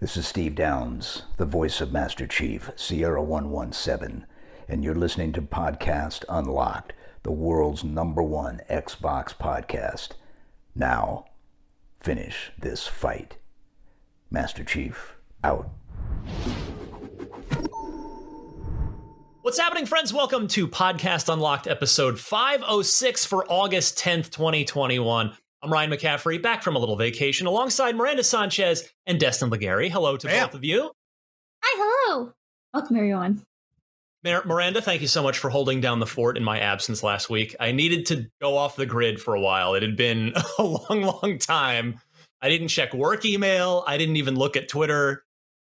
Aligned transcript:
This 0.00 0.16
is 0.16 0.26
Steve 0.26 0.54
Downes, 0.54 1.24
the 1.36 1.44
voice 1.44 1.82
of 1.82 1.92
Master 1.92 2.26
Chief, 2.26 2.70
Sierra 2.74 3.22
117, 3.22 4.24
and 4.66 4.82
you're 4.82 4.94
listening 4.94 5.30
to 5.34 5.42
Podcast 5.42 6.24
Unlocked, 6.26 6.94
the 7.22 7.30
world's 7.30 7.84
number 7.84 8.22
one 8.22 8.62
Xbox 8.70 9.34
podcast. 9.36 10.12
Now, 10.74 11.26
finish 12.00 12.50
this 12.58 12.86
fight. 12.86 13.36
Master 14.30 14.64
Chief, 14.64 15.16
out. 15.44 15.68
What's 19.42 19.58
happening, 19.58 19.84
friends? 19.84 20.14
Welcome 20.14 20.48
to 20.48 20.66
Podcast 20.66 21.30
Unlocked, 21.30 21.66
episode 21.66 22.18
506 22.18 23.26
for 23.26 23.44
August 23.52 23.98
10th, 23.98 24.30
2021. 24.30 25.34
I'm 25.62 25.70
Ryan 25.70 25.90
McCaffrey, 25.90 26.40
back 26.40 26.62
from 26.62 26.74
a 26.74 26.78
little 26.78 26.96
vacation 26.96 27.46
alongside 27.46 27.94
Miranda 27.94 28.24
Sanchez 28.24 28.90
and 29.06 29.20
Destin 29.20 29.50
Legarie. 29.50 29.90
Hello 29.90 30.16
to 30.16 30.26
Bam. 30.26 30.46
both 30.46 30.54
of 30.54 30.64
you. 30.64 30.90
Hi, 31.62 32.06
hello. 32.08 32.32
Welcome, 32.72 32.96
everyone. 32.96 33.42
Mir- 34.24 34.42
Miranda, 34.46 34.80
thank 34.80 35.02
you 35.02 35.06
so 35.06 35.22
much 35.22 35.36
for 35.36 35.50
holding 35.50 35.82
down 35.82 35.98
the 35.98 36.06
fort 36.06 36.38
in 36.38 36.44
my 36.44 36.58
absence 36.60 37.02
last 37.02 37.28
week. 37.28 37.54
I 37.60 37.72
needed 37.72 38.06
to 38.06 38.26
go 38.40 38.56
off 38.56 38.76
the 38.76 38.86
grid 38.86 39.20
for 39.20 39.34
a 39.34 39.40
while. 39.40 39.74
It 39.74 39.82
had 39.82 39.96
been 39.96 40.32
a 40.58 40.62
long, 40.62 41.02
long 41.02 41.38
time. 41.38 42.00
I 42.40 42.48
didn't 42.48 42.68
check 42.68 42.94
work 42.94 43.26
email. 43.26 43.84
I 43.86 43.98
didn't 43.98 44.16
even 44.16 44.36
look 44.36 44.56
at 44.56 44.66
Twitter. 44.66 45.24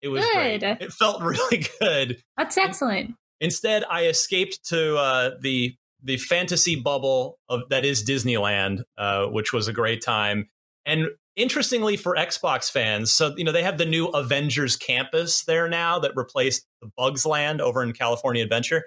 It 0.03 0.09
was 0.09 0.27
great. 0.33 0.59
Good. 0.63 0.79
It 0.81 0.93
felt 0.93 1.23
really 1.23 1.65
good. 1.81 2.21
That's 2.37 2.59
excellent. 2.59 3.15
Instead, 3.41 3.85
I 3.89 4.07
escaped 4.07 4.65
to 4.71 4.97
uh, 4.97 5.31
the 5.41 5.77
the 6.07 6.17
fantasy 6.17 6.77
bubble 6.77 7.39
of 7.49 7.69
that 7.69 7.85
is 7.85 8.05
Disneyland, 8.05 8.83
uh, 8.97 9.27
which 9.27 9.53
was 9.53 9.67
a 9.67 9.73
great 9.73 10.03
time. 10.03 10.49
And 10.87 11.09
interestingly, 11.35 11.97
for 11.97 12.15
Xbox 12.15 12.71
fans, 12.71 13.11
so 13.11 13.35
you 13.37 13.45
know 13.45 13.53
they 13.53 13.65
have 13.65 13.77
the 13.77 13.85
new 13.85 14.07
Avengers 14.07 14.77
campus 14.77 15.45
there 15.45 15.69
now 15.69 15.99
that 15.99 16.13
replaced 16.15 16.65
the 16.81 16.91
Bugs 16.97 17.27
Land 17.27 17.61
over 17.61 17.83
in 17.83 17.93
California 17.93 18.43
Adventure, 18.43 18.85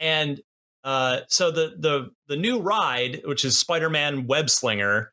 and 0.00 0.40
uh, 0.82 1.20
so 1.28 1.52
the 1.52 1.74
the 1.78 2.10
the 2.26 2.36
new 2.36 2.58
ride, 2.60 3.22
which 3.24 3.44
is 3.44 3.56
Spider 3.56 3.88
Man 3.88 4.26
Web 4.26 4.50
Slinger, 4.50 5.12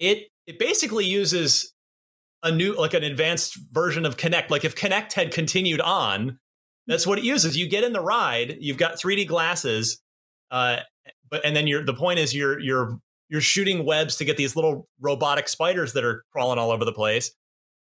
it 0.00 0.28
it 0.48 0.58
basically 0.58 1.04
uses 1.04 1.72
a 2.42 2.50
new 2.50 2.74
like 2.74 2.94
an 2.94 3.04
advanced 3.04 3.56
version 3.70 4.04
of 4.04 4.16
Kinect. 4.16 4.50
Like 4.50 4.64
if 4.64 4.74
Kinect 4.74 5.12
had 5.12 5.32
continued 5.32 5.80
on, 5.80 6.40
that's 6.88 7.06
what 7.06 7.18
it 7.18 7.24
uses. 7.24 7.56
You 7.56 7.68
get 7.68 7.84
in 7.84 7.92
the 7.92 8.00
ride, 8.00 8.56
you've 8.60 8.76
got 8.76 8.96
3D 8.96 9.28
glasses, 9.28 10.00
uh, 10.50 10.78
but 11.30 11.44
and 11.44 11.54
then 11.54 11.66
you're 11.66 11.84
the 11.84 11.94
point 11.94 12.18
is 12.18 12.34
you're 12.34 12.58
you're 12.58 12.98
you're 13.28 13.40
shooting 13.40 13.84
webs 13.84 14.16
to 14.16 14.24
get 14.24 14.36
these 14.36 14.56
little 14.56 14.88
robotic 15.00 15.48
spiders 15.48 15.92
that 15.92 16.04
are 16.04 16.24
crawling 16.32 16.58
all 16.58 16.70
over 16.70 16.84
the 16.84 16.92
place. 16.92 17.32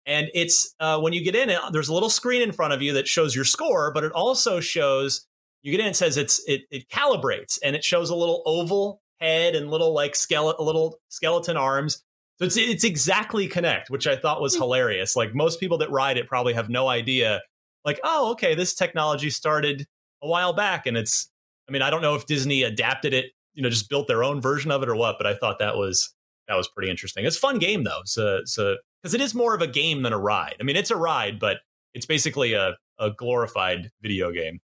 And 0.05 0.29
it's 0.33 0.73
uh, 0.79 0.99
when 0.99 1.13
you 1.13 1.23
get 1.23 1.35
in 1.35 1.49
it, 1.49 1.59
there's 1.71 1.89
a 1.89 1.93
little 1.93 2.09
screen 2.09 2.41
in 2.41 2.51
front 2.51 2.73
of 2.73 2.81
you 2.81 2.93
that 2.93 3.07
shows 3.07 3.35
your 3.35 3.45
score, 3.45 3.91
but 3.93 4.03
it 4.03 4.11
also 4.13 4.59
shows 4.59 5.27
you 5.61 5.71
get 5.71 5.81
in. 5.81 5.87
It 5.87 5.95
says 5.95 6.17
it's 6.17 6.41
it 6.47 6.61
it 6.71 6.89
calibrates 6.89 7.59
and 7.63 7.75
it 7.75 7.83
shows 7.83 8.09
a 8.09 8.15
little 8.15 8.41
oval 8.45 9.01
head 9.19 9.55
and 9.55 9.69
little 9.69 9.93
like 9.93 10.15
skeleton 10.15 10.65
little 10.65 10.99
skeleton 11.09 11.57
arms. 11.57 12.03
So 12.39 12.45
it's 12.45 12.57
it's 12.57 12.83
exactly 12.83 13.49
Kinect, 13.49 13.89
which 13.89 14.07
I 14.07 14.15
thought 14.15 14.41
was 14.41 14.55
hilarious. 14.55 15.15
Like 15.15 15.35
most 15.35 15.59
people 15.59 15.79
that 15.79 15.91
ride 15.91 16.17
it 16.17 16.27
probably 16.27 16.53
have 16.53 16.69
no 16.69 16.87
idea. 16.87 17.41
Like, 17.83 17.99
oh, 18.03 18.31
okay, 18.31 18.55
this 18.55 18.73
technology 18.73 19.29
started 19.29 19.85
a 20.21 20.27
while 20.27 20.53
back, 20.53 20.85
and 20.87 20.97
it's. 20.97 21.29
I 21.67 21.71
mean, 21.71 21.81
I 21.81 21.89
don't 21.89 22.01
know 22.01 22.15
if 22.15 22.25
Disney 22.25 22.63
adapted 22.63 23.13
it, 23.13 23.31
you 23.53 23.61
know, 23.61 23.69
just 23.69 23.89
built 23.89 24.07
their 24.07 24.23
own 24.23 24.41
version 24.41 24.71
of 24.71 24.83
it 24.83 24.89
or 24.89 24.95
what, 24.95 25.17
but 25.17 25.27
I 25.27 25.35
thought 25.35 25.59
that 25.59 25.75
was 25.75 26.13
that 26.47 26.55
was 26.55 26.67
pretty 26.67 26.89
interesting. 26.89 27.25
It's 27.25 27.37
a 27.37 27.39
fun 27.39 27.59
game 27.59 27.83
though, 27.83 28.01
so 28.05 28.41
so 28.45 28.77
because 29.01 29.13
it 29.13 29.21
is 29.21 29.35
more 29.35 29.53
of 29.53 29.61
a 29.61 29.67
game 29.67 30.01
than 30.03 30.13
a 30.13 30.17
ride. 30.17 30.55
I 30.59 30.63
mean, 30.63 30.75
it's 30.75 30.91
a 30.91 30.95
ride, 30.95 31.39
but 31.39 31.57
it's 31.93 32.05
basically 32.05 32.53
a 32.53 32.75
a 32.99 33.11
glorified 33.11 33.91
video 34.01 34.31
game. 34.31 34.59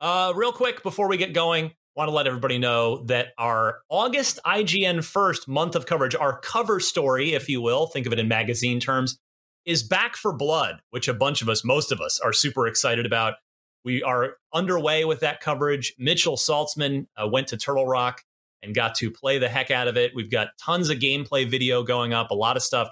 Uh, 0.00 0.32
real 0.34 0.52
quick 0.52 0.82
before 0.82 1.08
we 1.08 1.16
get 1.16 1.32
going, 1.32 1.72
want 1.94 2.08
to 2.08 2.14
let 2.14 2.26
everybody 2.26 2.58
know 2.58 3.04
that 3.04 3.28
our 3.38 3.80
August 3.88 4.38
IGN 4.46 5.04
first 5.04 5.46
month 5.46 5.74
of 5.74 5.86
coverage, 5.86 6.14
our 6.14 6.40
cover 6.40 6.80
story, 6.80 7.34
if 7.34 7.48
you 7.48 7.60
will, 7.60 7.86
think 7.86 8.06
of 8.06 8.12
it 8.12 8.18
in 8.18 8.28
magazine 8.28 8.80
terms, 8.80 9.18
is 9.64 9.82
Back 9.82 10.16
4 10.16 10.32
Blood, 10.32 10.80
which 10.90 11.08
a 11.08 11.14
bunch 11.14 11.42
of 11.42 11.48
us, 11.48 11.64
most 11.64 11.92
of 11.92 12.00
us, 12.00 12.18
are 12.20 12.32
super 12.32 12.66
excited 12.66 13.06
about. 13.06 13.34
We 13.84 14.02
are 14.02 14.36
underway 14.52 15.04
with 15.04 15.20
that 15.20 15.40
coverage. 15.40 15.94
Mitchell 15.98 16.36
Saltzman 16.36 17.06
uh, 17.16 17.26
went 17.26 17.48
to 17.48 17.56
Turtle 17.56 17.86
Rock 17.86 18.22
and 18.62 18.74
got 18.74 18.94
to 18.96 19.10
play 19.10 19.38
the 19.38 19.48
heck 19.48 19.70
out 19.70 19.88
of 19.88 19.96
it. 19.96 20.12
We've 20.14 20.30
got 20.30 20.50
tons 20.58 20.88
of 20.88 20.98
gameplay 20.98 21.48
video 21.48 21.82
going 21.82 22.12
up, 22.12 22.30
a 22.30 22.34
lot 22.34 22.56
of 22.56 22.62
stuff. 22.62 22.88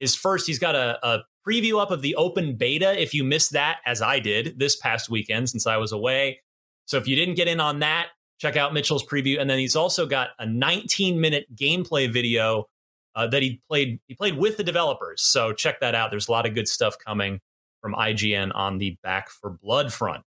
Is 0.00 0.16
first, 0.16 0.48
he's 0.48 0.58
got 0.58 0.74
a, 0.74 0.98
a 1.06 1.20
preview 1.46 1.80
up 1.80 1.92
of 1.92 2.02
the 2.02 2.16
open 2.16 2.56
beta. 2.56 3.00
If 3.00 3.14
you 3.14 3.22
missed 3.22 3.52
that, 3.52 3.78
as 3.86 4.02
I 4.02 4.18
did 4.18 4.58
this 4.58 4.74
past 4.76 5.08
weekend 5.08 5.48
since 5.50 5.66
I 5.66 5.76
was 5.76 5.92
away. 5.92 6.40
So 6.86 6.96
if 6.96 7.06
you 7.06 7.14
didn't 7.14 7.34
get 7.34 7.46
in 7.46 7.60
on 7.60 7.78
that, 7.80 8.08
check 8.40 8.56
out 8.56 8.74
Mitchell's 8.74 9.04
preview. 9.06 9.40
And 9.40 9.48
then 9.48 9.58
he's 9.58 9.76
also 9.76 10.06
got 10.06 10.30
a 10.40 10.46
19 10.46 11.20
minute 11.20 11.46
gameplay 11.54 12.12
video 12.12 12.66
uh, 13.14 13.28
that 13.28 13.42
he 13.42 13.60
played. 13.68 14.00
He 14.08 14.14
played 14.14 14.36
with 14.36 14.56
the 14.56 14.64
developers. 14.64 15.22
So 15.22 15.52
check 15.52 15.78
that 15.80 15.94
out. 15.94 16.10
There's 16.10 16.28
a 16.28 16.32
lot 16.32 16.46
of 16.46 16.54
good 16.54 16.66
stuff 16.66 16.96
coming 16.98 17.40
from 17.80 17.94
IGN 17.94 18.50
on 18.54 18.78
the 18.78 18.96
Back 19.02 19.28
4 19.30 19.58
Blood 19.62 19.92
front. 19.92 20.24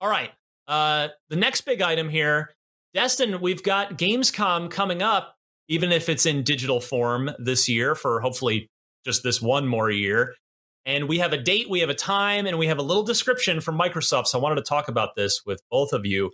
All 0.00 0.08
right. 0.08 0.30
Uh, 0.66 1.08
the 1.28 1.36
next 1.36 1.62
big 1.62 1.82
item 1.82 2.08
here, 2.08 2.54
Destin, 2.94 3.40
we've 3.40 3.62
got 3.62 3.98
Gamescom 3.98 4.70
coming 4.70 5.02
up, 5.02 5.34
even 5.68 5.92
if 5.92 6.08
it's 6.08 6.26
in 6.26 6.42
digital 6.42 6.80
form 6.80 7.30
this 7.38 7.68
year 7.68 7.94
for 7.94 8.20
hopefully 8.20 8.68
just 9.04 9.22
this 9.22 9.40
one 9.40 9.66
more 9.66 9.90
year. 9.90 10.34
And 10.86 11.08
we 11.08 11.18
have 11.18 11.32
a 11.32 11.36
date, 11.36 11.68
we 11.68 11.80
have 11.80 11.90
a 11.90 11.94
time, 11.94 12.46
and 12.46 12.58
we 12.58 12.66
have 12.68 12.78
a 12.78 12.82
little 12.82 13.02
description 13.02 13.60
from 13.60 13.78
Microsoft. 13.78 14.28
So 14.28 14.38
I 14.38 14.42
wanted 14.42 14.56
to 14.56 14.62
talk 14.62 14.88
about 14.88 15.16
this 15.16 15.42
with 15.44 15.60
both 15.70 15.92
of 15.92 16.06
you. 16.06 16.30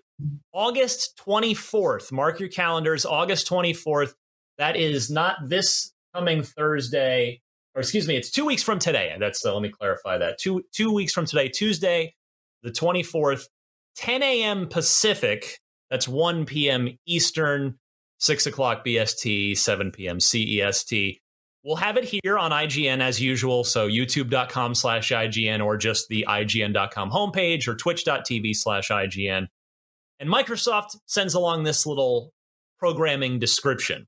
August 0.52 1.20
24th, 1.26 2.12
mark 2.12 2.38
your 2.38 2.48
calendars, 2.48 3.04
August 3.04 3.48
24th. 3.48 4.14
That 4.58 4.76
is 4.76 5.10
not 5.10 5.48
this 5.48 5.92
coming 6.14 6.42
Thursday, 6.42 7.40
or 7.74 7.80
excuse 7.80 8.06
me, 8.06 8.16
it's 8.16 8.30
two 8.30 8.44
weeks 8.44 8.62
from 8.62 8.78
today. 8.78 9.16
That's 9.18 9.44
uh, 9.44 9.52
let 9.52 9.62
me 9.62 9.70
clarify 9.70 10.18
that. 10.18 10.38
Two 10.38 10.62
two 10.72 10.92
weeks 10.92 11.12
from 11.12 11.26
today, 11.26 11.48
Tuesday, 11.48 12.14
the 12.62 12.70
24th, 12.70 13.46
10 13.96 14.22
a.m. 14.22 14.68
Pacific. 14.68 15.60
That's 15.90 16.08
1 16.08 16.46
p.m. 16.46 16.98
Eastern, 17.06 17.78
6 18.18 18.46
o'clock 18.46 18.84
BST, 18.84 19.56
7 19.56 19.92
p.m. 19.92 20.18
CEST. 20.18 21.18
We'll 21.64 21.76
have 21.76 21.96
it 21.96 22.04
here 22.04 22.38
on 22.38 22.50
IGN 22.50 23.00
as 23.00 23.22
usual. 23.22 23.64
So 23.64 23.88
youtube.com 23.88 24.74
slash 24.74 25.10
IGN 25.10 25.64
or 25.64 25.78
just 25.78 26.08
the 26.08 26.26
IGN.com 26.28 27.10
homepage 27.10 27.66
or 27.66 27.74
twitch.tv 27.74 28.54
slash 28.54 28.88
IGN. 28.88 29.46
And 30.20 30.28
Microsoft 30.28 30.96
sends 31.06 31.34
along 31.34 31.64
this 31.64 31.86
little 31.86 32.32
programming 32.78 33.38
description. 33.38 34.06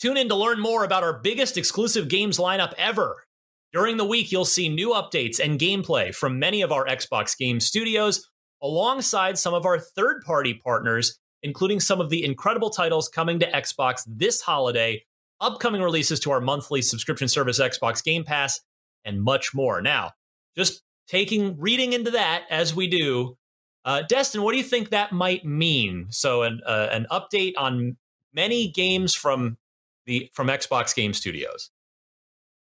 Tune 0.00 0.16
in 0.16 0.28
to 0.28 0.34
learn 0.34 0.60
more 0.60 0.84
about 0.84 1.02
our 1.02 1.18
biggest 1.18 1.58
exclusive 1.58 2.08
games 2.08 2.38
lineup 2.38 2.72
ever. 2.78 3.24
During 3.72 3.96
the 3.96 4.04
week, 4.04 4.32
you'll 4.32 4.44
see 4.44 4.68
new 4.68 4.90
updates 4.90 5.38
and 5.38 5.58
gameplay 5.58 6.14
from 6.14 6.38
many 6.38 6.62
of 6.62 6.72
our 6.72 6.86
Xbox 6.86 7.36
game 7.36 7.60
studios, 7.60 8.29
alongside 8.62 9.38
some 9.38 9.54
of 9.54 9.64
our 9.64 9.78
third 9.78 10.22
party 10.22 10.54
partners, 10.54 11.18
including 11.42 11.80
some 11.80 12.00
of 12.00 12.10
the 12.10 12.24
incredible 12.24 12.70
titles 12.70 13.08
coming 13.08 13.38
to 13.40 13.50
Xbox 13.50 14.02
this 14.06 14.42
holiday, 14.42 15.04
upcoming 15.40 15.82
releases 15.82 16.20
to 16.20 16.30
our 16.30 16.40
monthly 16.40 16.82
subscription 16.82 17.28
service, 17.28 17.58
Xbox 17.58 18.04
Game 18.04 18.24
Pass, 18.24 18.60
and 19.04 19.22
much 19.22 19.54
more. 19.54 19.80
Now, 19.80 20.12
just 20.56 20.82
taking 21.08 21.58
reading 21.58 21.92
into 21.92 22.10
that 22.12 22.44
as 22.50 22.74
we 22.74 22.86
do, 22.86 23.36
uh, 23.84 24.02
Destin, 24.08 24.42
what 24.42 24.52
do 24.52 24.58
you 24.58 24.64
think 24.64 24.90
that 24.90 25.12
might 25.12 25.44
mean? 25.44 26.06
So, 26.10 26.42
an 26.42 26.60
uh, 26.66 26.88
an 26.90 27.06
update 27.10 27.54
on 27.56 27.96
many 28.34 28.68
games 28.68 29.14
from 29.14 29.56
the 30.04 30.30
from 30.34 30.48
Xbox 30.48 30.94
Game 30.94 31.14
Studios. 31.14 31.70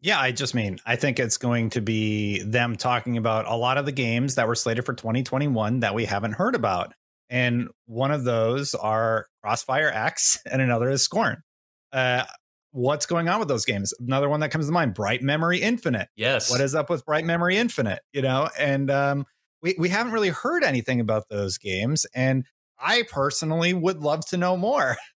Yeah, 0.01 0.19
I 0.19 0.31
just 0.31 0.55
mean, 0.55 0.79
I 0.85 0.95
think 0.95 1.19
it's 1.19 1.37
going 1.37 1.71
to 1.71 1.81
be 1.81 2.41
them 2.43 2.77
talking 2.77 3.17
about 3.17 3.45
a 3.47 3.55
lot 3.55 3.77
of 3.77 3.85
the 3.85 3.91
games 3.91 4.35
that 4.35 4.47
were 4.47 4.55
slated 4.55 4.85
for 4.85 4.93
2021 4.93 5.81
that 5.81 5.93
we 5.93 6.05
haven't 6.05 6.33
heard 6.33 6.55
about. 6.55 6.93
And 7.29 7.69
one 7.85 8.11
of 8.11 8.23
those 8.23 8.73
are 8.75 9.27
Crossfire 9.43 9.91
X, 9.93 10.39
and 10.49 10.61
another 10.61 10.89
is 10.89 11.03
Scorn. 11.03 11.43
Uh, 11.91 12.23
what's 12.71 13.05
going 13.05 13.27
on 13.29 13.39
with 13.39 13.47
those 13.47 13.65
games? 13.65 13.93
Another 13.99 14.29
one 14.29 14.39
that 14.39 14.51
comes 14.51 14.67
to 14.67 14.71
mind, 14.71 14.93
Bright 14.93 15.21
Memory 15.21 15.61
Infinite. 15.61 16.07
Yes. 16.15 16.49
What 16.49 16.61
is 16.61 16.75
up 16.75 16.89
with 16.89 17.05
Bright 17.05 17.25
Memory 17.25 17.57
Infinite? 17.57 17.99
You 18.13 18.21
know, 18.21 18.49
and 18.57 18.89
um, 18.89 19.25
we, 19.61 19.75
we 19.77 19.89
haven't 19.89 20.13
really 20.13 20.29
heard 20.29 20.63
anything 20.63 20.99
about 20.99 21.29
those 21.29 21.57
games. 21.57 22.05
And 22.13 22.45
I 22.79 23.03
personally 23.09 23.73
would 23.73 23.99
love 23.99 24.25
to 24.27 24.37
know 24.37 24.55
more. 24.55 24.97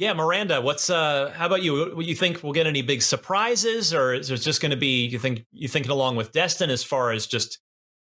Yeah, 0.00 0.14
Miranda, 0.14 0.62
what's 0.62 0.88
uh 0.88 1.30
how 1.36 1.44
about 1.44 1.62
you? 1.62 1.94
What 1.94 2.06
you 2.06 2.14
think 2.14 2.42
we'll 2.42 2.54
get 2.54 2.66
any 2.66 2.80
big 2.80 3.02
surprises 3.02 3.92
or 3.92 4.14
is 4.14 4.30
it 4.30 4.38
just 4.38 4.62
going 4.62 4.70
to 4.70 4.76
be 4.78 5.04
you 5.04 5.18
think 5.18 5.44
you 5.52 5.68
thinking 5.68 5.92
along 5.92 6.16
with 6.16 6.32
Destin 6.32 6.70
as 6.70 6.82
far 6.82 7.12
as 7.12 7.26
just 7.26 7.58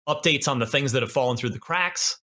updates 0.09 0.47
on 0.47 0.57
the 0.57 0.65
things 0.65 0.93
that 0.93 1.03
have 1.03 1.11
fallen 1.11 1.37
through 1.37 1.51
the 1.51 1.59
cracks? 1.59 2.17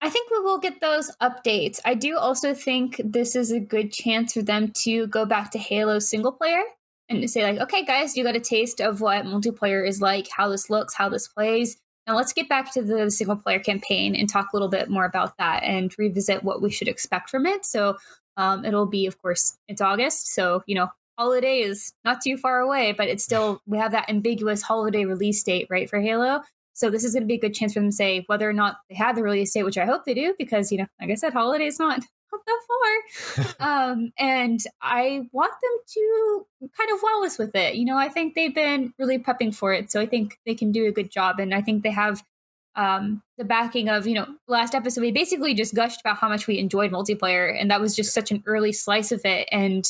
I 0.00 0.08
think 0.08 0.30
we 0.30 0.38
will 0.38 0.58
get 0.58 0.80
those 0.80 1.10
updates. 1.20 1.80
I 1.84 1.94
do 1.94 2.16
also 2.16 2.54
think 2.54 3.00
this 3.04 3.34
is 3.34 3.50
a 3.50 3.58
good 3.58 3.90
chance 3.90 4.34
for 4.34 4.42
them 4.42 4.70
to 4.84 5.08
go 5.08 5.26
back 5.26 5.50
to 5.50 5.58
Halo 5.58 5.98
single 5.98 6.30
player 6.30 6.62
and 7.08 7.28
say 7.28 7.42
like, 7.42 7.60
okay, 7.60 7.84
guys, 7.84 8.16
you 8.16 8.22
got 8.22 8.36
a 8.36 8.40
taste 8.40 8.80
of 8.80 9.00
what 9.00 9.24
multiplayer 9.24 9.84
is 9.84 10.00
like, 10.00 10.28
how 10.30 10.48
this 10.48 10.70
looks, 10.70 10.94
how 10.94 11.08
this 11.08 11.26
plays. 11.26 11.76
Now 12.06 12.14
let's 12.14 12.32
get 12.32 12.48
back 12.48 12.72
to 12.74 12.82
the 12.82 13.10
single 13.10 13.34
player 13.34 13.58
campaign 13.58 14.14
and 14.14 14.28
talk 14.28 14.52
a 14.52 14.56
little 14.56 14.68
bit 14.68 14.88
more 14.88 15.06
about 15.06 15.38
that 15.38 15.64
and 15.64 15.92
revisit 15.98 16.44
what 16.44 16.62
we 16.62 16.70
should 16.70 16.86
expect 16.86 17.30
from 17.30 17.46
it. 17.46 17.66
So 17.66 17.96
um, 18.36 18.64
it'll 18.64 18.86
be, 18.86 19.06
of 19.06 19.20
course, 19.20 19.56
it's 19.68 19.80
August, 19.80 20.32
so 20.32 20.62
you 20.66 20.74
know, 20.74 20.88
holiday 21.18 21.60
is 21.60 21.92
not 22.04 22.20
too 22.20 22.36
far 22.36 22.60
away, 22.60 22.92
but 22.92 23.08
it's 23.08 23.24
still 23.24 23.60
we 23.66 23.78
have 23.78 23.92
that 23.92 24.08
ambiguous 24.08 24.62
holiday 24.62 25.04
release 25.04 25.42
date, 25.42 25.66
right, 25.70 25.88
for 25.88 26.00
Halo. 26.00 26.42
So 26.74 26.90
this 26.90 27.04
is 27.04 27.14
going 27.14 27.22
to 27.22 27.26
be 27.26 27.36
a 27.36 27.40
good 27.40 27.54
chance 27.54 27.72
for 27.72 27.80
them 27.80 27.88
to 27.88 27.96
say 27.96 28.24
whether 28.26 28.48
or 28.48 28.52
not 28.52 28.76
they 28.90 28.96
have 28.96 29.16
the 29.16 29.22
release 29.22 29.52
date, 29.54 29.62
which 29.62 29.78
I 29.78 29.86
hope 29.86 30.04
they 30.04 30.12
do, 30.12 30.34
because 30.38 30.70
you 30.70 30.78
know, 30.78 30.86
like 31.00 31.10
I 31.10 31.14
said, 31.14 31.32
holiday 31.32 31.66
is 31.66 31.78
not 31.78 32.00
that 32.46 32.60
far. 32.68 33.54
um, 33.92 34.12
and 34.18 34.60
I 34.82 35.26
want 35.32 35.52
them 35.62 35.70
to 35.94 36.46
kind 36.76 36.90
of 36.92 37.00
wow 37.02 37.22
us 37.24 37.38
with 37.38 37.54
it. 37.54 37.76
You 37.76 37.86
know, 37.86 37.96
I 37.96 38.08
think 38.08 38.34
they've 38.34 38.54
been 38.54 38.92
really 38.98 39.18
prepping 39.18 39.54
for 39.54 39.72
it, 39.72 39.90
so 39.90 40.00
I 40.00 40.06
think 40.06 40.38
they 40.44 40.54
can 40.54 40.70
do 40.70 40.86
a 40.86 40.92
good 40.92 41.10
job. 41.10 41.40
And 41.40 41.54
I 41.54 41.62
think 41.62 41.82
they 41.82 41.90
have 41.90 42.22
um, 42.76 43.22
the 43.38 43.44
backing 43.44 43.88
of 43.88 44.06
you 44.06 44.14
know 44.14 44.26
last 44.46 44.74
episode 44.74 45.00
we 45.00 45.10
basically 45.10 45.54
just 45.54 45.74
gushed 45.74 46.00
about 46.00 46.18
how 46.18 46.28
much 46.28 46.46
we 46.46 46.58
enjoyed 46.58 46.92
multiplayer, 46.92 47.54
and 47.58 47.70
that 47.70 47.80
was 47.80 47.96
just 47.96 48.12
such 48.12 48.30
an 48.30 48.42
early 48.46 48.72
slice 48.72 49.12
of 49.12 49.22
it. 49.24 49.48
And 49.50 49.84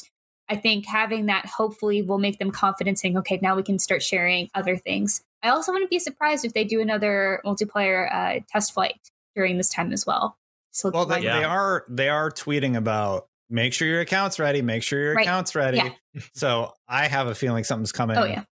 I 0.49 0.57
think 0.57 0.87
having 0.87 1.27
that 1.27 1.47
hopefully 1.47 2.03
will 2.03 2.19
make 2.19 2.39
them 2.39 2.51
confident, 2.51 2.99
saying, 2.99 3.19
"Okay, 3.19 3.39
now 3.43 3.57
we 3.57 3.63
can 3.63 3.79
start 3.79 4.03
sharing 4.03 4.49
other 4.55 4.77
things." 4.77 5.23
I 5.43 5.51
also 5.51 5.73
wouldn't 5.73 5.91
be 5.91 5.99
surprised 5.99 6.45
if 6.45 6.55
they 6.55 6.65
do 6.65 6.81
another 6.81 7.41
multiplayer 7.45 8.13
uh, 8.13 8.41
test 8.49 8.73
flight 8.73 8.99
during 9.35 9.59
this 9.59 9.69
time 9.69 9.93
as 9.93 10.07
well. 10.07 10.37
So 10.71 10.91
well, 10.91 11.07
they, 11.07 11.23
they, 11.23 11.45
are 11.45 11.85
they 11.89 12.09
are 12.09 12.31
tweeting 12.31 12.77
about 12.77 13.29
make 13.49 13.73
sure 13.73 13.89
your 13.89 14.01
account's 14.01 14.39
ready, 14.39 14.63
make 14.63 14.83
sure 14.83 15.01
your 15.01 15.15
right. 15.15 15.27
account's 15.27 15.55
ready. 15.55 15.79
Yeah. 15.79 16.23
so 16.35 16.73
I 16.89 17.09
have 17.09 17.29
a 17.29 17.35
feeling 17.35 17.65
something's 17.65 17.93
coming. 17.93 18.17
Oh 18.17 18.25
yeah, 18.25 18.45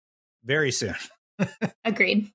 very 0.44 0.72
soon. 0.72 0.94
Agreed. 1.84 2.32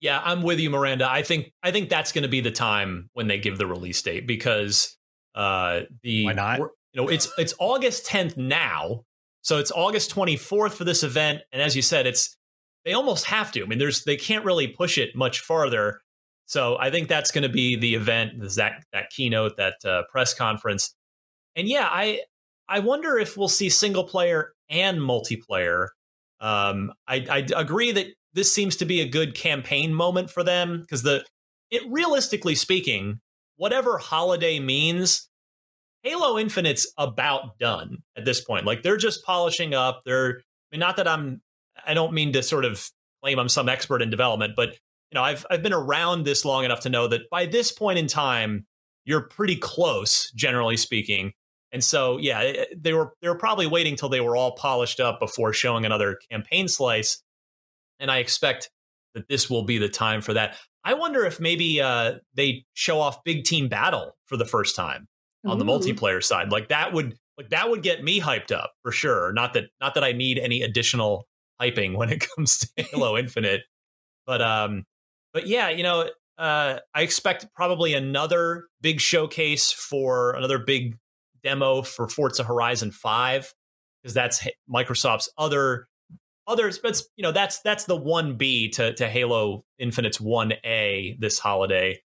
Yeah, 0.00 0.20
I'm 0.24 0.42
with 0.42 0.60
you, 0.60 0.70
Miranda. 0.70 1.10
I 1.10 1.22
think 1.22 1.52
I 1.62 1.70
think 1.70 1.88
that's 1.88 2.12
going 2.12 2.22
to 2.22 2.28
be 2.28 2.40
the 2.40 2.50
time 2.50 3.10
when 3.14 3.26
they 3.26 3.38
give 3.38 3.58
the 3.58 3.66
release 3.66 4.00
date 4.00 4.26
because 4.26 4.96
uh 5.34 5.82
the 6.02 6.24
why 6.24 6.32
not? 6.32 6.58
You 6.58 7.02
know, 7.02 7.08
it's 7.08 7.30
it's 7.38 7.54
August 7.58 8.06
10th 8.06 8.36
now, 8.36 9.04
so 9.42 9.58
it's 9.58 9.70
August 9.72 10.14
24th 10.14 10.72
for 10.72 10.84
this 10.84 11.02
event, 11.02 11.42
and 11.52 11.60
as 11.60 11.76
you 11.76 11.82
said, 11.82 12.06
it's 12.06 12.36
they 12.84 12.92
almost 12.94 13.26
have 13.26 13.52
to. 13.52 13.62
I 13.62 13.66
mean, 13.66 13.78
there's 13.78 14.04
they 14.04 14.16
can't 14.16 14.44
really 14.44 14.68
push 14.68 14.98
it 14.98 15.14
much 15.14 15.40
farther 15.40 16.00
so 16.48 16.78
I 16.80 16.90
think 16.90 17.08
that's 17.08 17.30
going 17.30 17.42
to 17.42 17.50
be 17.50 17.76
the 17.76 17.94
event, 17.94 18.40
that 18.56 18.82
that 18.92 19.10
keynote, 19.10 19.58
that 19.58 19.84
uh, 19.84 20.02
press 20.10 20.32
conference. 20.32 20.94
And 21.54 21.68
yeah, 21.68 21.86
I 21.90 22.22
I 22.66 22.78
wonder 22.78 23.18
if 23.18 23.36
we'll 23.36 23.48
see 23.48 23.68
single 23.68 24.04
player 24.04 24.52
and 24.70 24.98
multiplayer. 24.98 25.88
Um, 26.40 26.94
I, 27.06 27.26
I 27.30 27.60
agree 27.60 27.92
that 27.92 28.06
this 28.34 28.52
seems 28.52 28.76
to 28.76 28.84
be 28.84 29.00
a 29.00 29.08
good 29.08 29.34
campaign 29.34 29.94
moment 29.94 30.30
for 30.30 30.42
them 30.42 30.80
because 30.80 31.02
the 31.02 31.24
it 31.70 31.82
realistically 31.88 32.54
speaking, 32.54 33.20
whatever 33.56 33.98
holiday 33.98 34.58
means, 34.58 35.28
Halo 36.02 36.38
Infinite's 36.38 36.92
about 36.96 37.58
done 37.58 37.98
at 38.16 38.24
this 38.24 38.40
point. 38.40 38.64
Like 38.66 38.82
they're 38.82 38.96
just 38.96 39.24
polishing 39.24 39.74
up. 39.74 40.00
They're 40.04 40.38
I 40.38 40.76
mean, 40.76 40.80
not 40.80 40.96
that 40.96 41.08
I'm 41.08 41.40
I 41.86 41.94
don't 41.94 42.12
mean 42.12 42.32
to 42.32 42.42
sort 42.42 42.64
of 42.64 42.90
claim 43.22 43.38
I'm 43.38 43.48
some 43.48 43.68
expert 43.68 44.02
in 44.02 44.10
development, 44.10 44.54
but 44.56 44.70
you 45.10 45.14
know, 45.14 45.22
I've 45.22 45.46
I've 45.50 45.62
been 45.62 45.72
around 45.72 46.24
this 46.24 46.44
long 46.44 46.64
enough 46.64 46.80
to 46.80 46.88
know 46.88 47.08
that 47.08 47.28
by 47.30 47.46
this 47.46 47.72
point 47.72 47.98
in 47.98 48.06
time, 48.06 48.66
you're 49.04 49.22
pretty 49.22 49.56
close, 49.56 50.30
generally 50.32 50.76
speaking. 50.76 51.32
And 51.72 51.82
so, 51.82 52.18
yeah, 52.18 52.40
eh, 52.40 52.64
they 52.76 52.92
were 52.92 53.14
they 53.22 53.28
were 53.28 53.38
probably 53.38 53.66
waiting 53.66 53.96
till 53.96 54.08
they 54.08 54.20
were 54.20 54.36
all 54.36 54.52
polished 54.52 55.00
up 55.00 55.18
before 55.20 55.52
showing 55.52 55.84
another 55.84 56.18
campaign 56.30 56.68
slice. 56.68 57.22
And 58.00 58.10
I 58.10 58.18
expect 58.18 58.70
that 59.14 59.28
this 59.28 59.50
will 59.50 59.64
be 59.64 59.78
the 59.78 59.88
time 59.88 60.20
for 60.20 60.34
that. 60.34 60.56
I 60.84 60.94
wonder 60.94 61.24
if 61.24 61.40
maybe 61.40 61.80
uh, 61.80 62.14
they 62.34 62.64
show 62.74 63.00
off 63.00 63.24
big 63.24 63.44
team 63.44 63.68
battle 63.68 64.16
for 64.26 64.36
the 64.36 64.46
first 64.46 64.76
time 64.76 65.06
on 65.44 65.56
Ooh. 65.56 65.58
the 65.58 65.64
multiplayer 65.64 66.22
side. 66.22 66.50
Like 66.50 66.68
that 66.68 66.92
would 66.92 67.16
like 67.36 67.50
that 67.50 67.70
would 67.70 67.82
get 67.82 68.02
me 68.02 68.20
hyped 68.20 68.52
up 68.52 68.72
for 68.82 68.92
sure. 68.92 69.32
Not 69.32 69.54
that 69.54 69.64
not 69.80 69.94
that 69.94 70.04
I 70.04 70.12
need 70.12 70.38
any 70.38 70.62
additional 70.62 71.26
hyping 71.60 71.96
when 71.96 72.10
it 72.10 72.26
comes 72.36 72.58
to 72.58 72.82
Halo 72.82 73.16
Infinite, 73.18 73.62
but 74.26 74.40
um, 74.42 74.84
but 75.32 75.46
yeah, 75.46 75.68
you 75.70 75.82
know, 75.82 76.10
uh, 76.38 76.78
I 76.94 77.02
expect 77.02 77.46
probably 77.54 77.94
another 77.94 78.66
big 78.80 79.00
showcase 79.00 79.72
for 79.72 80.32
another 80.32 80.58
big 80.58 80.96
demo 81.42 81.82
for 81.82 82.08
Forza 82.08 82.44
Horizon 82.44 82.90
Five 82.90 83.52
because 84.02 84.14
that's 84.14 84.46
Microsoft's 84.72 85.30
other 85.36 85.88
others. 86.48 86.78
But 86.78 87.00
you 87.16 87.22
know, 87.22 87.32
that's 87.32 87.60
that's 87.60 87.84
the 87.84 87.96
one 87.96 88.36
B 88.36 88.68
to 88.70 88.94
to 88.94 89.08
Halo 89.08 89.62
Infinite's 89.78 90.20
one 90.20 90.54
A 90.64 91.16
this 91.20 91.38
holiday. 91.38 92.00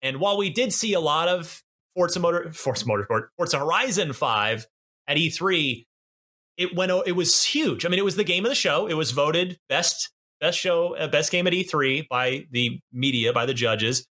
And 0.00 0.20
while 0.20 0.38
we 0.38 0.48
did 0.48 0.72
see 0.72 0.94
a 0.94 1.00
lot 1.00 1.28
of 1.28 1.62
Forza 1.94 2.20
Motor 2.20 2.52
Forza 2.52 2.84
Motorsport 2.86 3.28
Forza 3.36 3.58
Horizon 3.58 4.12
Five 4.12 4.66
at 5.06 5.16
E3, 5.16 5.84
it 6.56 6.74
went 6.74 6.92
it 7.06 7.12
was 7.12 7.44
huge. 7.44 7.84
I 7.84 7.88
mean, 7.88 7.98
it 7.98 8.04
was 8.04 8.16
the 8.16 8.24
game 8.24 8.44
of 8.44 8.50
the 8.50 8.54
show. 8.54 8.86
It 8.86 8.94
was 8.94 9.10
voted 9.10 9.58
best 9.68 10.10
best 10.40 10.58
show, 10.58 10.94
uh, 10.96 11.08
best 11.08 11.32
game 11.32 11.46
at 11.46 11.52
E3 11.52 12.06
by 12.08 12.46
the 12.52 12.78
media, 12.92 13.32
by 13.32 13.44
the 13.44 13.54
judges, 13.54 14.06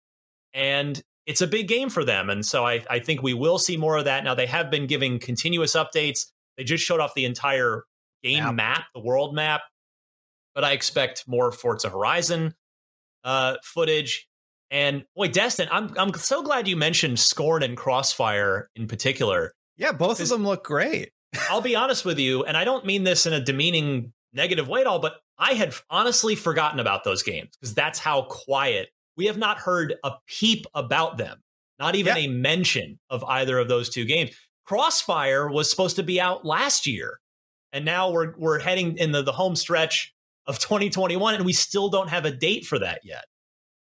and 0.55 1.03
it's 1.27 1.41
a 1.41 1.47
big 1.47 1.69
game 1.69 1.89
for 1.89 2.05
them. 2.05 2.31
And 2.31 2.45
so 2.45 2.65
I, 2.65 2.85
I 2.91 2.99
think 2.99 3.23
we 3.23 3.35
will 3.35 3.59
see 3.59 3.77
more 3.77 3.97
of 3.97 4.05
that. 4.07 4.25
Now 4.25 4.35
they 4.35 4.47
have 4.47 4.71
been 4.71 4.87
giving 4.87 5.19
continuous 5.19 5.75
updates. 5.75 6.27
They 6.57 6.65
just 6.65 6.85
showed 6.85 7.01
off 7.01 7.15
the 7.15 7.25
entire 7.25 7.85
game 8.23 8.43
map, 8.43 8.55
map 8.55 8.85
the 8.95 9.01
world 9.01 9.35
map, 9.35 9.63
but 10.55 10.65
I 10.65 10.73
expect 10.73 11.25
more 11.27 11.53
Forza 11.53 11.89
Horizon 11.89 12.55
uh, 13.25 13.57
footage. 13.63 14.29
And 14.71 15.05
boy, 15.15 15.29
Destin, 15.29 15.69
I'm 15.71 15.97
I'm 15.99 16.15
so 16.15 16.43
glad 16.43 16.67
you 16.67 16.77
mentioned 16.77 17.19
Scorn 17.19 17.63
and 17.63 17.77
Crossfire 17.77 18.71
in 18.75 18.87
particular. 18.87 19.53
Yeah, 19.77 19.93
both 19.93 20.21
of 20.21 20.29
them 20.29 20.45
look 20.45 20.65
great. 20.65 21.11
I'll 21.51 21.61
be 21.61 21.77
honest 21.77 22.05
with 22.05 22.19
you, 22.19 22.45
and 22.45 22.57
I 22.57 22.65
don't 22.65 22.87
mean 22.87 23.05
this 23.05 23.27
in 23.27 23.33
a 23.33 23.41
demeaning 23.41 24.13
negative 24.33 24.69
way 24.69 24.81
at 24.81 24.87
all, 24.87 24.99
but 24.99 25.17
I 25.39 25.55
had 25.55 25.75
honestly 25.91 26.35
forgotten 26.35 26.81
about 26.81 27.05
those 27.05 27.23
games 27.23 27.51
because 27.59 27.75
that's 27.75 27.99
how 27.99 28.23
quiet. 28.23 28.89
We 29.17 29.27
have 29.27 29.37
not 29.37 29.59
heard 29.59 29.95
a 30.05 30.13
peep 30.27 30.65
about 30.75 31.19
them, 31.19 31.43
not 31.79 31.95
even 31.95 32.17
yeah. 32.17 32.23
a 32.23 32.29
mention 32.29 32.99
of 33.11 33.23
either 33.25 33.59
of 33.59 33.69
those 33.69 33.91
two 33.91 34.07
games. 34.07 34.31
Crossfire 34.65 35.51
was 35.51 35.71
supposed 35.71 35.97
to 35.97 36.03
be 36.03 36.19
out 36.19 36.47
last 36.47 36.87
year, 36.87 37.19
and 37.73 37.85
now 37.85 38.11
we're 38.11 38.35
we're 38.39 38.61
heading 38.61 38.97
in 38.97 39.13
the, 39.13 39.23
the 39.23 39.33
home 39.33 39.57
stretch 39.57 40.15
of 40.47 40.59
2021, 40.59 41.35
and 41.35 41.45
we 41.45 41.53
still 41.53 41.89
don't 41.89 42.09
have 42.09 42.25
a 42.25 42.31
date 42.31 42.65
for 42.65 42.79
that 42.79 43.01
yet. 43.05 43.25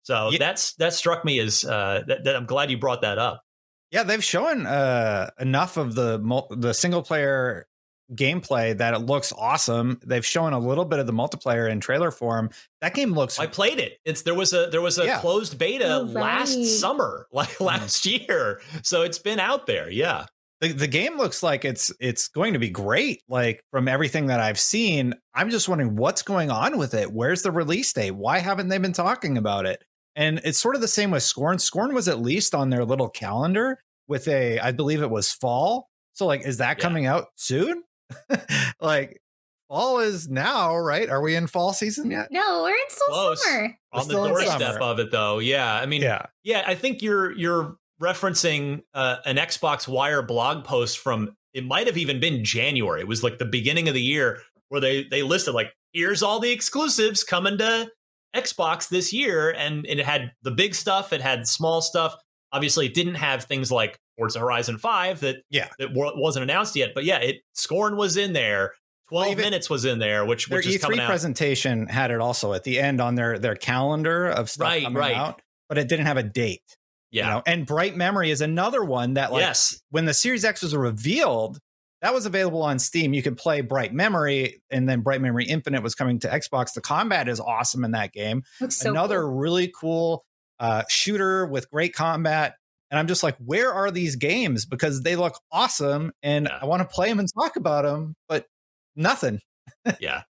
So 0.03 0.31
yeah. 0.31 0.39
that's 0.39 0.75
that 0.75 0.93
struck 0.95 1.25
me 1.25 1.41
as 1.41 1.65
uh, 1.65 2.03
that, 2.07 2.25
that 2.25 2.37
I'm 2.37 2.47
glad 2.47 2.71
you 2.71 2.79
brought 2.79 3.03
that 3.03 3.19
up. 3.19 3.43
Yeah, 3.91 4.03
they've 4.03 4.23
shown 4.23 4.67
uh, 4.67 5.31
enough 5.41 5.77
of 5.77 5.95
the 5.95 6.47
the 6.51 6.73
single 6.73 7.03
player 7.03 7.67
gameplay 8.15 8.77
that 8.79 8.95
it 8.95 9.01
looks 9.01 9.33
awesome. 9.37 9.99
They've 10.05 10.25
shown 10.25 10.53
a 10.53 10.59
little 10.59 10.85
bit 10.85 10.99
of 10.99 11.07
the 11.07 11.13
multiplayer 11.13 11.71
in 11.71 11.81
trailer 11.81 12.11
form. 12.11 12.51
That 12.81 12.95
game 12.95 13.13
looks. 13.13 13.39
I 13.39 13.47
played 13.47 13.79
it. 13.79 13.99
It's 14.05 14.23
there 14.23 14.35
was 14.35 14.53
a 14.53 14.69
there 14.71 14.81
was 14.81 14.99
a 14.99 15.07
yeah. 15.07 15.21
closed 15.21 15.59
beta 15.59 15.89
oh, 15.89 16.05
right. 16.07 16.15
last 16.15 16.81
summer, 16.81 17.27
like 17.33 17.49
mm-hmm. 17.51 17.65
last 17.65 18.07
year. 18.07 18.61
So 18.83 19.03
it's 19.03 19.19
been 19.19 19.41
out 19.41 19.67
there. 19.67 19.91
Yeah. 19.91 20.27
The, 20.61 20.73
the 20.73 20.87
game 20.87 21.19
looks 21.19 21.43
like 21.43 21.65
it's 21.65 21.93
it's 22.01 22.29
going 22.29 22.55
to 22.55 22.59
be 22.59 22.71
great. 22.71 23.23
Like 23.29 23.63
from 23.71 23.89
everything 23.89 24.27
that 24.27 24.41
I've 24.41 24.59
seen, 24.59 25.15
I'm 25.35 25.51
just 25.51 25.69
wondering 25.69 25.97
what's 25.97 26.23
going 26.23 26.51
on 26.51 26.79
with 26.79 26.95
it. 26.95 27.13
Where's 27.13 27.43
the 27.43 27.51
release 27.51 27.93
date? 27.93 28.13
Why 28.13 28.39
haven't 28.39 28.69
they 28.69 28.79
been 28.79 28.95
talking 28.95 29.37
about 29.37 29.67
it? 29.67 29.83
And 30.17 30.41
it's 30.45 30.59
sort 30.59 30.75
of 30.75 30.81
the 30.81 30.89
same 30.89 31.11
with 31.11 31.23
Scorn. 31.23 31.59
Scorn 31.59 31.95
was 31.95 32.09
at 32.09 32.21
least 32.21 32.55
on 32.55 32.71
their 32.71 32.87
little 32.87 33.11
calendar 33.11 33.79
with 34.09 34.27
a, 34.29 34.59
I 34.59 34.73
believe 34.73 35.03
it 35.03 35.11
was 35.11 35.31
fall. 35.31 35.91
So 36.15 36.27
like, 36.27 36.47
is 36.47 36.57
that 36.57 36.79
yeah. 36.79 36.83
coming 36.83 37.05
out 37.05 37.27
soon? 37.37 37.83
like 38.81 39.21
fall 39.69 39.99
is 39.99 40.27
now, 40.29 40.75
right? 40.75 41.11
Are 41.11 41.21
we 41.21 41.37
in 41.37 41.47
fall 41.47 41.75
season 41.75 42.11
yet? 42.11 42.29
No, 42.31 42.63
we're 42.63 42.71
in 42.71 42.89
still 42.89 43.07
Close. 43.09 43.45
summer. 43.45 43.79
On 43.93 44.09
the 44.09 44.15
doorstep 44.15 44.81
of 44.81 44.99
it 45.01 45.11
though. 45.11 45.39
Yeah. 45.39 45.75
I 45.75 45.85
mean, 45.85 46.01
yeah. 46.01 46.27
Yeah, 46.43 46.65
I 46.67 46.75
think 46.75 47.03
you're 47.03 47.33
you're 47.33 47.77
referencing 48.01 48.83
uh, 48.95 49.17
an 49.25 49.37
Xbox 49.37 49.89
Wire 49.89 50.23
blog 50.23 50.65
post 50.65 50.99
from 50.99 51.35
it 51.55 51.65
might 51.65 51.87
have 51.87 51.97
even 51.97 52.21
been 52.21 52.45
January. 52.45 53.01
It 53.01 53.09
was 53.09 53.23
like 53.23 53.39
the 53.39 53.47
beginning 53.47 53.89
of 53.89 53.95
the 53.95 54.03
year 54.03 54.43
where 54.69 54.81
they 54.81 55.05
they 55.05 55.23
listed 55.23 55.55
like 55.55 55.73
here's 55.93 56.23
all 56.23 56.41
the 56.41 56.51
exclusives 56.51 57.25
coming 57.25 57.59
to 57.59 57.91
Xbox 58.35 58.89
this 58.89 59.13
year 59.13 59.51
and 59.51 59.87
it 59.87 59.99
had 60.01 60.33
the 60.43 60.51
big 60.51 60.75
stuff, 60.75 61.13
it 61.13 61.21
had 61.21 61.47
small 61.49 61.81
stuff. 61.81 62.15
Obviously, 62.53 62.87
it 62.87 62.95
didn't 62.95 63.15
have 63.17 63.45
things 63.45 63.73
like 63.73 63.99
Forza 64.17 64.39
Horizon 64.39 64.79
5 64.79 65.21
that 65.21 65.37
yeah 65.51 65.69
that 65.79 65.91
wasn't 65.95 66.43
announced 66.43 66.77
yet. 66.77 66.93
But 66.95 67.05
yeah, 67.05 67.19
it 67.19 67.37
Scorn 67.55 67.97
was 67.97 68.17
in 68.17 68.33
there. 68.33 68.73
12 69.09 69.29
well, 69.29 69.37
minutes 69.37 69.71
was 69.71 69.85
in 69.85 70.01
there, 70.01 70.25
which, 70.25 70.49
their 70.49 70.59
which 70.59 70.67
is 70.67 70.83
E3 70.83 71.07
presentation 71.07 71.87
had 71.87 72.11
it 72.11 72.21
also 72.21 72.53
at 72.55 72.65
the 72.65 72.81
end 72.81 73.01
on 73.01 73.15
their 73.15 73.39
their 73.39 73.55
calendar 73.55 74.27
of 74.27 74.51
stuff 74.51 74.67
right, 74.67 74.83
coming 74.83 74.99
right. 74.99 75.15
out, 75.15 75.41
but 75.69 75.79
it 75.79 75.89
didn't 75.89 76.07
have 76.07 76.17
a 76.17 76.25
date. 76.25 76.76
Yeah. 77.11 77.25
You 77.27 77.31
know? 77.35 77.43
And 77.47 77.67
Bright 77.67 77.97
Memory 77.97 78.31
is 78.31 78.41
another 78.41 78.85
one 78.85 79.15
that 79.15 79.33
like 79.33 79.43
yes. 79.43 79.81
when 79.91 80.05
the 80.05 80.15
Series 80.15 80.45
X 80.45 80.63
was 80.63 80.75
revealed, 80.75 81.59
that 82.03 82.13
was 82.13 82.27
available 82.27 82.63
on 82.63 82.79
Steam. 82.79 83.15
You 83.15 83.23
could 83.23 83.37
play 83.37 83.63
Bright 83.63 83.93
Memory, 83.93 84.63
and 84.71 84.89
then 84.89 85.01
Bright 85.01 85.21
Memory 85.21 85.47
Infinite 85.47 85.83
was 85.83 85.95
coming 85.95 86.19
to 86.21 86.29
Xbox. 86.29 86.75
The 86.75 86.81
combat 86.83 87.29
is 87.29 87.41
awesome 87.41 87.85
in 87.85 87.93
that 87.93 88.13
game. 88.13 88.43
Looks 88.61 88.77
so 88.77 88.91
Another 88.91 89.23
cool. 89.23 89.31
really 89.33 89.73
cool 89.79 90.25
uh, 90.61 90.83
shooter 90.89 91.47
with 91.47 91.71
great 91.71 91.95
combat. 91.95 92.55
And 92.91 93.01
I'm 93.01 93.09
just 93.09 93.23
like, 93.23 93.37
where 93.39 93.73
are 93.73 93.91
these 93.91 94.15
games? 94.17 94.65
Because 94.65 95.03
they 95.03 95.17
look 95.17 95.41
awesome, 95.51 96.13
and 96.23 96.47
Yeah. 96.51 96.59
I 96.63 96.67
want 96.67 96.83
to 96.83 96.89
play 96.89 97.09
them 97.09 97.19
and 97.19 97.29
talk 97.33 97.57
about 97.57 97.85
them, 97.85 98.15
but 98.29 98.47
nothing. 98.95 99.41
yeah. 100.01 100.23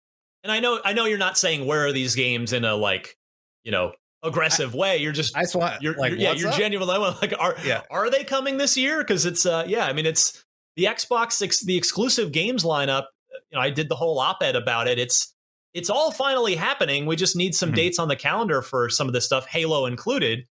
And 0.44 0.52
I 0.52 0.60
know 0.60 0.80
I 0.86 0.94
know 0.94 1.06
you're 1.06 1.18
not 1.18 1.38
saying 1.38 1.66
where 1.66 1.88
are 1.88 1.92
these 1.92 2.16
games 2.16 2.54
in 2.54 2.64
a 2.64 2.76
like, 2.76 3.18
you 3.64 3.72
know, 3.72 3.94
aggressive 4.26 4.74
way. 4.74 4.98
You're 4.98 5.12
just 5.12 5.36
I 5.38 5.42
just 5.42 5.56
want, 5.56 5.82
you're, 5.82 5.96
like, 5.96 6.12
you're- 6.12 6.24
yeah, 6.24 6.34
you're 6.34 6.50
up? 6.50 6.58
genuinely 6.58 6.98
like 6.98 7.34
are 7.40 7.56
Yeah. 7.64 7.82
are 7.90 8.10
they 8.10 8.24
coming 8.24 8.58
this 8.58 8.76
year? 8.78 9.00
Because 9.00 9.26
it's 9.26 9.46
uh 9.46 9.66
yeah, 9.68 9.86
I 9.86 9.94
mean 9.94 10.06
it's 10.06 10.44
the 10.76 10.86
Xbox 10.86 11.40
the 11.66 11.78
exclusive 11.78 12.32
games 12.32 12.64
lineup. 12.64 13.06
You 13.52 13.58
know, 13.58 13.62
I 13.62 13.70
did 13.70 13.90
the 13.90 13.96
whole 13.96 14.20
op-ed 14.20 14.56
about 14.56 14.88
it. 14.88 15.00
It's 15.00 15.34
it's 15.74 15.90
all 15.90 16.12
finally 16.12 16.56
happening. 16.56 17.06
We 17.06 17.16
just 17.16 17.36
need 17.36 17.54
some 17.56 17.72
Mhm. 17.72 17.76
dates 17.76 18.00
on 18.00 18.08
the 18.08 18.16
calendar 18.16 18.62
for 18.62 18.90
some 18.90 19.08
of 19.08 19.14
this 19.14 19.26
stuff, 19.26 19.46
Halo 19.48 19.86
included. 19.86 20.46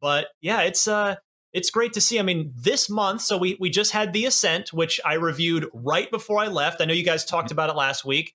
But 0.00 0.28
yeah, 0.40 0.62
it's 0.62 0.86
uh 0.86 1.16
it's 1.52 1.70
great 1.70 1.94
to 1.94 2.00
see. 2.02 2.18
I 2.18 2.22
mean, 2.22 2.52
this 2.54 2.90
month, 2.90 3.22
so 3.22 3.38
we 3.38 3.56
we 3.58 3.70
just 3.70 3.92
had 3.92 4.12
the 4.12 4.26
Ascent, 4.26 4.72
which 4.74 5.00
I 5.04 5.14
reviewed 5.14 5.66
right 5.72 6.10
before 6.10 6.38
I 6.38 6.48
left. 6.48 6.80
I 6.82 6.84
know 6.84 6.92
you 6.92 7.02
guys 7.04 7.24
talked 7.24 7.50
about 7.50 7.70
it 7.70 7.76
last 7.76 8.04
week. 8.04 8.34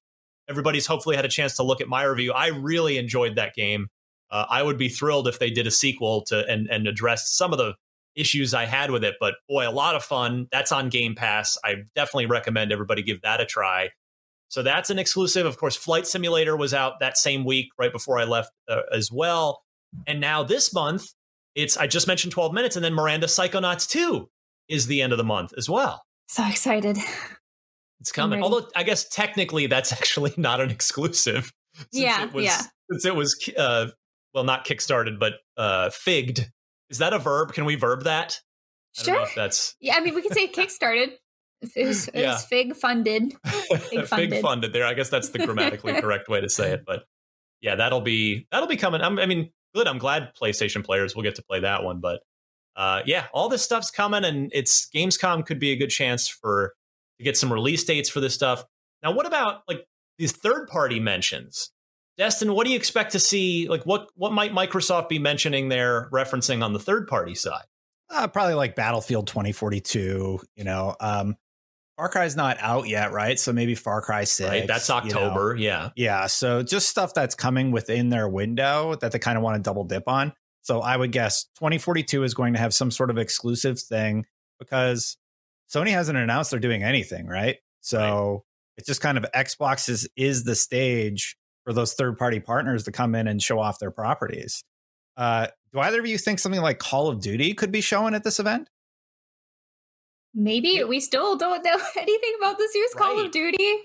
Everybody's 0.49 0.87
hopefully 0.87 1.15
had 1.15 1.23
a 1.23 1.29
chance 1.29 1.55
to 1.57 1.63
look 1.63 1.81
at 1.81 1.87
my 1.87 2.03
review. 2.03 2.33
I 2.33 2.47
really 2.47 2.97
enjoyed 2.97 3.35
that 3.35 3.53
game. 3.53 3.87
Uh, 4.31 4.45
I 4.49 4.63
would 4.63 4.77
be 4.77 4.89
thrilled 4.89 5.27
if 5.27 5.39
they 5.39 5.49
did 5.49 5.67
a 5.67 5.71
sequel 5.71 6.23
to 6.25 6.45
and 6.47 6.67
and 6.69 6.87
addressed 6.87 7.37
some 7.37 7.51
of 7.51 7.57
the 7.57 7.75
issues 8.15 8.53
I 8.53 8.65
had 8.65 8.91
with 8.91 9.03
it. 9.03 9.15
But 9.19 9.35
boy, 9.47 9.67
a 9.67 9.71
lot 9.71 9.95
of 9.95 10.03
fun. 10.03 10.47
That's 10.51 10.71
on 10.71 10.89
Game 10.89 11.15
Pass. 11.15 11.57
I 11.63 11.75
definitely 11.95 12.25
recommend 12.27 12.71
everybody 12.71 13.03
give 13.03 13.21
that 13.21 13.41
a 13.41 13.45
try. 13.45 13.89
So 14.49 14.61
that's 14.63 14.89
an 14.89 14.99
exclusive. 14.99 15.45
Of 15.45 15.57
course, 15.57 15.77
Flight 15.77 16.05
Simulator 16.05 16.57
was 16.57 16.73
out 16.73 16.99
that 16.99 17.17
same 17.17 17.45
week, 17.45 17.69
right 17.79 17.91
before 17.91 18.19
I 18.19 18.25
left 18.25 18.51
uh, 18.67 18.81
as 18.91 19.09
well. 19.09 19.63
And 20.07 20.19
now 20.19 20.43
this 20.43 20.73
month, 20.73 21.07
it's 21.55 21.77
I 21.77 21.87
just 21.87 22.07
mentioned 22.07 22.33
12 22.33 22.53
minutes, 22.53 22.75
and 22.75 22.83
then 22.83 22.93
Miranda 22.93 23.27
Psychonauts 23.27 23.87
2 23.87 24.29
is 24.67 24.87
the 24.87 25.01
end 25.01 25.13
of 25.13 25.17
the 25.17 25.23
month 25.23 25.53
as 25.57 25.69
well. 25.69 26.03
So 26.27 26.45
excited. 26.45 26.97
It's 28.01 28.11
coming. 28.11 28.41
Although 28.41 28.67
I 28.75 28.83
guess 28.83 29.07
technically 29.07 29.67
that's 29.67 29.91
actually 29.93 30.33
not 30.35 30.59
an 30.59 30.69
exclusive. 30.69 31.51
Yeah, 31.91 32.25
it 32.25 32.33
was, 32.33 32.45
yeah. 32.45 32.61
Since 32.89 33.05
it 33.05 33.15
was, 33.15 33.49
uh, 33.57 33.87
well, 34.33 34.43
not 34.43 34.65
kickstarted, 34.65 35.19
but 35.19 35.33
uh, 35.57 35.89
figged. 35.89 36.49
Is 36.89 36.97
that 36.99 37.13
a 37.13 37.19
verb? 37.19 37.53
Can 37.53 37.65
we 37.65 37.75
verb 37.75 38.03
that? 38.03 38.39
I 38.99 39.03
don't 39.03 39.15
know 39.15 39.25
Sure. 39.25 39.33
that's 39.35 39.75
Yeah, 39.81 39.95
I 39.95 40.01
mean, 40.01 40.13
we 40.15 40.21
could 40.21 40.33
say 40.33 40.47
kickstarted. 40.51 41.11
It 41.75 41.85
was, 41.87 42.07
it 42.07 42.15
Yeah. 42.21 42.33
was 42.33 42.45
Fig 42.45 42.75
funded. 42.75 43.33
fig 43.45 44.07
funded. 44.07 44.41
funded. 44.41 44.73
There, 44.73 44.85
I 44.85 44.93
guess 44.95 45.09
that's 45.09 45.29
the 45.29 45.39
grammatically 45.39 45.93
correct 46.01 46.27
way 46.27 46.41
to 46.41 46.49
say 46.49 46.71
it. 46.71 46.83
But 46.85 47.03
yeah, 47.61 47.75
that'll 47.75 48.01
be 48.01 48.47
that'll 48.51 48.67
be 48.67 48.77
coming. 48.77 49.01
I'm, 49.01 49.19
I 49.19 49.25
mean, 49.27 49.51
good. 49.75 49.87
I'm 49.87 49.99
glad 49.99 50.31
PlayStation 50.41 50.83
players 50.83 51.15
will 51.15 51.23
get 51.23 51.35
to 51.35 51.43
play 51.43 51.59
that 51.59 51.83
one. 51.83 51.99
But 51.99 52.21
uh, 52.75 53.01
yeah, 53.05 53.27
all 53.33 53.47
this 53.47 53.61
stuff's 53.61 53.91
coming, 53.91 54.25
and 54.25 54.49
it's 54.53 54.89
Gamescom 54.95 55.45
could 55.45 55.59
be 55.59 55.71
a 55.71 55.75
good 55.75 55.89
chance 55.91 56.27
for 56.27 56.73
to 57.19 57.23
get 57.23 57.37
some 57.37 57.53
release 57.53 57.83
dates 57.83 58.09
for 58.09 58.19
this 58.21 58.33
stuff. 58.33 58.63
Now, 59.03 59.11
what 59.11 59.27
about 59.27 59.61
like 59.67 59.85
these 60.17 60.31
third 60.31 60.67
party 60.67 60.99
mentions? 60.99 61.71
Destin, 62.21 62.53
what 62.53 62.65
do 62.65 62.71
you 62.71 62.77
expect 62.77 63.13
to 63.13 63.19
see? 63.19 63.67
Like, 63.67 63.83
what 63.83 64.09
what 64.13 64.31
might 64.31 64.53
Microsoft 64.53 65.09
be 65.09 65.17
mentioning 65.17 65.69
there, 65.69 66.07
referencing 66.13 66.63
on 66.63 66.71
the 66.71 66.77
third 66.79 67.07
party 67.07 67.33
side? 67.33 67.63
Uh, 68.11 68.27
probably 68.27 68.53
like 68.53 68.75
Battlefield 68.75 69.25
2042. 69.25 70.39
You 70.55 70.63
know, 70.63 70.95
um, 70.99 71.35
Far 71.97 72.09
Cry's 72.09 72.35
not 72.35 72.57
out 72.59 72.87
yet, 72.87 73.11
right? 73.11 73.39
So 73.39 73.51
maybe 73.51 73.73
Far 73.73 74.03
Cry 74.03 74.25
6. 74.25 74.47
Right, 74.47 74.67
that's 74.67 74.87
you 74.87 74.93
know. 74.93 75.01
October. 75.01 75.55
Yeah, 75.55 75.89
Yeah. 75.95 76.27
So 76.27 76.61
just 76.61 76.89
stuff 76.89 77.15
that's 77.15 77.33
coming 77.33 77.71
within 77.71 78.09
their 78.09 78.29
window 78.29 78.93
that 79.01 79.11
they 79.11 79.17
kind 79.17 79.35
of 79.35 79.43
want 79.43 79.55
to 79.55 79.63
double 79.63 79.85
dip 79.85 80.07
on. 80.07 80.31
So 80.61 80.79
I 80.81 80.95
would 80.95 81.11
guess 81.11 81.45
2042 81.55 82.23
is 82.23 82.35
going 82.35 82.53
to 82.53 82.59
have 82.59 82.71
some 82.71 82.91
sort 82.91 83.09
of 83.09 83.17
exclusive 83.17 83.79
thing 83.79 84.27
because 84.59 85.17
Sony 85.73 85.89
hasn't 85.89 86.19
announced 86.19 86.51
they're 86.51 86.59
doing 86.59 86.83
anything, 86.83 87.25
right? 87.25 87.57
So 87.79 88.43
it's 88.77 88.85
just 88.85 89.01
kind 89.01 89.17
of 89.17 89.25
Xbox 89.33 89.89
is, 89.89 90.07
is 90.15 90.43
the 90.43 90.53
stage 90.53 91.35
for 91.63 91.73
those 91.73 91.93
third 91.93 92.17
party 92.17 92.39
partners 92.39 92.83
to 92.83 92.91
come 92.91 93.15
in 93.15 93.27
and 93.27 93.41
show 93.41 93.59
off 93.59 93.79
their 93.79 93.91
properties. 93.91 94.63
Uh, 95.17 95.47
do 95.73 95.79
either 95.79 95.99
of 95.99 96.07
you 96.07 96.17
think 96.17 96.39
something 96.39 96.61
like 96.61 96.79
Call 96.79 97.07
of 97.07 97.21
Duty 97.21 97.53
could 97.53 97.71
be 97.71 97.81
shown 97.81 98.13
at 98.13 98.23
this 98.23 98.39
event? 98.39 98.69
Maybe 100.33 100.83
we 100.83 100.99
still 100.99 101.37
don't 101.37 101.63
know 101.63 101.77
anything 101.97 102.33
about 102.39 102.57
this 102.57 102.73
year's 102.73 102.93
Call 102.93 103.19
of 103.19 103.31
Duty. 103.31 103.77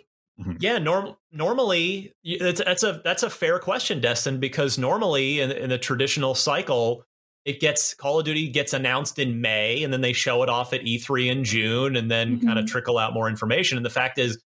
Yeah, 0.60 0.78
norm- 0.78 1.16
normally 1.32 2.12
y- 2.24 2.36
that's, 2.38 2.62
that's 2.62 2.82
a 2.82 3.00
that's 3.02 3.22
a 3.22 3.30
fair 3.30 3.58
question, 3.58 4.00
Destin, 4.00 4.38
because 4.38 4.76
normally 4.76 5.40
in, 5.40 5.50
in 5.50 5.70
the 5.70 5.78
traditional 5.78 6.34
cycle, 6.34 7.04
it 7.46 7.58
gets 7.58 7.94
Call 7.94 8.18
of 8.18 8.26
Duty 8.26 8.48
gets 8.48 8.74
announced 8.74 9.18
in 9.18 9.40
May, 9.40 9.82
and 9.82 9.92
then 9.92 10.02
they 10.02 10.12
show 10.12 10.42
it 10.42 10.50
off 10.50 10.74
at 10.74 10.82
E3 10.82 11.30
in 11.30 11.44
June, 11.44 11.96
and 11.96 12.10
then 12.10 12.40
kind 12.40 12.58
of 12.58 12.66
trickle 12.66 12.98
out 12.98 13.14
more 13.14 13.30
information. 13.30 13.78
And 13.78 13.86
the 13.86 13.90
fact 13.90 14.18
is, 14.18 14.38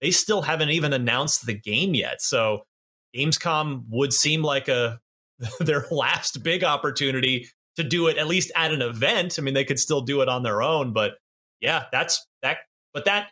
they 0.00 0.10
still 0.10 0.42
haven't 0.42 0.70
even 0.70 0.92
announced 0.92 1.46
the 1.46 1.54
game 1.54 1.94
yet. 1.94 2.20
So 2.20 2.65
Gamescom 3.16 3.84
would 3.88 4.12
seem 4.12 4.42
like 4.42 4.68
a 4.68 5.00
their 5.60 5.86
last 5.90 6.42
big 6.42 6.64
opportunity 6.64 7.48
to 7.76 7.84
do 7.84 8.06
it 8.08 8.16
at 8.16 8.26
least 8.26 8.50
at 8.56 8.72
an 8.72 8.82
event. 8.82 9.38
I 9.38 9.42
mean, 9.42 9.54
they 9.54 9.64
could 9.64 9.78
still 9.78 10.00
do 10.00 10.22
it 10.22 10.28
on 10.28 10.42
their 10.42 10.62
own, 10.62 10.92
but 10.92 11.14
yeah, 11.60 11.84
that's 11.92 12.26
that. 12.42 12.58
But 12.94 13.04
that 13.04 13.28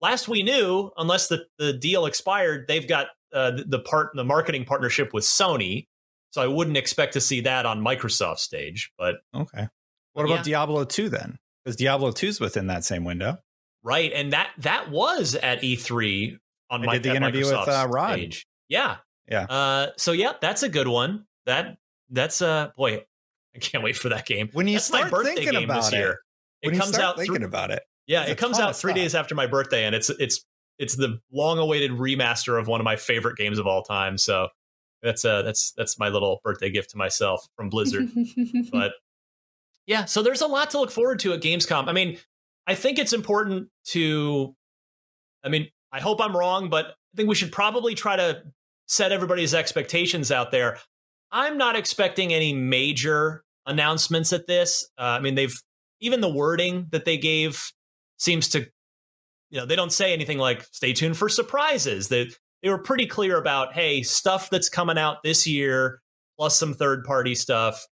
last 0.00 0.26
we 0.28 0.42
knew, 0.42 0.90
unless 0.96 1.28
the, 1.28 1.44
the 1.58 1.72
deal 1.72 2.06
expired, 2.06 2.66
they've 2.66 2.86
got 2.86 3.08
uh, 3.32 3.52
the, 3.52 3.64
the 3.64 3.78
part 3.78 4.10
the 4.14 4.24
marketing 4.24 4.64
partnership 4.64 5.12
with 5.12 5.24
Sony. 5.24 5.86
So 6.30 6.42
I 6.42 6.48
wouldn't 6.48 6.76
expect 6.76 7.12
to 7.12 7.20
see 7.20 7.40
that 7.42 7.64
on 7.66 7.80
Microsoft 7.80 8.38
stage. 8.38 8.90
But 8.98 9.16
Okay. 9.34 9.68
What 10.14 10.26
Yeah. 10.28 10.34
about 10.34 10.44
Diablo 10.44 10.84
2 10.84 11.08
then? 11.08 11.38
Because 11.64 11.76
Diablo 11.76 12.10
2 12.10 12.26
is 12.26 12.40
within 12.40 12.66
that 12.66 12.84
same 12.84 13.04
window. 13.04 13.38
right, 13.84 14.12
and 14.12 14.32
that 14.32 14.50
that 14.58 14.90
was 14.90 15.34
at 15.36 15.60
E3 15.62 16.38
on 16.70 16.82
I 16.82 16.86
my 16.86 16.92
did 16.94 17.04
the 17.04 17.14
interview 17.16 17.44
with, 17.46 17.54
Microsoft's 17.54 17.68
uh, 17.68 17.86
Rod. 17.88 18.12
stage. 18.14 18.46
Yeah, 18.68 18.96
Yeah. 19.28 19.44
Uh, 19.44 19.88
so 19.96 20.12
yeah, 20.12 20.32
that's 20.40 20.62
a 20.62 20.68
good 20.68 20.88
one. 20.88 21.26
That 21.46 21.76
that's 22.10 22.42
uh 22.42 22.70
boy, 22.76 23.04
I 23.54 23.58
can't 23.58 23.84
wait 23.84 23.96
for 23.96 24.10
that 24.10 24.26
game. 24.26 24.50
When 24.52 24.68
you 24.68 24.74
that's 24.74 24.90
my 24.90 24.98
start 24.98 25.12
birthday 25.12 25.34
thinking 25.34 25.52
game 25.52 25.64
about 25.64 25.84
this 25.84 25.92
it, 25.92 25.96
year. 25.96 26.20
It 26.62 26.68
when 26.68 26.74
you 26.74 26.80
comes 26.80 26.94
start 26.94 27.04
out 27.04 27.18
thinking 27.18 27.40
thr- 27.40 27.46
about 27.46 27.70
it. 27.70 27.82
Yeah, 28.06 28.24
it 28.24 28.38
comes 28.38 28.58
out 28.58 28.76
three 28.76 28.90
stuff. 28.92 28.96
days 28.96 29.14
after 29.14 29.34
my 29.34 29.46
birthday, 29.46 29.84
and 29.84 29.94
it's 29.94 30.10
it's 30.10 30.44
it's 30.78 30.96
the 30.96 31.20
long-awaited 31.32 31.92
remaster 31.92 32.58
of 32.58 32.66
one 32.66 32.80
of 32.80 32.84
my 32.84 32.96
favorite 32.96 33.36
games 33.36 33.58
of 33.58 33.66
all 33.66 33.82
time. 33.82 34.18
So 34.18 34.48
that's 35.02 35.24
uh 35.24 35.42
that's 35.42 35.72
that's 35.76 35.98
my 35.98 36.08
little 36.08 36.40
birthday 36.44 36.70
gift 36.70 36.90
to 36.90 36.98
myself 36.98 37.46
from 37.56 37.70
Blizzard. 37.70 38.08
but 38.72 38.92
yeah, 39.86 40.04
so 40.06 40.22
there's 40.22 40.40
a 40.40 40.46
lot 40.46 40.70
to 40.70 40.78
look 40.78 40.90
forward 40.90 41.18
to 41.20 41.32
at 41.32 41.40
Gamescom. 41.40 41.88
I 41.88 41.92
mean, 41.92 42.18
I 42.66 42.74
think 42.74 42.98
it's 42.98 43.12
important 43.12 43.68
to, 43.88 44.54
I 45.44 45.50
mean, 45.50 45.68
I 45.92 46.00
hope 46.00 46.20
I'm 46.20 46.36
wrong, 46.36 46.70
but 46.70 46.86
I 46.86 47.16
think 47.16 47.28
we 47.28 47.34
should 47.34 47.52
probably 47.52 47.94
try 47.94 48.16
to 48.16 48.42
set 48.86 49.12
everybody's 49.12 49.54
expectations 49.54 50.30
out 50.30 50.50
there. 50.50 50.78
I'm 51.30 51.58
not 51.58 51.76
expecting 51.76 52.32
any 52.32 52.52
major 52.52 53.44
announcements 53.66 54.32
at 54.32 54.46
this. 54.46 54.88
Uh, 54.98 55.02
I 55.02 55.20
mean, 55.20 55.34
they've 55.34 55.54
even 56.00 56.20
the 56.20 56.28
wording 56.28 56.86
that 56.90 57.04
they 57.04 57.16
gave 57.16 57.62
seems 58.18 58.48
to, 58.50 58.60
you 59.50 59.60
know, 59.60 59.66
they 59.66 59.76
don't 59.76 59.92
say 59.92 60.12
anything 60.12 60.38
like 60.38 60.64
"stay 60.72 60.92
tuned 60.92 61.16
for 61.16 61.28
surprises." 61.28 62.08
They 62.08 62.28
they 62.62 62.68
were 62.68 62.78
pretty 62.78 63.06
clear 63.06 63.36
about, 63.36 63.74
hey, 63.74 64.02
stuff 64.02 64.48
that's 64.50 64.68
coming 64.68 64.98
out 64.98 65.22
this 65.22 65.46
year 65.46 66.00
plus 66.38 66.58
some 66.58 66.74
third 66.74 67.04
party 67.04 67.34
stuff. 67.34 67.86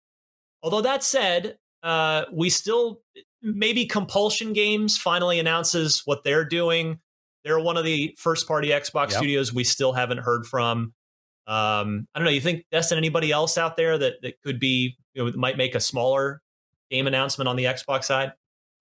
Although 0.63 0.83
that 0.83 1.03
said, 1.03 1.57
uh, 1.83 2.25
we 2.33 2.51
still 2.51 3.01
maybe 3.43 3.87
Compulsion 3.87 4.53
Games 4.53 4.99
finally 4.99 5.39
announces 5.39 6.03
what 6.05 6.25
they're 6.25 6.45
doing. 6.45 7.01
They're 7.45 7.59
one 7.61 7.77
of 7.77 7.85
the 7.85 8.15
first 8.19 8.47
party 8.47 8.69
Xbox 8.69 9.11
Yep. 9.11 9.19
studios 9.19 9.53
we 9.53 9.65
still 9.65 9.93
haven't 9.93 10.19
heard 10.19 10.47
from. 10.47 10.93
Um, 11.47 12.07
I 12.15 12.19
don't 12.19 12.25
know. 12.25 12.31
You 12.31 12.41
think 12.41 12.65
Destin? 12.71 12.99
Anybody 12.99 13.33
else 13.33 13.59
out 13.59 13.77
there 13.77 13.99
that 13.99 14.15
that 14.23 14.41
could 14.43 14.61
be 14.61 14.97
you 15.15 15.25
know 15.25 15.33
might 15.37 15.57
make 15.57 15.75
a 15.75 15.81
smaller 15.81 16.43
game 16.91 17.07
announcement 17.07 17.49
on 17.49 17.57
the 17.57 17.65
Xbox 17.65 18.05
side? 18.05 18.33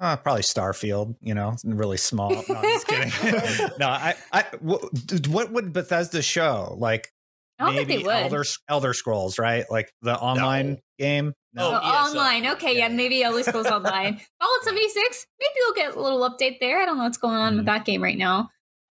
Uh, 0.01 0.15
probably 0.15 0.43
Starfield, 0.43 1.15
you 1.21 1.33
know, 1.33 1.55
really 1.65 1.97
small. 1.97 2.29
No, 2.31 2.43
I'm 2.55 2.63
just 2.63 2.87
kidding. 2.87 3.11
no, 3.79 3.87
I, 3.89 4.15
I, 4.31 4.43
wh- 4.65 5.27
what 5.27 5.51
would 5.51 5.73
Bethesda 5.73 6.21
show? 6.21 6.75
Like 6.79 7.11
I 7.59 7.65
don't 7.65 7.75
maybe 7.75 7.85
think 7.85 8.01
they 8.01 8.07
would. 8.07 8.23
Elder, 8.23 8.43
Elder 8.69 8.93
Scrolls, 8.93 9.37
right? 9.37 9.65
Like 9.69 9.91
the 10.01 10.17
online 10.17 10.79
game. 10.97 11.33
No, 11.53 11.67
Oh, 11.67 11.71
yeah, 11.71 12.05
so- 12.05 12.11
online. 12.19 12.47
okay, 12.47 12.73
yeah, 12.77 12.87
yeah. 12.87 12.95
maybe 12.95 13.21
Elder 13.23 13.43
Scrolls 13.43 13.67
Online. 13.67 14.13
Fallout 14.39 14.63
76, 14.63 15.27
maybe 15.39 15.49
we'll 15.59 15.73
get 15.73 15.95
a 15.95 16.01
little 16.01 16.19
update 16.29 16.59
there. 16.59 16.79
I 16.81 16.85
don't 16.85 16.97
know 16.97 17.03
what's 17.03 17.17
going 17.17 17.35
on 17.37 17.55
with 17.57 17.63
Mhm. 17.63 17.67
that 17.67 17.85
game 17.85 18.01
right 18.03 18.17
now. 18.17 18.49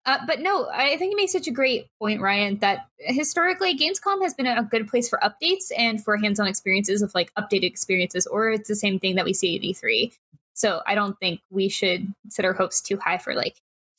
Uh, 0.05 0.20
but 0.27 0.39
no, 0.41 0.67
I 0.70 0.98
think 0.98 1.12
you 1.12 1.15
make 1.17 1.29
such 1.29 1.48
a 1.48 1.51
great 1.51 1.88
point, 2.00 2.20
Ryan, 2.22 2.58
that 2.60 2.88
historically 3.00 3.77
Gamescom 3.77 4.22
has 4.22 4.34
been 4.34 4.48
a 4.48 4.62
good 4.63 4.88
place 4.88 5.08
for 5.10 5.17
updates 5.24 5.72
and 5.77 6.03
for 6.03 6.17
hands 6.17 6.39
on 6.41 6.48
experiences 6.48 7.01
of 7.01 7.12
like 7.15 7.34
updated 7.36 7.63
experiences, 7.63 8.27
or 8.27 8.51
it's 8.51 8.67
the 8.67 8.75
same 8.75 9.00
thing 9.00 9.15
that 9.15 9.24
we 9.25 9.34
see 9.34 9.55
at 9.55 9.62
E3. 9.63 10.12
So 10.53 10.82
I 10.86 10.93
don't 10.96 11.17
think 11.20 11.39
we 11.50 11.70
should 11.70 12.13
set 12.29 12.43
our 12.46 12.53
hopes 12.53 12.82
too 12.82 12.98
high 12.98 13.17
for 13.17 13.34
like 13.34 13.55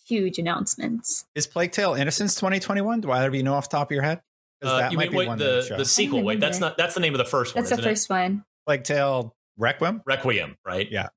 huge 0.06 0.38
announcements. 0.38 1.24
Is 1.34 1.46
Plague 1.46 1.72
Tale 1.72 1.94
Innocence 1.94 2.34
2021? 2.34 3.00
Do 3.00 3.10
either 3.10 3.28
of 3.28 3.34
you 3.34 3.42
know 3.42 3.54
off 3.54 3.68
the 3.70 3.76
top 3.78 3.88
of 3.90 3.94
your 3.94 4.02
head? 4.04 4.20
'Cause 4.64 4.72
Uh, 4.72 4.78
that 4.78 4.92
you 4.92 4.98
might 4.98 5.04
mean 5.04 5.10
be 5.12 5.16
wait, 5.18 5.28
one 5.28 5.38
that 5.38 5.68
the 5.68 5.76
the 5.76 5.84
sequel? 5.84 6.22
Wait, 6.22 6.40
that's 6.40 6.58
not 6.60 6.76
that's 6.76 6.94
the 6.94 7.00
name 7.00 7.14
of 7.14 7.18
the 7.18 7.24
first 7.24 7.54
one. 7.54 7.62
That's 7.62 7.70
the 7.70 7.74
isn't 7.76 7.84
it? 7.84 7.92
first 7.94 8.10
one. 8.10 8.44
Plague 8.66 8.84
Tale 8.84 9.34
Requiem. 9.58 10.02
Requiem, 10.06 10.56
right? 10.64 10.90
Yeah. 10.90 11.08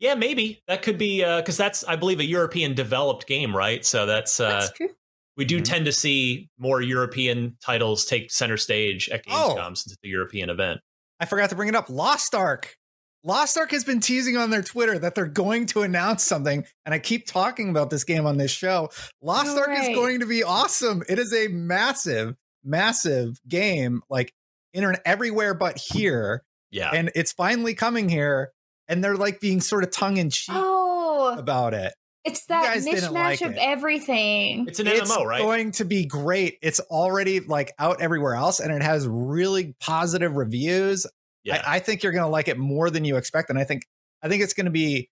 Yeah, 0.00 0.14
maybe 0.14 0.62
that 0.68 0.82
could 0.82 0.96
be 0.96 1.20
because 1.22 1.56
that's, 1.56 1.82
I 1.84 1.96
believe, 1.96 2.20
a 2.20 2.24
European 2.24 2.74
developed 2.74 3.26
game, 3.26 3.54
right? 3.54 3.84
So 3.84 4.06
that's 4.06 4.38
uh, 4.40 4.48
That's 4.60 4.72
true. 4.72 4.90
we 5.36 5.44
do 5.44 5.60
Mhm. 5.60 5.64
tend 5.64 5.84
to 5.86 5.92
see 5.92 6.48
more 6.58 6.80
European 6.80 7.56
titles 7.64 8.04
take 8.06 8.30
center 8.30 8.56
stage 8.56 9.08
at 9.08 9.22
Oh. 9.28 9.54
Gamescom 9.56 9.76
since 9.76 9.92
it's 9.92 10.00
a 10.04 10.08
European 10.08 10.50
event. 10.50 10.80
I 11.20 11.26
forgot 11.26 11.50
to 11.50 11.56
bring 11.56 11.68
it 11.68 11.74
up. 11.74 11.90
Lost 11.90 12.34
Ark. 12.34 12.76
Lost 13.24 13.58
Ark 13.58 13.72
has 13.72 13.82
been 13.82 13.98
teasing 13.98 14.36
on 14.36 14.50
their 14.50 14.62
Twitter 14.62 14.96
that 15.00 15.16
they're 15.16 15.26
going 15.26 15.66
to 15.66 15.82
announce 15.82 16.22
something, 16.22 16.64
and 16.86 16.94
I 16.94 17.00
keep 17.00 17.26
talking 17.26 17.68
about 17.68 17.90
this 17.90 18.04
game 18.04 18.24
on 18.24 18.36
this 18.38 18.52
show. 18.52 18.90
Lost 19.20 19.56
No 19.56 19.62
Ark 19.62 19.70
is 19.76 19.88
going 19.88 20.20
to 20.20 20.26
be 20.26 20.44
awesome. 20.44 21.02
It 21.08 21.18
is 21.18 21.34
a 21.34 21.48
massive, 21.48 22.36
massive 22.64 23.40
game, 23.48 24.02
like 24.10 24.32
internet 24.72 25.00
everywhere 25.04 25.54
but 25.54 25.78
here, 25.78 26.42
Yeah, 26.70 26.90
and 26.92 27.10
it's 27.14 27.32
finally 27.32 27.74
coming 27.74 28.08
here. 28.08 28.52
And 28.90 29.04
they're 29.04 29.16
like 29.16 29.38
being 29.40 29.60
sort 29.60 29.84
of 29.84 29.90
tongue 29.90 30.16
in 30.16 30.30
cheek 30.30 30.54
Oh, 30.56 31.34
about 31.38 31.74
it. 31.74 31.92
it's 32.24 32.46
that 32.46 32.64
guys 32.64 32.86
mishmash 32.86 33.12
like 33.12 33.40
of 33.42 33.52
it. 33.52 33.58
everything. 33.60 34.66
it's 34.66 34.80
an 34.80 34.86
it's 34.86 35.10
MMO, 35.14 35.24
right? 35.26 35.42
going 35.42 35.72
to 35.72 35.84
be 35.84 36.06
great. 36.06 36.56
It's 36.62 36.80
already 36.80 37.40
like 37.40 37.74
out 37.78 38.00
everywhere 38.00 38.34
else, 38.34 38.60
and 38.60 38.72
it 38.72 38.82
has 38.82 39.06
really 39.06 39.74
positive 39.80 40.36
reviews. 40.36 41.06
yeah, 41.44 41.62
I, 41.66 41.76
I 41.76 41.78
think 41.80 42.02
you're 42.02 42.12
going 42.12 42.24
to 42.24 42.28
like 42.30 42.48
it 42.48 42.56
more 42.58 42.88
than 42.88 43.04
you 43.04 43.16
expect, 43.18 43.50
and 43.50 43.58
I 43.58 43.64
think 43.64 43.82
I 44.22 44.28
think 44.28 44.42
it's 44.42 44.54
going 44.54 44.64
to 44.66 44.70
be 44.72 45.10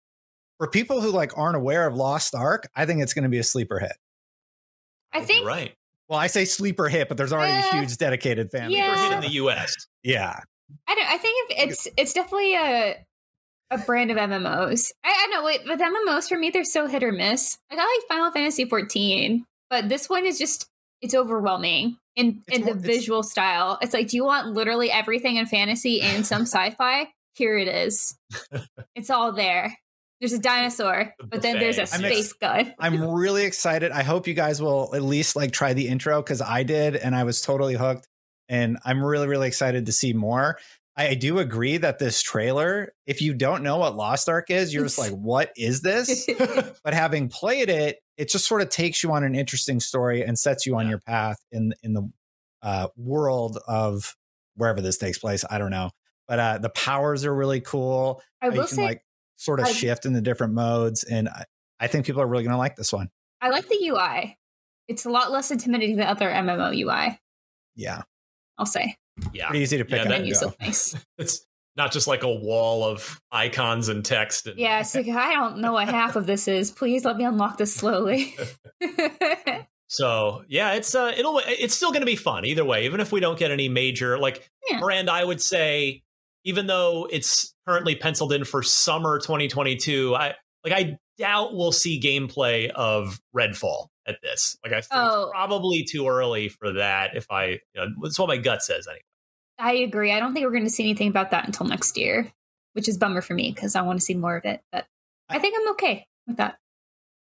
for 0.58 0.70
people 0.70 1.02
who 1.02 1.12
like 1.12 1.38
aren't 1.38 1.58
aware 1.58 1.86
of 1.86 1.96
Lost 1.96 2.34
Ark. 2.34 2.70
I 2.78 2.86
think 2.86 3.02
it's 3.02 3.14
going 3.14 3.24
to 3.24 3.30
be 3.30 3.40
a 3.40 3.44
sleeper 3.44 3.80
hit. 3.80 3.92
I 5.12 5.20
think 5.22 5.46
right. 5.46 5.74
Well, 6.10 6.20
I 6.20 6.28
say 6.28 6.46
sleeper 6.46 6.88
hit, 6.88 7.08
but 7.08 7.18
there's 7.18 7.34
already 7.34 7.54
Eh, 7.54 7.70
a 7.72 7.76
huge 7.80 7.98
dedicated 7.98 8.52
fan. 8.52 8.70
We're 8.70 8.78
yeah. 8.78 9.04
hit 9.04 9.12
in 9.14 9.22
the 9.22 9.30
U.S. 9.36 9.74
yeah. 10.04 10.40
I 10.88 10.96
don't. 10.96 11.08
I 11.08 11.18
think 11.18 11.52
it's 11.52 11.88
it's 11.98 12.14
definitely 12.14 12.56
a 12.56 13.06
a 13.72 13.78
brand 13.80 14.12
of 14.12 14.18
MMOs. 14.18 14.92
I, 15.04 15.12
I 15.24 15.28
know. 15.28 15.44
Wait, 15.44 15.62
but 15.66 15.80
MMOs 15.80 16.28
for 16.30 16.38
me 16.38 16.50
they're 16.52 16.64
so 16.64 16.88
hit 16.88 17.04
or 17.04 17.12
miss. 17.12 17.58
Like 17.72 17.80
I 17.80 17.84
like 17.84 18.08
Final 18.08 18.32
Fantasy 18.32 18.66
14, 18.66 19.46
but 19.70 19.90
this 19.90 20.10
one 20.10 20.26
is 20.26 20.38
just 20.40 20.68
it's 21.02 21.14
overwhelming 21.16 21.98
in 22.16 22.42
It's 22.48 22.58
in 22.58 22.66
more- 22.66 22.74
the 22.74 22.80
it's- 22.80 22.96
visual 22.98 23.22
style. 23.24 23.78
It's 23.82 23.94
like, 23.94 24.08
do 24.08 24.18
you 24.18 24.24
want 24.26 24.54
literally 24.54 24.90
everything 24.92 25.36
in 25.38 25.46
fantasy 25.46 26.02
and 26.02 26.26
some 26.26 26.42
sci-fi? 26.48 27.10
Here 27.34 27.58
it 27.58 27.68
is. 27.68 28.16
it's 28.96 29.10
all 29.10 29.34
there. 29.34 29.76
There's 30.19 30.34
a 30.34 30.39
dinosaur, 30.39 31.13
The 31.19 31.27
but 31.27 31.41
then 31.41 31.60
there's 31.60 31.77
a 31.77 31.81
buffet. 31.81 31.98
I'm 31.98 32.05
ex- 32.05 32.15
space 32.15 32.34
gun. 32.34 32.74
I'm 32.79 33.10
really 33.13 33.43
excited. 33.45 33.91
I 33.91 34.03
hope 34.03 34.27
you 34.27 34.34
guys 34.34 34.62
will 34.62 34.93
at 34.95 35.01
least 35.01 35.36
like 35.36 35.51
try 35.51 35.74
the 35.74 35.88
intro 35.88 36.22
because 36.22 36.41
I 36.41 36.63
did 36.63 36.95
and 36.95 37.15
I 37.15 37.24
was 37.25 37.41
totally 37.41 37.75
hooked. 37.75 38.07
And 38.48 38.77
I'm 38.86 39.03
really, 39.03 39.27
really 39.27 39.48
excited 39.48 39.88
to 39.88 39.91
see 39.91 40.13
more. 40.13 40.57
I, 40.98 41.15
do 41.15 41.39
agree 41.39 41.75
that 41.77 42.00
this 42.00 42.22
trailer, 42.22 42.93
if 43.05 43.22
you 43.22 43.34
don't 43.34 43.63
know 43.63 43.77
what 43.77 43.98
Lost 43.98 44.29
Ark 44.29 44.50
is, 44.50 44.74
you're 44.74 44.84
just 44.86 44.98
like, 44.98 45.12
what 45.12 45.51
is 45.57 45.81
this? 45.81 46.25
but 46.84 46.93
having 46.93 47.27
played 47.27 47.69
it, 47.69 47.98
it 48.17 48.29
just 48.29 48.48
sort 48.48 48.62
of 48.62 48.69
takes 48.69 49.03
you 49.03 49.12
on 49.12 49.25
an 49.25 49.36
interesting 49.36 49.81
story 49.81 50.24
and 50.24 50.39
sets 50.39 50.65
you 50.65 50.77
on 50.77 50.84
Yeah. 50.86 50.91
your 50.91 51.00
path 51.00 51.38
in 51.51 51.74
in 51.84 51.93
the 51.93 52.10
uh, 52.62 52.88
world 52.95 53.60
of 53.67 54.15
wherever 54.55 54.79
this 54.79 54.98
takes 54.98 55.17
place. 55.17 55.43
I 55.50 55.57
don't 55.57 55.72
know, 55.72 55.89
but 56.29 56.39
uh, 56.39 56.57
the 56.60 56.69
powers 56.69 57.25
are 57.25 57.36
really 57.36 57.60
cool. 57.60 58.22
I 58.41 58.48
will 58.50 58.65
say 58.65 58.86
like 58.86 59.05
sort 59.38 59.60
of 59.60 59.65
I- 59.68 59.72
shift 59.72 60.06
in 60.06 60.13
the 60.13 60.22
different 60.22 60.54
modes, 60.54 61.04
and 61.04 61.30
I, 61.30 61.46
I 61.80 61.88
think 61.88 62.06
people 62.06 62.22
are 62.22 62.27
really 62.27 62.44
going 62.44 62.54
to 62.54 62.58
like 62.58 62.75
this 62.75 62.92
one. 62.94 63.10
I 63.42 63.50
like 63.50 63.68
the 63.68 63.77
UI. 63.89 64.38
It's 64.88 65.06
a 65.06 65.10
lot 65.10 65.32
less 65.32 65.51
intimidating 65.51 65.98
than 65.98 66.08
other 66.08 66.30
MMO 66.30 66.74
UI. 66.75 67.20
Yeah, 67.75 68.04
I'll 68.58 68.65
say. 68.65 68.96
Yeah, 69.34 69.48
pretty 69.48 69.63
easy 69.63 69.77
to 69.77 69.86
pick 69.86 69.96
Yeah, 69.96 70.01
up. 70.04 70.08
that- 70.10 70.15
and 70.15 70.24
Menus 70.24 70.39
go. 70.39 70.46
look 70.48 70.62
nice. 70.62 70.96
it's 71.18 71.46
not 71.77 71.91
just 71.91 72.08
like 72.08 72.24
a 72.24 72.34
wall 72.34 72.84
of 72.86 73.19
icons 73.32 73.89
and 73.89 74.04
text. 74.06 74.48
And, 74.48 74.58
Yeah, 74.58 74.80
it's 74.80 74.95
like 74.95 75.08
I 75.10 75.34
don't 75.34 75.58
know 75.58 75.74
what 75.74 75.89
half 75.89 76.15
of 76.15 76.26
this 76.26 76.48
is. 76.48 76.71
Please 76.71 77.04
let 77.04 77.17
me 77.17 77.26
unlock 77.26 77.58
this 77.58 77.74
slowly. 77.76 78.36
So 79.88 80.43
yeah, 80.48 80.74
it's 80.74 80.95
uh, 80.95 81.13
it'll 81.15 81.39
it's 81.45 81.76
still 81.76 81.91
going 81.91 82.02
to 82.02 82.08
be 82.08 82.15
fun 82.15 82.43
either 82.43 82.65
way. 82.65 82.86
Even 82.86 83.00
if 83.00 83.12
we 83.12 83.19
don't 83.19 83.38
get 83.38 83.52
any 83.52 83.69
major 83.69 84.17
like 84.17 84.50
Yeah. 84.69 84.80
brand, 84.80 85.10
I 85.12 85.24
would 85.24 85.39
say, 85.41 86.02
even 86.43 86.65
though 86.65 87.08
it's 87.10 87.54
currently 87.67 87.95
penciled 87.95 88.34
in 88.34 88.45
for 88.45 88.62
summer 88.63 89.19
2022, 89.19 90.15
I 90.15 90.36
like 90.63 90.73
I 90.73 90.97
doubt 91.17 91.56
we'll 91.56 91.71
see 91.71 91.99
gameplay 91.99 92.69
of 92.69 93.19
Redfall 93.36 93.88
at 94.08 94.17
this. 94.21 94.58
Like 94.63 94.73
I 94.73 94.82
think 94.82 94.91
Oh. 94.93 95.23
it's 95.23 95.32
probably 95.32 95.84
too 95.84 96.08
early 96.08 96.49
for 96.49 96.73
that. 96.73 97.15
If 97.15 97.25
I, 97.32 97.45
you 97.45 97.60
know, 97.75 97.88
that's 98.04 98.19
what 98.19 98.28
my 98.28 98.38
gut 98.38 98.62
says 98.63 98.88
anyway. 98.88 99.01
I 99.58 99.73
agree. 99.86 100.12
I 100.12 100.19
don't 100.19 100.34
think 100.34 100.45
we're 100.45 100.51
going 100.51 100.65
to 100.65 100.69
see 100.69 100.84
anything 100.84 101.08
about 101.08 101.32
that 101.32 101.45
until 101.45 101.65
next 101.65 101.97
year, 101.97 102.30
which 102.73 102.89
is 102.89 102.97
bummer 102.97 103.21
for 103.21 103.34
me 103.34 103.51
because 103.54 103.75
I 103.75 103.82
want 103.84 103.99
to 103.99 104.06
see 104.06 104.13
more 104.15 104.36
of 104.36 104.43
it. 104.45 104.62
But 104.71 104.86
I 105.30 105.39
think 105.39 105.56
I'm 105.58 105.69
okay 105.71 106.06
with 106.28 106.38
that. 106.38 106.58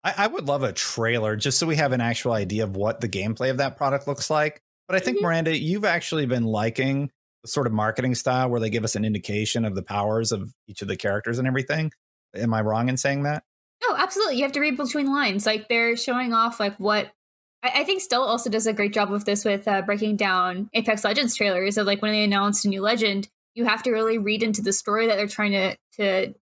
I, 0.05 0.14
I 0.18 0.27
would 0.29 0.47
love 0.47 0.62
a 0.62 0.73
trailer 0.73 1.35
just 1.37 1.59
so 1.59 1.66
we 1.66 1.77
have 1.77 1.92
an 1.92 2.01
actual 2.01 2.33
idea 2.33 2.62
of 2.64 2.77
what 2.77 3.01
the 3.01 3.09
gameplay 3.09 3.51
of 3.51 3.57
that 3.59 3.77
product 3.77 4.07
looks 4.07 4.31
like. 4.31 4.61
But 4.87 4.97
I 4.97 5.01
think 5.01 5.18
Mhm. 5.18 5.23
Miranda, 5.23 5.59
you've 5.59 5.85
actually 5.85 6.27
been 6.27 6.45
liking 6.45 7.07
the 7.07 7.11
sort 7.45 7.67
of 7.67 7.73
marketing 7.73 8.15
style 8.15 8.49
where 8.49 8.61
they 8.61 8.71
give 8.71 8.85
us 8.85 8.95
an 8.95 9.05
indication 9.05 9.65
of 9.65 9.75
the 9.75 9.83
powers 9.83 10.33
of 10.33 10.53
each 10.69 10.83
of 10.83 10.89
the 10.89 10.97
characters 10.97 11.39
and 11.39 11.49
everything. 11.49 11.93
Am 12.35 12.55
I 12.55 12.61
wrong 12.61 12.89
in 12.89 12.97
saying 12.97 13.25
that? 13.25 13.45
No, 13.83 13.97
absolutely. 13.97 14.37
You 14.37 14.43
have 14.43 14.53
to 14.53 14.61
read 14.61 14.77
between 14.77 15.13
lines. 15.13 15.45
Like 15.45 15.69
they're 15.69 15.97
showing 15.97 16.33
off 16.33 16.61
like 16.61 16.77
what 16.77 17.13
I, 17.63 17.81
I 17.81 17.85
think 17.85 18.01
Still 18.01 18.23
also 18.23 18.51
does 18.51 18.67
a 18.67 18.73
great 18.73 18.93
job 18.93 19.11
with 19.11 19.25
this 19.25 19.45
with 19.45 19.67
uh, 19.67 19.83
breaking 19.83 20.17
down 20.17 20.71
Apex 20.75 21.05
Legends 21.05 21.37
trailers. 21.37 21.79
of 21.79 21.87
like 21.87 22.03
when 22.03 22.13
they 22.13 22.25
announced 22.25 22.65
a 22.65 22.69
new 22.69 22.81
legend, 22.81 23.29
you 23.55 23.65
have 23.65 23.83
to 23.83 23.91
really 23.91 24.19
read 24.19 24.43
into 24.43 24.63
the 24.63 24.73
story 24.73 25.07
that 25.07 25.17
they're 25.17 25.27
trying 25.27 25.53
to 25.53 25.77
to 25.97 26.35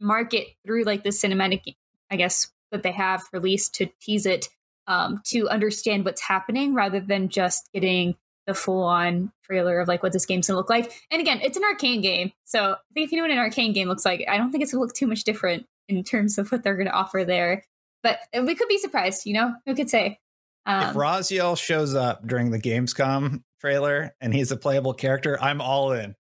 market 0.00 0.46
through 0.64 0.84
like 0.84 1.02
the 1.02 1.10
cinematic, 1.10 1.76
I 2.10 2.16
guess, 2.16 2.50
that 2.70 2.82
they 2.82 2.92
have 2.92 3.22
released 3.32 3.74
to 3.76 3.88
tease 4.00 4.26
it 4.26 4.48
um, 4.86 5.20
to 5.26 5.48
understand 5.48 6.04
what's 6.04 6.22
happening 6.22 6.74
rather 6.74 7.00
than 7.00 7.28
just 7.28 7.68
getting 7.72 8.16
the 8.48 8.54
full 8.54 8.82
on 8.82 9.30
trailer 9.44 9.78
of 9.78 9.86
like 9.86 10.02
what 10.02 10.12
this 10.12 10.26
game's 10.26 10.48
gonna 10.48 10.56
look 10.56 10.68
like. 10.70 10.90
And 11.12 11.20
again, 11.20 11.38
it's 11.42 11.56
an 11.56 11.62
Arkane 11.62 12.02
game, 12.02 12.32
so 12.44 12.72
I 12.72 12.76
think 12.94 13.04
if 13.06 13.12
you 13.12 13.18
know 13.18 13.22
what 13.24 13.30
an 13.30 13.38
Arkane 13.38 13.72
game 13.74 13.86
looks 13.86 14.04
like, 14.04 14.24
I 14.28 14.36
don't 14.36 14.50
think 14.50 14.62
it's 14.64 14.72
gonna 14.72 14.82
look 14.82 14.94
too 14.94 15.06
much 15.06 15.22
different 15.22 15.66
in 15.88 16.02
terms 16.02 16.38
of 16.38 16.50
what 16.50 16.64
they're 16.64 16.76
gonna 16.76 16.90
offer 16.90 17.24
there. 17.24 17.64
But 18.02 18.18
we 18.34 18.54
could 18.56 18.68
be 18.68 18.78
surprised, 18.78 19.26
you 19.26 19.34
know. 19.34 19.54
Who 19.66 19.74
could 19.74 19.90
say? 19.90 20.18
if 20.66 20.72
Um, 20.88 20.94
Raziel 20.94 21.56
shows 21.58 21.94
up 21.94 22.26
during 22.26 22.50
the 22.50 22.58
Gamescom 22.60 23.42
trailer 23.60 24.14
and 24.20 24.32
he's 24.34 24.50
a 24.52 24.56
playable 24.56 24.94
character, 24.94 25.38
I'm 25.40 25.60
all 25.60 25.92
in. 25.92 26.14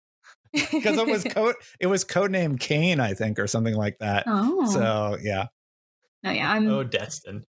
Because 0.72 0.98
it 0.98 1.06
was 1.08 1.24
code 1.26 1.56
it 1.80 1.88
was 1.88 2.04
codename 2.06 2.60
Kane, 2.60 3.00
I 3.00 3.14
think, 3.14 3.38
or 3.38 3.48
something 3.48 3.76
like 3.76 3.98
that. 4.00 4.24
oh, 4.28 4.66
So 4.66 5.18
yeah. 5.22 5.48
no, 6.24 6.32
yeah, 6.32 6.52
I'm 6.52 6.68
Oh, 6.70 6.84
Destin. 6.84 7.44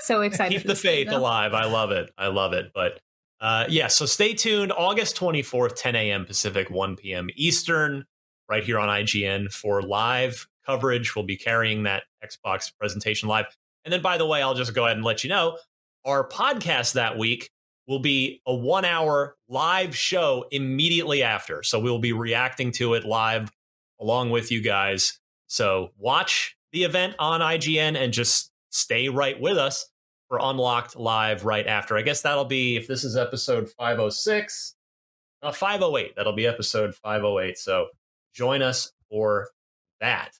so 0.00 0.22
excited. 0.22 0.52
keep 0.56 0.62
the 0.62 0.68
this 0.68 0.82
game, 0.82 1.06
faith 1.06 1.12
alive. 1.14 1.52
I 1.52 1.64
love 1.66 1.90
it. 1.90 2.10
I 2.16 2.28
love 2.28 2.52
it. 2.52 2.70
But 2.74 3.00
uh, 3.44 3.66
yeah, 3.68 3.88
so 3.88 4.06
stay 4.06 4.32
tuned. 4.32 4.72
August 4.72 5.18
24th, 5.18 5.74
10 5.76 5.94
a.m. 5.96 6.24
Pacific, 6.24 6.70
1 6.70 6.96
p.m. 6.96 7.28
Eastern, 7.36 8.06
right 8.48 8.64
here 8.64 8.78
on 8.78 8.88
IGN 8.88 9.52
for 9.52 9.82
live 9.82 10.48
coverage. 10.64 11.14
We'll 11.14 11.26
be 11.26 11.36
carrying 11.36 11.82
that 11.82 12.04
Xbox 12.24 12.72
presentation 12.80 13.28
live. 13.28 13.44
And 13.84 13.92
then, 13.92 14.00
by 14.00 14.16
the 14.16 14.24
way, 14.24 14.40
I'll 14.40 14.54
just 14.54 14.74
go 14.74 14.86
ahead 14.86 14.96
and 14.96 15.04
let 15.04 15.24
you 15.24 15.28
know 15.28 15.58
our 16.06 16.26
podcast 16.26 16.94
that 16.94 17.18
week 17.18 17.50
will 17.86 17.98
be 17.98 18.40
a 18.46 18.54
one 18.54 18.86
hour 18.86 19.36
live 19.46 19.94
show 19.94 20.46
immediately 20.50 21.22
after. 21.22 21.62
So 21.62 21.78
we'll 21.78 21.98
be 21.98 22.14
reacting 22.14 22.72
to 22.72 22.94
it 22.94 23.04
live 23.04 23.52
along 24.00 24.30
with 24.30 24.50
you 24.50 24.62
guys. 24.62 25.20
So 25.48 25.90
watch 25.98 26.56
the 26.72 26.84
event 26.84 27.14
on 27.18 27.42
IGN 27.42 27.94
and 27.94 28.10
just 28.10 28.50
stay 28.70 29.10
right 29.10 29.38
with 29.38 29.58
us 29.58 29.84
for 30.28 30.38
Unlocked 30.40 30.96
Live 30.96 31.44
right 31.44 31.66
after. 31.66 31.96
I 31.96 32.02
guess 32.02 32.22
that'll 32.22 32.44
be, 32.44 32.76
if 32.76 32.86
this 32.86 33.04
is 33.04 33.16
episode 33.16 33.70
506, 33.70 34.74
uh, 35.42 35.52
508. 35.52 36.16
That'll 36.16 36.32
be 36.32 36.46
episode 36.46 36.94
508. 36.94 37.58
So 37.58 37.88
join 38.32 38.62
us 38.62 38.92
for 39.10 39.50
that. 40.00 40.30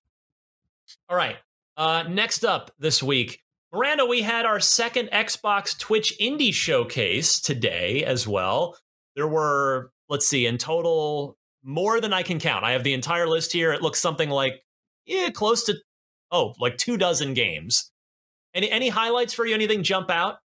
All 1.08 1.16
right. 1.16 1.36
Uh, 1.76 2.04
next 2.08 2.44
up 2.44 2.70
this 2.78 3.02
week, 3.02 3.40
Miranda, 3.72 4.06
we 4.06 4.22
had 4.22 4.46
our 4.46 4.60
second 4.60 5.10
Xbox 5.12 5.76
Twitch 5.76 6.14
Indie 6.20 6.54
Showcase 6.54 7.40
today 7.40 8.04
as 8.04 8.26
well. 8.26 8.78
There 9.16 9.26
were, 9.26 9.90
let's 10.08 10.26
see, 10.26 10.46
in 10.46 10.58
total, 10.58 11.36
more 11.64 12.00
than 12.00 12.12
I 12.12 12.22
can 12.22 12.38
count. 12.38 12.64
I 12.64 12.72
have 12.72 12.84
the 12.84 12.94
entire 12.94 13.26
list 13.26 13.52
here. 13.52 13.72
It 13.72 13.82
looks 13.82 14.00
something 14.00 14.30
like, 14.30 14.62
yeah, 15.06 15.30
close 15.30 15.64
to, 15.64 15.74
oh, 16.30 16.54
like 16.60 16.76
two 16.76 16.96
dozen 16.96 17.34
games. 17.34 17.90
Any 18.54 18.70
any 18.70 18.88
highlights 18.88 19.34
for 19.34 19.46
you? 19.46 19.54
Anything 19.54 19.82
jump 19.82 20.10
out? 20.10 20.38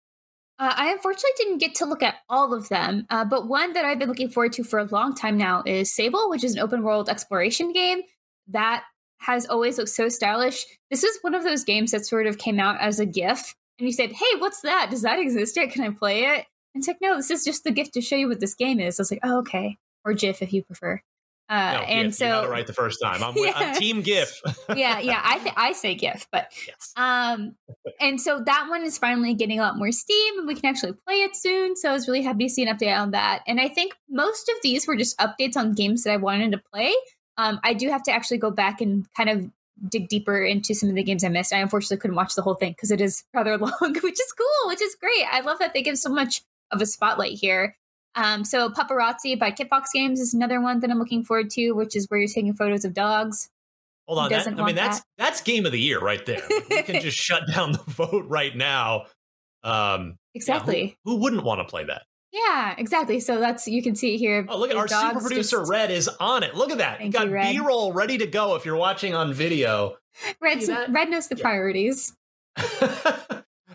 Uh, 0.58 0.74
I 0.76 0.90
unfortunately 0.90 1.30
didn't 1.38 1.58
get 1.58 1.74
to 1.76 1.86
look 1.86 2.02
at 2.02 2.16
all 2.28 2.52
of 2.52 2.68
them, 2.68 3.06
uh, 3.08 3.24
but 3.24 3.48
one 3.48 3.72
that 3.72 3.86
I've 3.86 3.98
been 3.98 4.08
looking 4.08 4.28
forward 4.28 4.52
to 4.54 4.64
for 4.64 4.78
a 4.78 4.84
long 4.84 5.14
time 5.14 5.38
now 5.38 5.62
is 5.64 5.94
Sable, 5.94 6.28
which 6.28 6.44
is 6.44 6.54
an 6.54 6.60
open 6.60 6.82
world 6.82 7.08
exploration 7.08 7.72
game 7.72 8.02
that 8.48 8.84
has 9.20 9.46
always 9.46 9.78
looked 9.78 9.90
so 9.90 10.08
stylish. 10.08 10.66
This 10.90 11.02
is 11.02 11.18
one 11.22 11.34
of 11.34 11.44
those 11.44 11.64
games 11.64 11.92
that 11.92 12.04
sort 12.04 12.26
of 12.26 12.36
came 12.36 12.60
out 12.60 12.78
as 12.80 13.00
a 13.00 13.06
GIF 13.06 13.54
and 13.78 13.86
you 13.86 13.92
said, 13.92 14.12
"Hey, 14.12 14.38
what's 14.38 14.60
that? 14.60 14.88
Does 14.90 15.02
that 15.02 15.18
exist 15.18 15.56
yet? 15.56 15.70
Can 15.70 15.82
I 15.82 15.90
play 15.90 16.24
it?" 16.24 16.44
And 16.74 16.82
it's 16.82 16.88
like, 16.88 16.98
"No, 17.00 17.16
this 17.16 17.30
is 17.30 17.44
just 17.44 17.64
the 17.64 17.70
gift 17.70 17.94
to 17.94 18.02
show 18.02 18.16
you 18.16 18.28
what 18.28 18.40
this 18.40 18.54
game 18.54 18.80
is." 18.80 19.00
I 19.00 19.02
was 19.02 19.10
like, 19.10 19.20
"Oh, 19.22 19.38
okay," 19.38 19.78
or 20.04 20.12
GIF 20.12 20.42
if 20.42 20.52
you 20.52 20.62
prefer. 20.62 21.00
Uh, 21.50 21.72
No, 21.72 21.78
and 21.80 22.08
GIF, 22.08 22.14
so, 22.14 22.24
you 22.26 22.30
got 22.30 22.44
it 22.44 22.50
right 22.50 22.66
the 22.66 22.72
first 22.72 23.00
time. 23.04 23.22
I'm, 23.22 23.34
with, 23.34 23.52
I'm 23.56 23.74
team 23.74 24.02
GIF. 24.02 24.40
yeah, 24.74 25.00
yeah, 25.00 25.20
I 25.22 25.38
th- 25.42 25.54
I 25.56 25.72
say 25.72 25.96
GIF, 25.96 26.28
but 26.30 26.52
yes. 26.66 26.92
um, 26.96 27.56
and 28.00 28.20
so 28.20 28.40
that 28.46 28.66
one 28.70 28.82
is 28.84 28.98
finally 28.98 29.34
getting 29.34 29.58
a 29.58 29.62
lot 29.62 29.76
more 29.76 29.90
steam, 29.90 30.38
and 30.38 30.46
we 30.46 30.54
can 30.54 30.66
actually 30.70 30.92
play 31.06 31.16
it 31.16 31.34
soon. 31.34 31.76
So 31.76 31.90
I 31.90 31.92
was 31.92 32.06
really 32.06 32.22
happy 32.22 32.44
to 32.46 32.50
see 32.50 32.62
an 32.66 32.74
update 32.74 32.96
on 32.96 33.10
that. 33.10 33.42
And 33.48 33.60
I 33.60 33.68
think 33.68 33.94
most 34.08 34.48
of 34.48 34.54
these 34.62 34.86
were 34.86 34.96
just 34.96 35.18
updates 35.18 35.56
on 35.56 35.74
games 35.74 36.04
that 36.04 36.12
I 36.12 36.16
wanted 36.18 36.52
to 36.52 36.62
play. 36.72 36.94
Um, 37.36 37.58
I 37.64 37.74
do 37.74 37.88
have 37.90 38.02
to 38.04 38.12
actually 38.12 38.38
go 38.38 38.50
back 38.52 38.80
and 38.80 39.06
kind 39.16 39.28
of 39.28 39.50
dig 39.88 40.08
deeper 40.08 40.42
into 40.44 40.74
some 40.74 40.88
of 40.88 40.94
the 40.94 41.02
games 41.02 41.24
I 41.24 41.28
missed. 41.28 41.52
I 41.52 41.58
unfortunately 41.58 41.96
couldn't 41.96 42.16
watch 42.16 42.34
the 42.34 42.42
whole 42.42 42.54
thing 42.54 42.72
because 42.72 42.90
it 42.90 43.00
is 43.00 43.24
rather 43.34 43.56
long, 43.58 43.96
which 44.02 44.20
is 44.20 44.32
cool, 44.38 44.68
which 44.68 44.82
is 44.82 44.94
great. 45.00 45.26
I 45.30 45.40
love 45.40 45.58
that 45.58 45.72
they 45.74 45.82
give 45.82 45.98
so 45.98 46.10
much 46.10 46.42
of 46.70 46.80
a 46.80 46.86
spotlight 46.86 47.32
here. 47.32 47.76
Um, 48.14 48.44
so 48.44 48.68
Pupperazzi 48.70 49.38
by 49.38 49.50
Kitfox 49.52 49.84
Games 49.94 50.20
is 50.20 50.34
another 50.34 50.60
one 50.60 50.80
that 50.80 50.90
I'm 50.90 50.98
looking 50.98 51.24
forward 51.24 51.50
to, 51.50 51.72
which 51.72 51.94
is 51.94 52.06
where 52.08 52.18
you're 52.20 52.28
taking 52.28 52.52
photos 52.54 52.84
of 52.84 52.92
dogs. 52.94 53.48
Hold 54.08 54.18
on. 54.18 54.30
That, 54.30 54.36
doesn't 54.38 54.60
I 54.60 54.66
mean, 54.66 54.74
that's 54.74 54.98
that? 54.98 55.06
that's 55.18 55.40
game 55.42 55.66
of 55.66 55.72
the 55.72 55.80
year 55.80 56.00
right 56.00 56.24
there. 56.26 56.42
We 56.68 56.82
can 56.82 57.00
just 57.00 57.16
shut 57.22 57.44
down 57.54 57.72
the 57.72 57.78
vote 57.86 58.24
right 58.28 58.56
now. 58.56 59.02
Um, 59.62 59.72
yeah, 59.72 60.06
who- 60.06 60.14
Exactly. 60.34 60.96
who, 61.04 61.16
wouldn't 61.16 61.44
want 61.44 61.60
to 61.60 61.64
play 61.64 61.84
that? 61.84 62.02
Yeah, 62.32 62.74
exactly. 62.78 63.18
So 63.20 63.38
that's 63.40 63.66
you 63.68 63.82
can 63.82 63.94
see 63.96 64.16
here. 64.16 64.46
Oh, 64.48 64.58
look 64.58 64.70
at 64.70 64.76
our 64.76 64.86
super 64.88 65.20
producer 65.20 65.58
just- 65.58 65.70
Red 65.70 65.90
is 65.90 66.08
on 66.20 66.42
it. 66.42 66.54
Look 66.56 66.70
at 66.70 66.78
that. 66.78 66.98
Thank 66.98 67.12
you 67.14 67.18
got 67.18 67.28
you, 67.28 67.34
Red. 67.34 67.52
B-roll 67.52 67.92
ready 67.92 68.18
to 68.18 68.26
go 68.26 68.54
if 68.56 68.64
you're 68.64 68.76
watching 68.76 69.14
on 69.14 69.32
video. 69.32 69.96
Red. 70.40 70.62
Red 70.88 71.10
knows 71.10 71.28
the 71.28 71.36
Yeah. 71.36 71.42
priorities. 71.42 72.12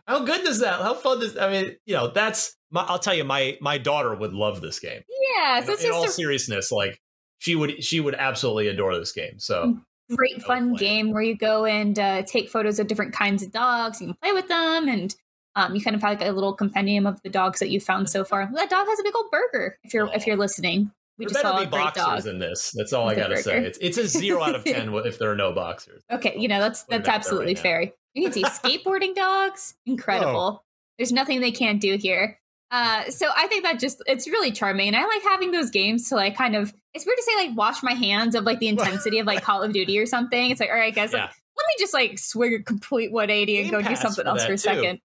How 0.07 0.23
good 0.23 0.43
does 0.43 0.59
that? 0.59 0.81
How 0.81 0.93
fun 0.93 1.19
does? 1.19 1.37
I 1.37 1.49
mean, 1.51 1.75
you 1.85 1.95
know, 1.95 2.07
that's. 2.09 2.55
My, 2.75 2.81
I'll 2.81 2.99
tell 2.99 3.15
you, 3.15 3.23
my 3.23 3.57
my 3.61 3.77
daughter 3.77 4.13
would 4.13 4.33
love 4.33 4.59
this 4.59 4.79
game. 4.79 5.01
Yeah, 5.37 5.59
In, 5.59 5.63
in 5.63 5.91
all 5.93 6.03
just 6.03 6.17
seriousness, 6.17 6.73
like 6.73 7.01
she 7.37 7.55
would 7.55 7.81
she 7.81 8.01
would 8.01 8.15
absolutely 8.15 8.67
adore 8.67 8.99
this 8.99 9.13
game. 9.13 9.39
So 9.39 9.79
great 10.13 10.41
fun 10.41 10.73
game 10.75 11.11
where 11.13 11.23
you 11.23 11.37
go 11.37 11.63
and 11.63 11.97
uh, 11.97 12.23
take 12.23 12.49
photos 12.49 12.77
of 12.77 12.87
different 12.87 13.13
kinds 13.13 13.41
of 13.43 13.53
dogs. 13.53 14.01
You 14.01 14.07
can 14.07 14.17
play 14.21 14.33
with 14.33 14.49
them, 14.49 14.89
and 14.89 15.15
um, 15.55 15.73
you 15.73 15.81
kind 15.81 15.95
of 15.95 16.01
have 16.01 16.19
like 16.19 16.27
a 16.27 16.33
little 16.33 16.53
compendium 16.53 17.07
of 17.07 17.21
the 17.21 17.29
dogs 17.29 17.59
that 17.59 17.69
you 17.69 17.79
found 17.79 18.09
so 18.09 18.25
far. 18.25 18.49
That 18.53 18.69
dog 18.69 18.87
has 18.87 18.99
a 18.99 19.03
big 19.03 19.15
old 19.15 19.31
burger. 19.31 19.77
If 19.85 19.93
you're 19.93 20.13
if 20.13 20.27
you're 20.27 20.35
listening, 20.35 20.91
we 21.17 21.27
there 21.27 21.29
just 21.29 21.41
saw 21.43 21.57
be 21.57 21.63
a 21.63 21.67
great 21.67 21.81
boxers 21.81 22.25
dog. 22.25 22.27
in 22.27 22.39
this. 22.39 22.73
That's 22.75 22.91
all 22.91 23.07
I 23.07 23.15
gotta 23.15 23.37
say. 23.37 23.63
It's 23.63 23.77
it's 23.77 23.97
a 23.97 24.05
zero 24.05 24.43
out 24.43 24.55
of 24.55 24.65
ten 24.65 24.93
if 24.93 25.17
there 25.17 25.31
are 25.31 25.37
no 25.37 25.53
boxers. 25.53 26.03
Okay, 26.11 26.35
you 26.37 26.49
know 26.49 26.59
that's 26.59 26.83
that's 26.83 27.07
absolutely 27.07 27.53
right 27.53 27.55
now. 27.55 27.61
fair. 27.61 27.91
You 28.15 28.23
can 28.23 28.33
see 28.33 28.43
skateboarding 28.43 29.15
dogs, 29.15 29.75
incredible. 29.85 30.65
There's 30.97 31.13
nothing 31.13 31.39
they 31.39 31.51
can't 31.51 31.79
do 31.79 31.95
here. 31.95 32.37
Uh, 32.71 33.09
so 33.09 33.29
I 33.35 33.47
think 33.47 33.63
that 33.63 33.79
just 33.79 34.01
it's 34.07 34.27
really 34.27 34.51
charming, 34.51 34.87
and 34.87 34.95
I 34.95 35.05
like 35.05 35.23
having 35.23 35.51
those 35.51 35.69
games 35.69 36.09
to 36.09 36.15
like 36.15 36.35
kind 36.35 36.55
of. 36.55 36.73
It's 36.93 37.05
weird 37.05 37.17
to 37.17 37.23
say 37.23 37.47
like 37.47 37.57
wash 37.57 37.83
my 37.83 37.93
hands 37.93 38.35
of 38.35 38.43
like 38.43 38.59
the 38.59 38.67
intensity 38.69 39.19
of 39.19 39.27
like 39.27 39.43
Call 39.43 39.63
of 39.63 39.73
Duty 39.73 39.99
or 39.99 40.05
something. 40.05 40.51
It's 40.51 40.59
like 40.59 40.69
all 40.69 40.75
right, 40.75 40.93
guys, 40.93 41.13
like, 41.13 41.21
let 41.21 41.29
me 41.29 41.75
just 41.79 41.93
like 41.93 42.19
swing 42.19 42.55
a 42.55 42.63
complete 42.63 43.11
180 43.11 43.57
and 43.57 43.71
Game 43.71 43.81
go 43.81 43.87
do 43.87 43.95
something 43.95 44.23
for 44.23 44.29
else 44.29 44.45
for 44.45 44.53
a 44.53 44.57
too. 44.57 44.57
second. 44.57 44.99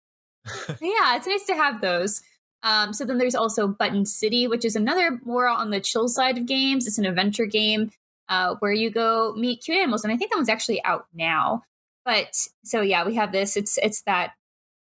yeah, 0.80 1.16
it's 1.16 1.26
nice 1.26 1.44
to 1.44 1.54
have 1.54 1.80
those. 1.80 2.22
Um, 2.62 2.92
so 2.92 3.04
then 3.04 3.18
there's 3.18 3.34
also 3.34 3.68
Button 3.68 4.04
City, 4.04 4.46
which 4.46 4.64
is 4.64 4.76
another 4.76 5.18
more 5.24 5.48
on 5.48 5.70
the 5.70 5.80
chill 5.80 6.08
side 6.08 6.38
of 6.38 6.46
games. 6.46 6.86
It's 6.86 6.98
an 6.98 7.06
adventure 7.06 7.46
game 7.46 7.90
uh, 8.28 8.56
where 8.58 8.72
you 8.72 8.90
go 8.90 9.34
meet 9.36 9.62
cute 9.62 9.78
animals, 9.78 10.04
and 10.04 10.12
I 10.12 10.16
think 10.16 10.30
that 10.30 10.36
one's 10.36 10.48
actually 10.48 10.82
out 10.84 11.06
now. 11.14 11.62
But 12.04 12.34
so 12.64 12.80
yeah, 12.80 13.04
we 13.04 13.14
have 13.14 13.32
this. 13.32 13.56
It's 13.56 13.78
it's 13.78 14.02
that 14.02 14.32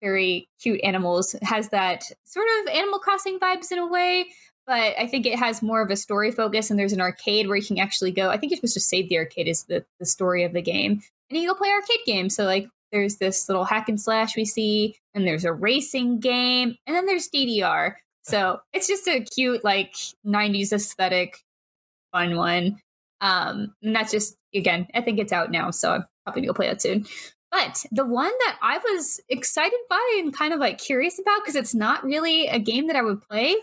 very 0.05 0.47
cute 0.61 0.79
animals. 0.83 1.33
It 1.33 1.43
has 1.43 1.69
that 1.69 2.03
sort 2.25 2.45
of 2.59 2.67
Animal 2.67 2.99
Crossing 2.99 3.39
vibes 3.39 3.71
in 3.71 3.79
a 3.79 3.87
way, 3.87 4.27
but 4.67 4.93
I 4.99 5.07
think 5.07 5.25
it 5.25 5.39
has 5.39 5.63
more 5.63 5.81
of 5.81 5.89
a 5.89 5.95
story 5.95 6.31
focus. 6.31 6.69
And 6.69 6.79
there's 6.79 6.93
an 6.93 7.01
arcade 7.01 7.47
where 7.47 7.57
you 7.57 7.65
can 7.65 7.79
actually 7.79 8.11
go. 8.11 8.29
I 8.29 8.37
think 8.37 8.51
you're 8.51 8.57
supposed 8.57 8.75
to 8.75 8.79
save 8.81 9.09
the 9.09 9.17
arcade 9.17 9.47
is 9.47 9.63
the 9.63 9.83
the 9.99 10.05
story 10.05 10.43
of 10.43 10.53
the 10.53 10.61
game, 10.61 11.01
and 11.29 11.39
you 11.39 11.49
go 11.49 11.55
play 11.55 11.69
arcade 11.69 12.05
games. 12.05 12.35
So 12.35 12.43
like 12.43 12.67
there's 12.91 13.17
this 13.17 13.49
little 13.49 13.65
hack 13.65 13.89
and 13.89 13.99
slash 13.99 14.35
we 14.35 14.45
see, 14.45 14.95
and 15.15 15.27
there's 15.27 15.45
a 15.45 15.53
racing 15.53 16.19
game, 16.19 16.75
and 16.85 16.95
then 16.95 17.07
there's 17.07 17.29
DDR. 17.29 17.93
So 18.21 18.59
it's 18.73 18.87
just 18.87 19.07
a 19.07 19.21
cute 19.21 19.63
like 19.63 19.93
90s 20.25 20.71
aesthetic, 20.71 21.37
fun 22.11 22.35
one. 22.35 22.79
Um, 23.21 23.73
and 23.81 23.95
that's 23.95 24.11
just 24.11 24.35
again, 24.53 24.87
I 24.93 25.01
think 25.01 25.17
it's 25.17 25.33
out 25.33 25.51
now, 25.51 25.71
so 25.71 25.93
I'm 25.93 26.05
probably 26.25 26.43
gonna 26.43 26.53
go 26.53 26.57
play 26.57 26.67
that 26.67 26.81
soon. 26.81 27.07
But 27.55 27.85
the 27.91 28.05
one 28.05 28.31
that 28.45 28.57
I 28.61 28.79
was 28.79 29.21
excited 29.29 29.79
by 29.89 30.15
and 30.19 30.33
kind 30.35 30.53
of 30.53 30.59
like 30.59 30.77
curious 30.77 31.17
about 31.19 31.39
because 31.41 31.55
it's 31.55 31.73
not 31.73 32.03
really 32.03 32.47
a 32.47 32.59
game 32.59 32.87
that 32.87 32.95
I 32.97 33.01
would 33.01 33.21
play 33.21 33.55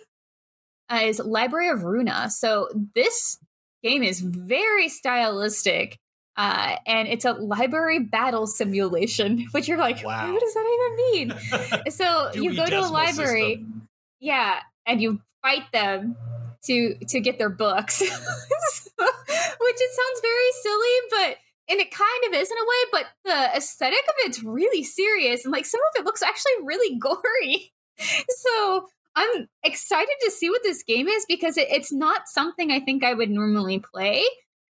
uh, 0.91 1.01
is 1.03 1.19
Library 1.19 1.69
of 1.69 1.81
Ruina. 1.81 2.31
So 2.31 2.69
this 2.95 3.39
game 3.83 4.03
is 4.03 4.21
very 4.21 4.89
stylistic. 4.89 5.99
Uh, 6.39 6.77
and 6.87 7.07
it's 7.09 7.27
a 7.27 7.33
library 7.35 7.99
battle 7.99 8.47
simulation, 8.47 9.47
which 9.53 9.69
you're 9.69 9.77
like, 9.77 10.03
Wow. 10.03 10.33
what 10.33 10.41
does 10.41 10.55
that 10.55 10.67
even 10.75 11.29
mean? 11.29 11.83
So 11.93 12.31
you 12.35 12.57
go 12.57 12.65
to 12.65 12.81
a 12.81 12.89
library, 12.89 13.57
System. 13.57 13.89
yeah, 14.21 14.61
and 14.87 15.03
you 15.03 15.21
fight 15.43 15.71
them 15.73 16.17
to 16.65 16.95
to 17.09 17.21
get 17.21 17.37
their 17.39 17.51
books, 17.51 18.01
which 18.01 18.09
it 18.09 19.91
sounds 19.95 20.21
very 20.23 20.53
silly, 20.63 20.97
but 21.11 21.37
and 21.73 21.81
it 21.81 21.91
kind 21.91 22.25
of 22.29 22.35
is 22.35 22.51
in 22.51 22.59
a 22.59 22.61
way. 22.61 22.77
But 22.93 23.07
the 23.25 23.57
aesthetic 23.57 23.99
of 23.99 24.15
it's 24.19 24.43
really 24.43 24.85
serious, 24.85 25.45
and 25.45 25.53
like 25.53 25.67
some 25.67 25.81
of 25.91 26.01
it 26.01 26.05
looks 26.05 26.23
actually 26.23 26.53
really 26.63 26.97
gory. 26.99 27.73
So 27.99 28.89
I'm 29.15 29.49
excited 29.63 30.15
to 30.23 30.31
see 30.31 30.51
what 30.51 30.63
this 30.63 30.83
game 30.83 31.09
is 31.09 31.25
because 31.29 31.57
it, 31.57 31.69
it's 31.71 31.93
not 31.93 32.29
something 32.29 32.71
I 32.71 32.81
think 32.81 33.05
I 33.05 33.15
would 33.15 33.31
normally 33.31 33.79
play. 33.79 34.23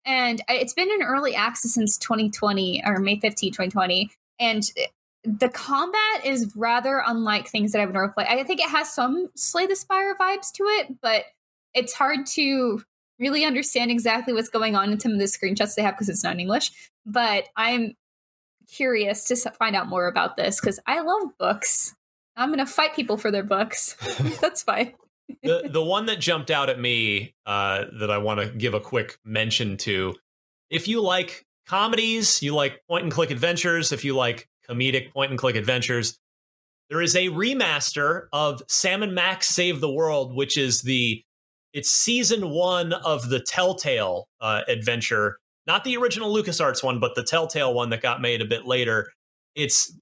And 0.04 0.40
it's 0.48 0.74
been 0.74 0.90
in 0.90 1.02
early 1.02 1.34
access 1.34 1.74
since 1.74 1.98
2020 1.98 2.82
or 2.86 2.98
May 2.98 3.18
15, 3.18 3.52
2020. 3.52 4.10
And 4.40 4.62
eh, 4.76 4.86
the 5.24 5.48
combat 5.48 6.24
is 6.24 6.52
rather 6.56 7.02
unlike 7.06 7.48
things 7.48 7.72
that 7.72 7.80
I 7.80 7.84
would 7.84 7.94
normally 7.94 8.14
play. 8.14 8.26
I 8.28 8.42
think 8.44 8.60
it 8.60 8.70
has 8.70 8.92
some 8.92 9.28
Slay 9.34 9.66
the 9.66 9.76
Spire 9.76 10.14
vibes 10.14 10.50
to 10.52 10.62
it, 10.64 11.00
but 11.02 11.24
it's 11.74 11.92
hard 11.92 12.26
to 12.26 12.82
really 13.18 13.44
understand 13.44 13.90
exactly 13.90 14.32
what's 14.32 14.48
going 14.48 14.76
on 14.76 14.92
in 14.92 15.00
some 15.00 15.12
of 15.12 15.18
the 15.18 15.24
screenshots 15.24 15.74
they 15.74 15.82
have 15.82 15.94
because 15.94 16.08
it's 16.08 16.24
not 16.24 16.34
in 16.34 16.40
English. 16.40 16.70
But 17.04 17.44
I'm 17.56 17.94
curious 18.68 19.24
to 19.24 19.36
find 19.52 19.74
out 19.74 19.88
more 19.88 20.06
about 20.06 20.36
this 20.36 20.60
because 20.60 20.78
I 20.86 21.00
love 21.00 21.36
books. 21.38 21.94
I'm 22.36 22.50
going 22.50 22.58
to 22.58 22.66
fight 22.66 22.94
people 22.94 23.16
for 23.16 23.30
their 23.30 23.42
books. 23.42 23.96
That's 24.40 24.62
fine. 24.62 24.94
the 25.42 25.68
the 25.70 25.82
one 25.82 26.06
that 26.06 26.20
jumped 26.20 26.50
out 26.50 26.70
at 26.70 26.78
me 26.78 27.34
uh, 27.46 27.86
that 28.00 28.10
I 28.10 28.18
want 28.18 28.40
to 28.40 28.48
give 28.48 28.74
a 28.74 28.80
quick 28.80 29.18
mention 29.24 29.76
to, 29.78 30.14
if 30.70 30.86
you 30.86 31.00
like 31.00 31.46
comedies, 31.66 32.42
you 32.42 32.54
like 32.54 32.80
point 32.88 33.04
and 33.04 33.12
click 33.12 33.30
adventures, 33.30 33.92
if 33.92 34.04
you 34.04 34.14
like 34.14 34.48
comedic 34.68 35.12
point 35.12 35.30
and 35.30 35.38
click 35.38 35.56
adventures, 35.56 36.18
there 36.88 37.02
is 37.02 37.14
a 37.14 37.28
remaster 37.28 38.28
of 38.32 38.62
Sam 38.68 39.02
and 39.02 39.14
Max 39.14 39.48
Save 39.48 39.80
the 39.80 39.90
World, 39.90 40.34
which 40.34 40.56
is 40.56 40.82
the 40.82 41.22
it's 41.72 41.90
season 41.90 42.50
one 42.50 42.92
of 42.92 43.28
the 43.28 43.40
Telltale 43.40 44.28
uh, 44.40 44.62
adventure, 44.68 45.38
not 45.66 45.84
the 45.84 45.96
original 45.96 46.34
LucasArts 46.34 46.82
one, 46.82 47.00
but 47.00 47.14
the 47.14 47.22
Telltale 47.22 47.74
one 47.74 47.90
that 47.90 48.02
got 48.02 48.20
made 48.20 48.40
a 48.40 48.46
bit 48.46 48.66
later. 48.66 49.10
It's 49.54 49.92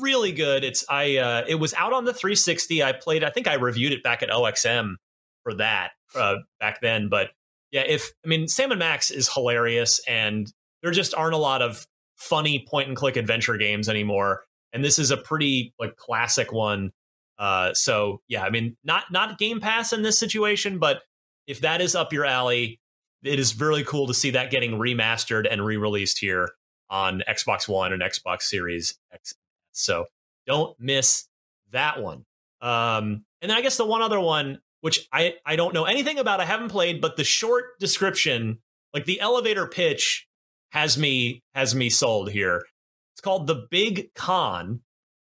really 0.00 0.32
good. 0.32 0.64
It's 0.64 0.84
I 0.88 1.16
uh, 1.16 1.44
it 1.48 1.56
was 1.56 1.74
out 1.74 1.92
on 1.92 2.04
the 2.04 2.14
360. 2.14 2.82
I 2.82 2.92
played. 2.92 3.24
I 3.24 3.30
think 3.30 3.48
I 3.48 3.54
reviewed 3.54 3.92
it 3.92 4.02
back 4.02 4.22
at 4.22 4.30
OXM 4.30 4.94
for 5.42 5.54
that 5.54 5.90
uh, 6.14 6.36
back 6.58 6.80
then. 6.80 7.08
But 7.08 7.28
yeah, 7.72 7.82
if 7.86 8.12
I 8.24 8.28
mean 8.28 8.48
Sam 8.48 8.70
and 8.70 8.78
Max 8.78 9.10
is 9.10 9.32
hilarious, 9.32 10.00
and 10.06 10.50
there 10.82 10.92
just 10.92 11.14
aren't 11.14 11.34
a 11.34 11.38
lot 11.38 11.62
of 11.62 11.86
funny 12.16 12.64
point 12.68 12.88
and 12.88 12.96
click 12.96 13.16
adventure 13.16 13.56
games 13.56 13.88
anymore. 13.88 14.44
And 14.72 14.84
this 14.84 14.98
is 14.98 15.10
a 15.10 15.16
pretty 15.16 15.74
like 15.78 15.96
classic 15.96 16.52
one. 16.52 16.90
Uh, 17.38 17.72
so 17.74 18.20
yeah, 18.28 18.42
I 18.42 18.50
mean 18.50 18.76
not 18.84 19.04
not 19.10 19.38
Game 19.38 19.60
Pass 19.60 19.92
in 19.92 20.02
this 20.02 20.18
situation, 20.18 20.78
but 20.78 21.02
if 21.50 21.60
that 21.62 21.80
is 21.80 21.96
up 21.96 22.12
your 22.12 22.24
alley, 22.24 22.78
it 23.24 23.38
is 23.38 23.58
really 23.60 23.82
cool 23.82 24.06
to 24.06 24.14
see 24.14 24.30
that 24.30 24.50
getting 24.50 24.72
remastered 24.72 25.46
and 25.50 25.64
re-released 25.64 26.18
here 26.18 26.50
on 26.88 27.22
Xbox 27.28 27.68
One 27.68 27.92
and 27.92 28.00
Xbox 28.00 28.42
Series 28.42 28.98
X. 29.12 29.34
So 29.72 30.06
don't 30.46 30.78
miss 30.78 31.26
that 31.72 32.00
one. 32.00 32.24
Um, 32.60 33.24
and 33.42 33.50
then 33.50 33.52
I 33.52 33.62
guess 33.62 33.76
the 33.76 33.84
one 33.84 34.00
other 34.00 34.20
one, 34.20 34.60
which 34.80 35.08
I, 35.12 35.34
I 35.44 35.56
don't 35.56 35.74
know 35.74 35.84
anything 35.84 36.18
about, 36.18 36.40
I 36.40 36.44
haven't 36.44 36.70
played, 36.70 37.00
but 37.00 37.16
the 37.16 37.24
short 37.24 37.78
description, 37.80 38.58
like 38.94 39.04
the 39.04 39.20
elevator 39.20 39.66
pitch, 39.66 40.28
has 40.70 40.96
me 40.96 41.42
has 41.54 41.74
me 41.74 41.90
sold 41.90 42.30
here. 42.30 42.64
It's 43.12 43.20
called 43.20 43.48
The 43.48 43.66
Big 43.70 44.14
Con. 44.14 44.82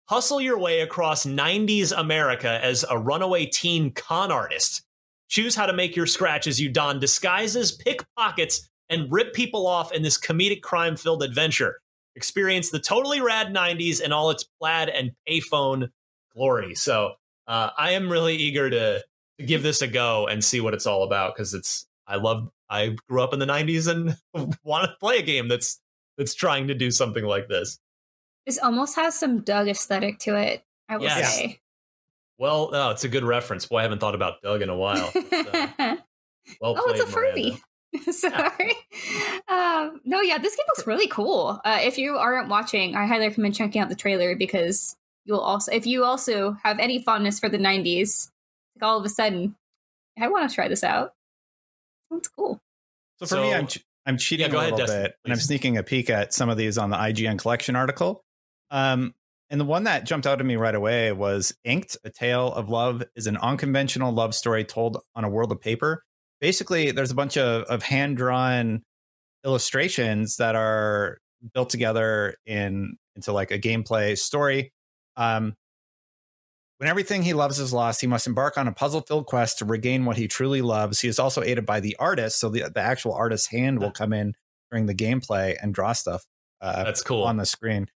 Hustle 0.10 0.42
your 0.42 0.58
way 0.58 0.82
across 0.82 1.26
90s 1.26 1.98
America 1.98 2.60
as 2.62 2.84
a 2.90 2.98
runaway 2.98 3.46
teen 3.46 3.92
con 3.92 4.32
artist. 4.32 4.84
Choose 5.30 5.56
how 5.56 5.68
to 5.68 5.74
make 5.74 5.96
your 5.96 6.08
scratch 6.08 6.48
as 6.48 6.60
you 6.60 6.70
don 6.70 7.00
disguises, 7.00 7.72
pick 7.72 8.04
pockets, 8.18 8.70
and 8.90 9.12
rip 9.12 9.34
people 9.34 9.68
off 9.68 9.94
in 9.94 10.02
this 10.02 10.18
comedic 10.18 10.62
crime 10.62 10.96
filled 10.96 11.24
adventure. 11.24 11.80
experience 12.16 12.70
the 12.70 12.80
totally 12.80 13.22
rad 13.22 13.48
90s 13.48 14.02
and 14.04 14.12
all 14.12 14.30
its 14.30 14.44
plaid 14.44 14.90
and 14.90 15.12
payphone 15.28 15.90
glory. 16.36 16.76
So 16.76 17.14
uh, 17.48 17.70
I 17.78 17.92
am 17.92 18.12
really 18.12 18.36
eager 18.36 18.70
to, 18.70 19.04
to 19.40 19.46
give 19.46 19.64
this 19.64 19.82
a 19.82 19.88
go 19.88 20.28
and 20.28 20.44
see 20.44 20.60
what 20.60 20.74
it's 20.74 20.86
all 20.86 21.04
about 21.04 21.36
because 21.36 21.54
it's 21.54 21.86
I 22.08 22.16
love 22.16 22.50
I 22.70 22.96
grew 23.08 23.22
up 23.22 23.34
in 23.34 23.40
the 23.40 23.46
90s 23.46 23.88
and 23.88 24.18
want 24.64 24.90
to 24.90 24.96
play 25.00 25.20
a 25.20 25.22
game 25.22 25.48
that's 25.48 25.80
that's 26.18 26.34
trying 26.34 26.68
to 26.68 26.74
do 26.74 26.92
something 26.92 27.24
like 27.24 27.48
this. 27.48 27.80
This 28.46 28.58
almost 28.58 28.96
has 28.96 29.18
some 29.18 29.42
Doug 29.42 29.68
aesthetic 29.68 30.20
to 30.20 30.36
it, 30.36 30.64
I 30.90 30.98
will 30.98 31.04
yes. 31.04 31.36
say. 31.36 31.60
Well, 32.40 32.70
no, 32.72 32.90
it's 32.92 33.04
a 33.04 33.10
good 33.10 33.26
reference. 33.26 33.66
Boy, 33.66 33.80
I 33.80 33.82
haven't 33.84 34.00
thought 34.00 34.16
about 34.16 34.42
Doug 34.42 34.62
in 34.62 34.70
a 34.70 34.76
while. 34.76 35.12
uh, 35.14 35.68
well 36.62 36.76
oh, 36.78 36.84
it's 36.88 37.02
a 37.02 37.06
Furby. 37.06 37.62
Sorry. 38.12 38.76
Um, 39.50 40.00
no, 40.06 40.22
yeah, 40.22 40.38
this 40.38 40.56
game 40.56 40.66
looks 40.70 40.88
really 40.88 41.08
cool. 41.08 41.60
Uh, 41.66 41.80
if 41.82 41.98
you 41.98 42.18
aren't 42.18 42.48
watching, 42.48 42.96
I 42.96 43.08
highly 43.08 43.28
recommend 43.28 43.56
checking 43.56 43.82
out 43.82 43.90
the 43.90 43.96
trailer 43.96 44.38
because 44.38 44.96
you'll 45.26 45.40
also, 45.40 45.74
if 45.74 45.86
you 45.86 46.06
also 46.06 46.56
have 46.64 46.80
any 46.80 47.04
fondness 47.04 47.40
for 47.42 47.50
the 47.50 47.58
90s, 47.58 48.30
like 48.76 48.88
all 48.88 48.98
of 48.98 49.06
a 49.06 49.10
sudden, 49.10 49.56
I 50.18 50.30
want 50.30 50.50
to 50.50 50.56
try 50.56 50.70
this 50.70 50.84
out. 50.84 51.14
Sounds 52.10 52.30
cool. 52.30 52.60
So 53.18 53.26
for 53.26 53.36
so, 53.36 53.42
me, 53.42 53.54
I'm 53.54 53.68
I'm 54.06 54.18
cheating 54.18 54.52
yeah, 54.52 54.58
a 54.58 54.64
little 54.72 54.82
ahead, 54.82 55.04
bit, 55.04 55.16
and 55.26 55.34
I'm 55.34 55.40
sneaking 55.40 55.78
a 55.78 55.84
peek 55.84 56.10
at 56.10 56.34
some 56.34 56.50
of 56.50 56.58
these 56.58 56.78
on 56.78 56.90
the 56.90 56.98
IGN 56.98 57.38
collection 57.38 57.76
article. 57.76 58.24
Um, 58.72 59.14
and 59.50 59.60
the 59.60 59.66
one 59.66 59.84
that 59.86 60.06
jumped 60.06 60.28
out 60.28 60.40
at 60.40 60.46
me 60.46 60.56
right 60.56 60.76
away 60.76 61.12
was 61.12 61.54
Inked, 61.64 61.98
A 62.04 62.10
Tale 62.10 62.54
of 62.54 62.70
Love 62.70 63.04
is 63.16 63.28
an 63.28 63.38
unconventional 63.38 64.12
love 64.12 64.36
story 64.36 64.64
told 64.64 64.98
on 65.16 65.24
a 65.24 65.30
world 65.30 65.52
of 65.52 65.60
paper. 65.60 66.04
Basically, 66.40 66.92
there's 66.92 67.12
a 67.12 67.16
bunch 67.16 67.38
of, 67.38 67.64
of 67.64 67.84
hand 67.84 68.18
drawn 68.18 68.84
illustrations 69.44 70.38
that 70.38 70.56
are 70.56 71.18
built 71.54 71.70
together 71.70 72.36
in 72.46 72.98
into 73.16 73.34
like 73.34 73.52
a 73.52 73.60
gameplay 73.60 74.18
story. 74.18 74.72
Um, 75.18 75.56
when 76.78 76.88
everything 76.88 77.24
he 77.24 77.34
loves 77.34 77.60
is 77.60 77.74
lost, 77.74 78.00
he 78.00 78.08
must 78.08 78.28
embark 78.28 78.58
on 78.58 78.68
a 78.68 78.72
puzzle 78.72 79.02
filled 79.02 79.26
quest 79.26 79.58
to 79.58 79.66
regain 79.66 80.06
what 80.06 80.16
he 80.16 80.30
truly 80.30 80.62
loves. 80.62 81.02
He 81.02 81.10
is 81.10 81.20
also 81.20 81.44
aided 81.44 81.66
by 81.66 81.82
the 81.82 81.98
artist. 82.00 82.40
So 82.40 82.50
the, 82.50 82.72
the 82.74 82.80
actual 82.80 83.14
artist's 83.14 83.48
hand 83.48 83.80
will 83.80 83.92
come 83.92 84.14
in 84.14 84.34
during 84.72 84.86
the 84.86 84.96
gameplay 84.96 85.58
and 85.62 85.74
draw 85.74 85.92
stuff 85.92 86.26
uh, 86.62 86.86
That's 86.86 87.02
cool. 87.02 87.24
on 87.24 87.36
the 87.36 87.46
screen. 87.46 87.88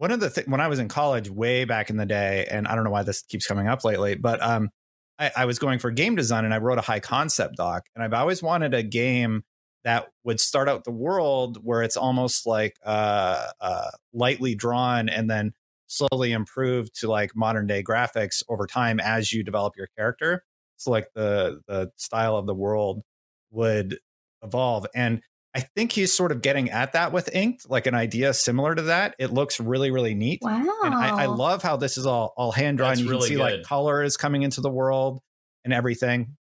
One 0.00 0.12
of 0.12 0.20
the 0.20 0.30
things, 0.30 0.48
when 0.48 0.62
I 0.62 0.68
was 0.68 0.78
in 0.78 0.88
college 0.88 1.28
way 1.28 1.66
back 1.66 1.90
in 1.90 1.98
the 1.98 2.06
day, 2.06 2.48
and 2.50 2.66
I 2.66 2.74
don't 2.74 2.84
know 2.84 2.90
why 2.90 3.02
this 3.02 3.20
keeps 3.20 3.46
coming 3.46 3.68
up 3.68 3.84
lately, 3.84 4.14
but 4.14 4.42
um, 4.42 4.70
I, 5.18 5.30
I 5.36 5.44
was 5.44 5.58
going 5.58 5.78
for 5.78 5.90
game 5.90 6.16
design 6.16 6.46
and 6.46 6.54
I 6.54 6.56
wrote 6.56 6.78
a 6.78 6.80
high 6.80 7.00
concept 7.00 7.56
doc. 7.56 7.82
And 7.94 8.02
I've 8.02 8.14
always 8.14 8.42
wanted 8.42 8.72
a 8.72 8.82
game 8.82 9.42
that 9.84 10.06
would 10.24 10.40
start 10.40 10.70
out 10.70 10.84
the 10.84 10.90
world 10.90 11.58
where 11.62 11.82
it's 11.82 11.98
almost 11.98 12.46
like 12.46 12.78
uh, 12.82 13.48
uh, 13.60 13.90
lightly 14.14 14.54
drawn 14.54 15.10
and 15.10 15.28
then 15.28 15.52
slowly 15.86 16.32
improve 16.32 16.90
to 16.94 17.08
like 17.10 17.36
modern 17.36 17.66
day 17.66 17.82
graphics 17.82 18.42
over 18.48 18.66
time 18.66 19.00
as 19.00 19.34
you 19.34 19.42
develop 19.44 19.74
your 19.76 19.88
character. 19.98 20.44
So 20.78 20.90
like 20.92 21.08
the 21.14 21.60
the 21.68 21.90
style 21.96 22.38
of 22.38 22.46
the 22.46 22.54
world 22.54 23.02
would 23.50 23.98
evolve. 24.42 24.86
And 24.94 25.20
I 25.54 25.60
think 25.60 25.90
he's 25.92 26.12
sort 26.12 26.30
of 26.30 26.42
getting 26.42 26.70
at 26.70 26.92
that 26.92 27.12
with 27.12 27.28
Inked, 27.34 27.68
like 27.68 27.86
an 27.88 27.94
idea 27.94 28.32
similar 28.32 28.74
to 28.74 28.82
that. 28.82 29.16
It 29.18 29.32
looks 29.32 29.58
really, 29.58 29.90
really 29.90 30.14
neat. 30.14 30.40
Wow. 30.42 30.64
And 30.84 30.94
I, 30.94 31.24
I 31.24 31.26
love 31.26 31.62
how 31.62 31.76
this 31.76 31.98
is 31.98 32.06
all 32.06 32.32
all 32.36 32.52
hand 32.52 32.78
drawn. 32.78 32.98
You 32.98 33.08
really 33.08 33.20
can 33.20 33.28
see 33.28 33.34
good. 33.34 33.58
like 33.58 33.62
color 33.64 34.02
is 34.02 34.16
coming 34.16 34.42
into 34.42 34.60
the 34.60 34.70
world 34.70 35.20
and 35.64 35.74
everything. 35.74 36.36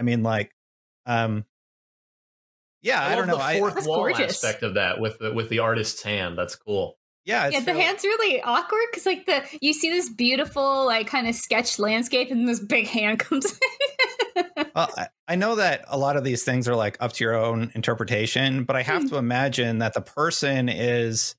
I 0.00 0.02
mean, 0.02 0.24
like, 0.24 0.50
um, 1.06 1.44
yeah, 2.82 3.00
I, 3.00 3.12
I 3.12 3.16
don't 3.16 3.28
know. 3.28 3.36
The 3.36 3.58
fourth 3.58 3.78
I, 3.78 3.86
wall 3.86 3.96
gorgeous. 3.98 4.44
aspect 4.44 4.64
of 4.64 4.74
that 4.74 5.00
with 5.00 5.18
the 5.18 5.32
with 5.32 5.48
the 5.48 5.60
artist's 5.60 6.02
hand. 6.02 6.36
That's 6.36 6.56
cool. 6.56 6.98
Yeah, 7.24 7.48
yeah. 7.48 7.60
The 7.60 7.72
really... 7.72 7.84
hand's 7.84 8.04
really 8.04 8.42
awkward 8.42 8.82
because 8.90 9.06
like 9.06 9.26
the 9.26 9.42
you 9.60 9.72
see 9.72 9.90
this 9.90 10.10
beautiful 10.10 10.84
like 10.86 11.06
kind 11.06 11.26
of 11.26 11.34
sketched 11.34 11.78
landscape 11.78 12.30
and 12.30 12.46
this 12.46 12.60
big 12.60 12.86
hand 12.86 13.18
comes 13.20 13.46
in. 13.46 14.44
well, 14.74 14.90
I, 14.96 15.08
I 15.26 15.36
know 15.36 15.54
that 15.56 15.84
a 15.88 15.96
lot 15.96 16.16
of 16.16 16.24
these 16.24 16.44
things 16.44 16.68
are 16.68 16.76
like 16.76 16.96
up 17.00 17.12
to 17.14 17.24
your 17.24 17.34
own 17.34 17.72
interpretation, 17.74 18.64
but 18.64 18.76
I 18.76 18.82
have 18.82 19.04
mm. 19.04 19.08
to 19.10 19.16
imagine 19.16 19.78
that 19.78 19.94
the 19.94 20.02
person 20.02 20.68
is. 20.68 21.34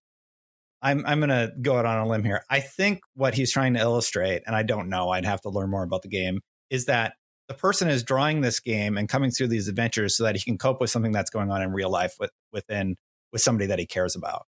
I'm 0.81 1.05
I'm 1.05 1.19
gonna 1.19 1.51
go 1.61 1.77
out 1.77 1.85
on 1.85 1.99
a 1.99 2.07
limb 2.07 2.23
here. 2.23 2.43
I 2.49 2.59
think 2.59 3.01
what 3.15 3.33
he's 3.33 3.51
trying 3.51 3.73
to 3.75 3.79
illustrate, 3.79 4.43
and 4.45 4.55
I 4.55 4.63
don't 4.63 4.89
know, 4.89 5.09
I'd 5.09 5.25
have 5.25 5.41
to 5.41 5.49
learn 5.49 5.69
more 5.69 5.83
about 5.83 6.01
the 6.01 6.09
game, 6.09 6.41
is 6.69 6.85
that 6.85 7.13
the 7.47 7.53
person 7.53 7.89
is 7.89 8.03
drawing 8.03 8.41
this 8.41 8.59
game 8.59 8.97
and 8.97 9.07
coming 9.07 9.31
through 9.31 9.47
these 9.47 9.67
adventures 9.67 10.17
so 10.17 10.23
that 10.23 10.35
he 10.35 10.41
can 10.41 10.57
cope 10.57 10.81
with 10.81 10.89
something 10.89 11.11
that's 11.11 11.29
going 11.29 11.51
on 11.51 11.61
in 11.61 11.71
real 11.71 11.89
life 11.89 12.15
with 12.19 12.31
within 12.51 12.95
with 13.31 13.41
somebody 13.41 13.67
that 13.67 13.79
he 13.79 13.85
cares 13.85 14.15
about, 14.15 14.45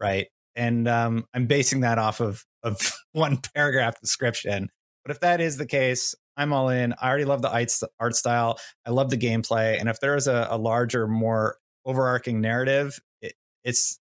right? 0.00 0.28
And 0.56 0.88
um, 0.88 1.26
I'm 1.34 1.46
basing 1.46 1.80
that 1.80 1.98
off 1.98 2.20
of 2.20 2.44
of 2.62 2.78
one 3.12 3.38
paragraph 3.54 4.00
description. 4.00 4.68
But 5.04 5.12
if 5.12 5.20
that 5.20 5.40
is 5.40 5.56
the 5.56 5.66
case, 5.66 6.14
I'm 6.36 6.52
all 6.52 6.68
in. 6.68 6.94
I 7.00 7.08
already 7.08 7.24
love 7.24 7.42
the 7.42 7.88
art 7.98 8.16
style. 8.16 8.58
I 8.86 8.90
love 8.90 9.10
the 9.10 9.16
gameplay, 9.16 9.78
and 9.78 9.88
if 9.88 10.00
there 10.00 10.16
is 10.16 10.26
a, 10.26 10.48
a 10.50 10.58
larger, 10.58 11.06
more 11.06 11.56
overarching 11.84 12.40
narrative, 12.40 12.98
it, 13.22 13.34
it's 13.64 13.98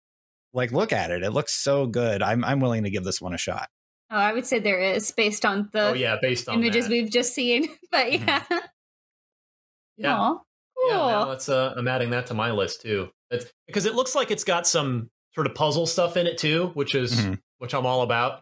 like 0.53 0.71
look 0.71 0.91
at 0.91 1.11
it. 1.11 1.23
It 1.23 1.31
looks 1.31 1.53
so 1.53 1.85
good. 1.87 2.21
I'm 2.21 2.43
I'm 2.43 2.59
willing 2.59 2.83
to 2.83 2.89
give 2.89 3.03
this 3.03 3.21
one 3.21 3.33
a 3.33 3.37
shot. 3.37 3.69
Oh, 4.11 4.17
I 4.17 4.33
would 4.33 4.45
say 4.45 4.59
there 4.59 4.79
is 4.79 5.11
based 5.11 5.45
on 5.45 5.69
the 5.71 5.89
oh 5.89 5.93
yeah, 5.93 6.17
based 6.21 6.49
on 6.49 6.55
images 6.55 6.85
that. 6.85 6.91
we've 6.91 7.11
just 7.11 7.33
seen. 7.33 7.69
But 7.91 8.11
yeah, 8.13 8.39
mm-hmm. 8.41 8.57
yeah, 9.97 10.15
Aww, 10.15 10.39
cool. 10.77 10.89
yeah. 10.89 10.95
Now 10.95 11.31
it's 11.31 11.49
uh, 11.49 11.73
I'm 11.75 11.87
adding 11.87 12.11
that 12.11 12.27
to 12.27 12.35
my 12.35 12.51
list 12.51 12.81
too. 12.81 13.09
It's 13.31 13.51
because 13.67 13.85
it 13.85 13.95
looks 13.95 14.15
like 14.15 14.29
it's 14.31 14.43
got 14.43 14.67
some 14.67 15.09
sort 15.39 15.47
of 15.47 15.55
puzzle 15.55 15.87
stuff 15.87 16.17
in 16.17 16.27
it 16.27 16.37
too, 16.37 16.71
which 16.73 16.93
is 16.93 17.15
mm-hmm. 17.15 17.35
which 17.59 17.73
I'm 17.73 17.85
all 17.85 18.01
about. 18.01 18.41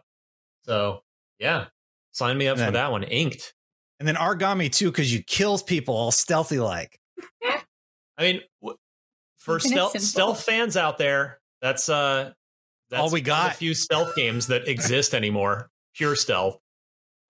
So 0.64 1.04
yeah, 1.38 1.66
sign 2.10 2.36
me 2.36 2.48
up 2.48 2.56
then, 2.56 2.66
for 2.66 2.72
that 2.72 2.90
one. 2.90 3.04
Inked, 3.04 3.54
and 4.00 4.08
then 4.08 4.16
Aragami 4.16 4.68
2, 4.68 4.90
because 4.90 5.14
you 5.14 5.22
kills 5.22 5.62
people 5.62 5.94
all 5.94 6.10
stealthy 6.10 6.58
like. 6.58 6.98
I 7.44 8.22
mean, 8.22 8.40
for 9.36 9.60
stealth 9.60 10.00
stealth 10.00 10.42
fans 10.42 10.76
out 10.76 10.98
there, 10.98 11.38
that's 11.62 11.88
uh, 11.88 12.32
that's 12.90 13.00
all 13.00 13.10
we 13.10 13.20
got. 13.20 13.52
A 13.52 13.54
few 13.54 13.74
stealth 13.74 14.16
games 14.16 14.48
that 14.48 14.66
exist 14.68 15.14
anymore. 15.14 15.70
Pure 15.94 16.16
stealth. 16.16 16.58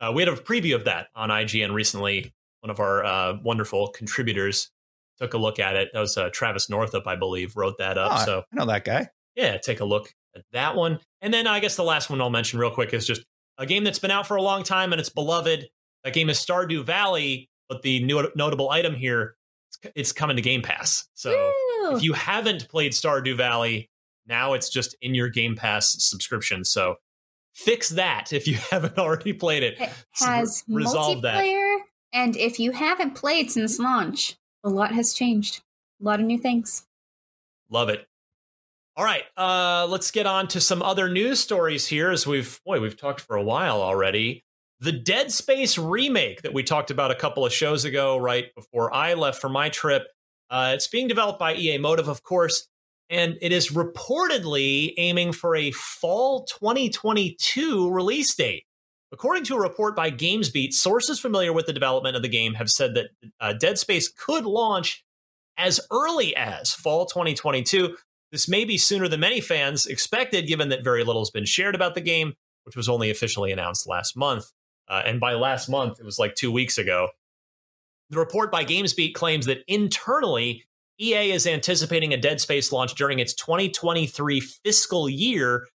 Uh, 0.01 0.13
we 0.15 0.23
had 0.23 0.33
a 0.33 0.37
preview 0.37 0.77
of 0.77 0.87
that 0.87 1.09
on 1.15 1.29
IGN 1.29 1.75
recently. 1.75 2.33
One 2.61 2.71
of 2.71 2.81
our 2.81 3.05
uh, 3.05 3.35
wonderful 3.43 3.89
contributors 3.89 4.71
took 5.19 5.35
a 5.35 5.39
look 5.39 5.59
at 5.59 5.77
it. 5.77 5.91
That 5.93 6.01
was 6.01 6.17
uh, 6.17 6.31
Travis 6.33 6.71
Northup, 6.71 7.07
I 7.07 7.17
believe, 7.17 7.55
wrote 7.55 7.77
that 7.77 7.99
up. 7.99 8.13
Oh, 8.15 8.25
so 8.25 8.43
I 8.51 8.57
know 8.57 8.65
that 8.65 8.87
guy 8.87 9.11
yeah, 9.39 9.57
take 9.57 9.79
a 9.79 9.85
look 9.85 10.13
at 10.35 10.43
that 10.53 10.75
one. 10.75 10.99
And 11.23 11.33
then 11.33 11.47
I 11.47 11.61
guess 11.61 11.77
the 11.77 11.85
last 11.85 12.11
one 12.11 12.21
I'll 12.21 12.29
mention 12.29 12.59
real 12.59 12.73
quick 12.73 12.93
is 12.93 13.07
just 13.07 13.23
a 13.57 13.65
game 13.65 13.85
that's 13.85 14.01
been 14.01 14.11
out 14.11 14.27
for 14.27 14.37
a 14.37 14.43
long 14.43 14.65
time 14.65 14.93
and 14.93 15.01
it's 15.01 15.09
beloved. 15.09 15.69
That 16.05 16.13
game 16.13 16.29
is 16.29 16.39
Stardew 16.39 16.85
Valley, 16.85 17.49
but 17.69 17.83
the 17.83 18.03
new 18.03 18.29
notable 18.35 18.71
item 18.71 18.95
here 18.95 19.37
it's 19.95 20.11
coming 20.11 20.35
to 20.35 20.43
Game 20.43 20.63
Pass. 20.63 21.07
So 21.15 21.31
Woo! 21.31 21.97
if 21.97 22.03
you 22.03 22.13
haven't 22.15 22.69
played 22.69 22.93
Stardew 22.93 23.37
Valley, 23.37 23.91
now 24.27 24.55
it's 24.55 24.69
just 24.69 24.97
in 25.01 25.15
your 25.15 25.29
Game 25.29 25.55
Pass 25.55 26.03
subscription. 26.03 26.65
So 26.65 26.97
fix 27.55 27.91
that 27.91 28.33
if 28.33 28.49
you 28.49 28.57
haven't 28.71 28.99
already 28.99 29.33
played 29.33 29.63
it. 29.63 29.81
It 29.81 29.91
has 30.15 30.65
resolve 30.69 31.19
multiplayer, 31.19 31.23
that. 31.23 31.85
and 32.13 32.37
if 32.37 32.59
you 32.59 32.73
haven't 32.73 33.15
played 33.15 33.53
since 33.53 33.79
launch, 33.79 34.37
a 34.65 34.69
lot 34.69 34.93
has 34.93 35.13
changed. 35.13 35.63
A 36.01 36.05
lot 36.05 36.19
of 36.19 36.27
new 36.27 36.39
things. 36.39 36.87
Love 37.71 37.89
it. 37.89 38.07
All 38.99 39.05
right, 39.05 39.23
uh, 39.37 39.87
let's 39.89 40.11
get 40.11 40.27
on 40.27 40.49
to 40.49 40.61
some 40.61 40.83
other 40.83 41.09
news 41.09 41.39
stories 41.39 41.87
here. 41.87 42.11
As 42.11 42.27
we've 42.27 42.59
boy, 42.67 42.81
we've 42.81 42.97
talked 42.97 43.21
for 43.21 43.37
a 43.37 43.43
while 43.45 43.81
already. 43.81 44.43
The 44.81 44.91
Dead 44.91 45.31
Space 45.31 45.79
remake 45.79 46.43
that 46.43 46.53
we 46.53 46.65
talked 46.65 46.91
about 46.91 47.13
a 47.13 47.15
couple 47.15 47.47
of 47.47 47.53
shows 47.53 47.85
ago, 47.85 48.17
right 48.17 48.53
before 48.57 48.93
I 48.93 49.15
left 49.15 49.41
for 49.41 49.49
my 49.49 49.69
trip. 49.69 50.09
Uh, 50.51 50.73
it's 50.75 50.89
being 50.89 51.07
developed 51.07 51.39
by 51.39 51.55
EA 51.55 51.79
Motive, 51.79 52.09
of 52.09 52.25
course, 52.25 52.67
and 53.09 53.39
it 53.41 53.53
is 53.53 53.71
reportedly 53.71 54.95
aiming 54.97 55.31
for 55.31 55.55
a 55.55 55.71
fall 55.71 56.45
2022 56.47 57.89
release 57.89 58.35
date. 58.35 58.65
According 59.13 59.45
to 59.45 59.55
a 59.55 59.61
report 59.61 59.95
by 59.95 60.11
GamesBeat, 60.11 60.73
sources 60.73 61.21
familiar 61.21 61.53
with 61.53 61.67
the 61.67 61.73
development 61.73 62.17
of 62.17 62.23
the 62.23 62.29
game 62.29 62.55
have 62.55 62.69
said 62.69 62.95
that 62.95 63.11
uh, 63.41 63.53
Dead 63.53 63.79
Space 63.79 64.09
could 64.09 64.45
launch 64.45 65.05
as 65.57 65.79
early 65.93 66.35
as 66.35 66.73
fall 66.73 67.07
2022, 67.07 67.97
this 68.31 68.49
may 68.49 68.65
be 68.65 68.77
sooner 68.77 69.09
than 69.09 69.21
many 69.21 69.41
fans 69.41 69.87
expected, 69.87 70.47
given 70.47 70.69
that 70.69 70.85
very 70.85 71.05
little 71.05 71.23
has 71.23 71.31
been 71.31 71.47
shared 71.47 71.75
about 71.75 71.95
the 71.95 72.01
game, 72.01 72.35
which 72.65 72.77
was 72.77 72.89
only 72.89 73.11
officially 73.11 73.53
announced 73.53 73.89
last 73.89 74.17
month. 74.17 74.53
Uh, 74.89 75.03
and 75.05 75.21
by 75.21 75.35
last 75.35 75.69
month, 75.69 75.99
it 75.99 76.05
was 76.05 76.19
like 76.19 76.35
two 76.35 76.53
weeks 76.53 76.79
ago. 76.79 77.09
The 78.11 78.19
report 78.19 78.51
by 78.51 78.65
GamesBeat 78.65 79.15
claims 79.15 79.47
that 79.47 79.65
internally, 79.67 80.65
EA 80.99 81.31
is 81.31 81.47
anticipating 81.47 82.13
a 82.13 82.17
Dead 82.17 82.41
Space 82.41 82.73
launch 82.73 82.95
during 82.95 83.19
its 83.19 83.35
2023 83.35 84.41
fiscal 84.41 85.09
year. 85.09 85.67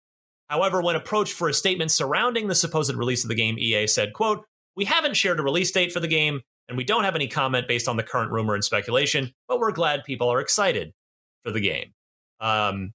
However, 0.49 0.81
when 0.81 0.95
approached 0.95 1.33
for 1.33 1.47
a 1.47 1.53
statement 1.53 1.91
surrounding 1.91 2.47
the 2.47 2.55
supposed 2.55 2.93
release 2.95 3.23
of 3.23 3.29
the 3.29 3.35
game, 3.35 3.57
EA 3.57 3.87
said, 3.87 4.13
quote, 4.13 4.45
We 4.75 4.85
haven't 4.85 5.15
shared 5.15 5.39
a 5.39 5.43
release 5.43 5.71
date 5.71 5.91
for 5.91 5.99
the 5.99 6.07
game, 6.07 6.41
and 6.67 6.77
we 6.77 6.83
don't 6.83 7.03
have 7.03 7.15
any 7.15 7.27
comment 7.27 7.67
based 7.67 7.87
on 7.87 7.97
the 7.97 8.03
current 8.03 8.31
rumor 8.31 8.55
and 8.55 8.63
speculation, 8.63 9.33
but 9.47 9.59
we're 9.59 9.71
glad 9.71 10.03
people 10.03 10.29
are 10.29 10.41
excited 10.41 10.93
for 11.41 11.51
the 11.51 11.61
game. 11.61 11.93
Um, 12.43 12.91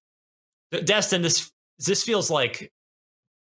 Destin, 0.85 1.23
this 1.23 1.51
this 1.79 2.05
feels 2.05 2.31
like 2.31 2.71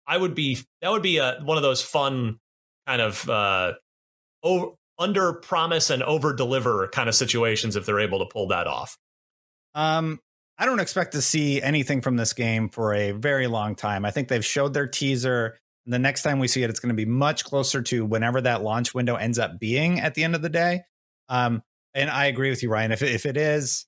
I 0.07 0.17
would 0.17 0.35
be 0.35 0.59
that 0.81 0.91
would 0.91 1.01
be 1.01 1.17
a, 1.17 1.39
one 1.43 1.57
of 1.57 1.63
those 1.63 1.81
fun 1.81 2.39
kind 2.87 3.01
of 3.01 3.27
uh, 3.29 3.73
over, 4.43 4.71
under 4.99 5.33
promise 5.33 5.89
and 5.89 6.03
over 6.03 6.33
deliver 6.33 6.87
kind 6.89 7.09
of 7.09 7.15
situations 7.15 7.75
if 7.75 7.85
they're 7.85 7.99
able 7.99 8.19
to 8.19 8.25
pull 8.25 8.47
that 8.49 8.67
off. 8.67 8.97
Um, 9.73 10.19
I 10.57 10.65
don't 10.65 10.79
expect 10.79 11.13
to 11.13 11.21
see 11.21 11.61
anything 11.61 12.01
from 12.01 12.15
this 12.15 12.31
game 12.31 12.69
for 12.69 12.93
a 12.93 13.11
very 13.11 13.47
long 13.47 13.75
time. 13.75 14.05
I 14.05 14.11
think 14.11 14.27
they've 14.27 14.45
showed 14.45 14.73
their 14.73 14.87
teaser. 14.87 15.57
The 15.87 15.99
next 15.99 16.23
time 16.23 16.39
we 16.39 16.47
see 16.47 16.63
it, 16.63 16.69
it's 16.69 16.79
going 16.79 16.89
to 16.89 16.95
be 16.95 17.05
much 17.05 17.43
closer 17.43 17.81
to 17.81 18.05
whenever 18.05 18.41
that 18.41 18.63
launch 18.63 18.93
window 18.93 19.15
ends 19.15 19.37
up 19.37 19.59
being 19.59 19.99
at 19.99 20.13
the 20.13 20.23
end 20.23 20.35
of 20.35 20.41
the 20.41 20.49
day. 20.49 20.81
Um, 21.29 21.61
and 21.93 22.09
I 22.09 22.25
agree 22.25 22.49
with 22.49 22.63
you, 22.63 22.69
Ryan. 22.69 22.91
If 22.91 23.01
if 23.01 23.25
it 23.25 23.37
is 23.37 23.85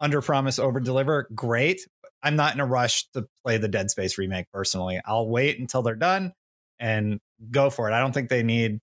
under 0.00 0.20
promise, 0.20 0.58
over 0.58 0.80
deliver, 0.80 1.28
great. 1.34 1.80
I'm 2.22 2.36
not 2.36 2.54
in 2.54 2.60
a 2.60 2.66
rush 2.66 3.08
to 3.14 3.26
play 3.44 3.58
the 3.58 3.68
Dead 3.68 3.90
Space 3.90 4.18
remake 4.18 4.46
personally. 4.52 5.00
I'll 5.04 5.28
wait 5.28 5.58
until 5.58 5.82
they're 5.82 5.94
done 5.94 6.32
and 6.78 7.20
go 7.50 7.70
for 7.70 7.88
it. 7.88 7.94
I 7.94 8.00
don't 8.00 8.12
think 8.12 8.28
they 8.28 8.42
need. 8.42 8.80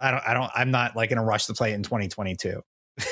I 0.00 0.10
don't. 0.10 0.22
I 0.26 0.34
don't. 0.34 0.50
I'm 0.54 0.70
not 0.70 0.96
like 0.96 1.10
in 1.12 1.18
a 1.18 1.24
rush 1.24 1.46
to 1.46 1.54
play 1.54 1.72
it 1.72 1.74
in 1.74 1.82
2022. 1.82 2.60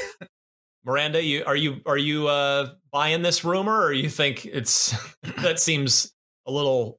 Miranda, 0.85 1.23
you 1.23 1.45
are 1.45 1.57
you 1.57 1.81
are 1.87 1.97
you 1.97 2.29
uh, 2.29 2.71
buying 2.91 3.23
this 3.23 3.45
rumor, 3.45 3.81
or 3.81 3.93
you 3.93 4.09
think 4.09 4.45
it's 4.45 4.95
that 5.39 5.61
seems 5.61 6.13
a 6.47 6.53
little 6.53 6.99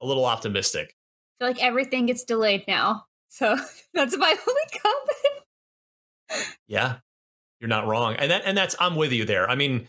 a 0.00 0.06
little 0.06 0.24
optimistic? 0.24 0.94
I 1.40 1.44
feel 1.44 1.48
like 1.52 1.62
everything 1.62 2.06
gets 2.06 2.24
delayed 2.24 2.64
now, 2.68 3.04
so 3.28 3.56
that's 3.94 4.16
my 4.16 4.36
only 4.48 4.80
comment. 4.82 6.48
Yeah, 6.68 6.96
you're 7.60 7.68
not 7.68 7.86
wrong, 7.86 8.14
and 8.16 8.30
that 8.30 8.42
and 8.44 8.56
that's 8.56 8.74
I'm 8.80 8.96
with 8.96 9.12
you 9.12 9.24
there. 9.24 9.48
I 9.48 9.54
mean, 9.54 9.88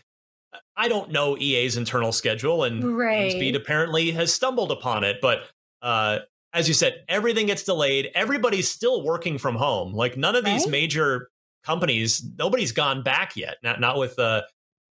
I 0.76 0.88
don't 0.88 1.10
know 1.10 1.36
EA's 1.38 1.76
internal 1.76 2.12
schedule, 2.12 2.64
and 2.64 2.96
right. 2.96 3.32
Speed 3.32 3.56
apparently 3.56 4.10
has 4.12 4.32
stumbled 4.32 4.70
upon 4.72 5.04
it, 5.04 5.16
but 5.20 5.42
uh, 5.82 6.20
as 6.52 6.66
you 6.68 6.74
said, 6.74 7.04
everything 7.08 7.46
gets 7.46 7.62
delayed. 7.64 8.10
Everybody's 8.14 8.68
still 8.68 9.04
working 9.04 9.38
from 9.38 9.54
home. 9.56 9.92
Like 9.92 10.16
none 10.16 10.34
of 10.34 10.44
these 10.44 10.62
Right? 10.64 10.70
major 10.70 11.30
companies, 11.64 12.24
nobody's 12.38 12.72
gone 12.72 13.02
back 13.02 13.36
yet. 13.36 13.56
Not 13.62 13.80
not 13.80 13.98
with 13.98 14.18
uh, 14.18 14.42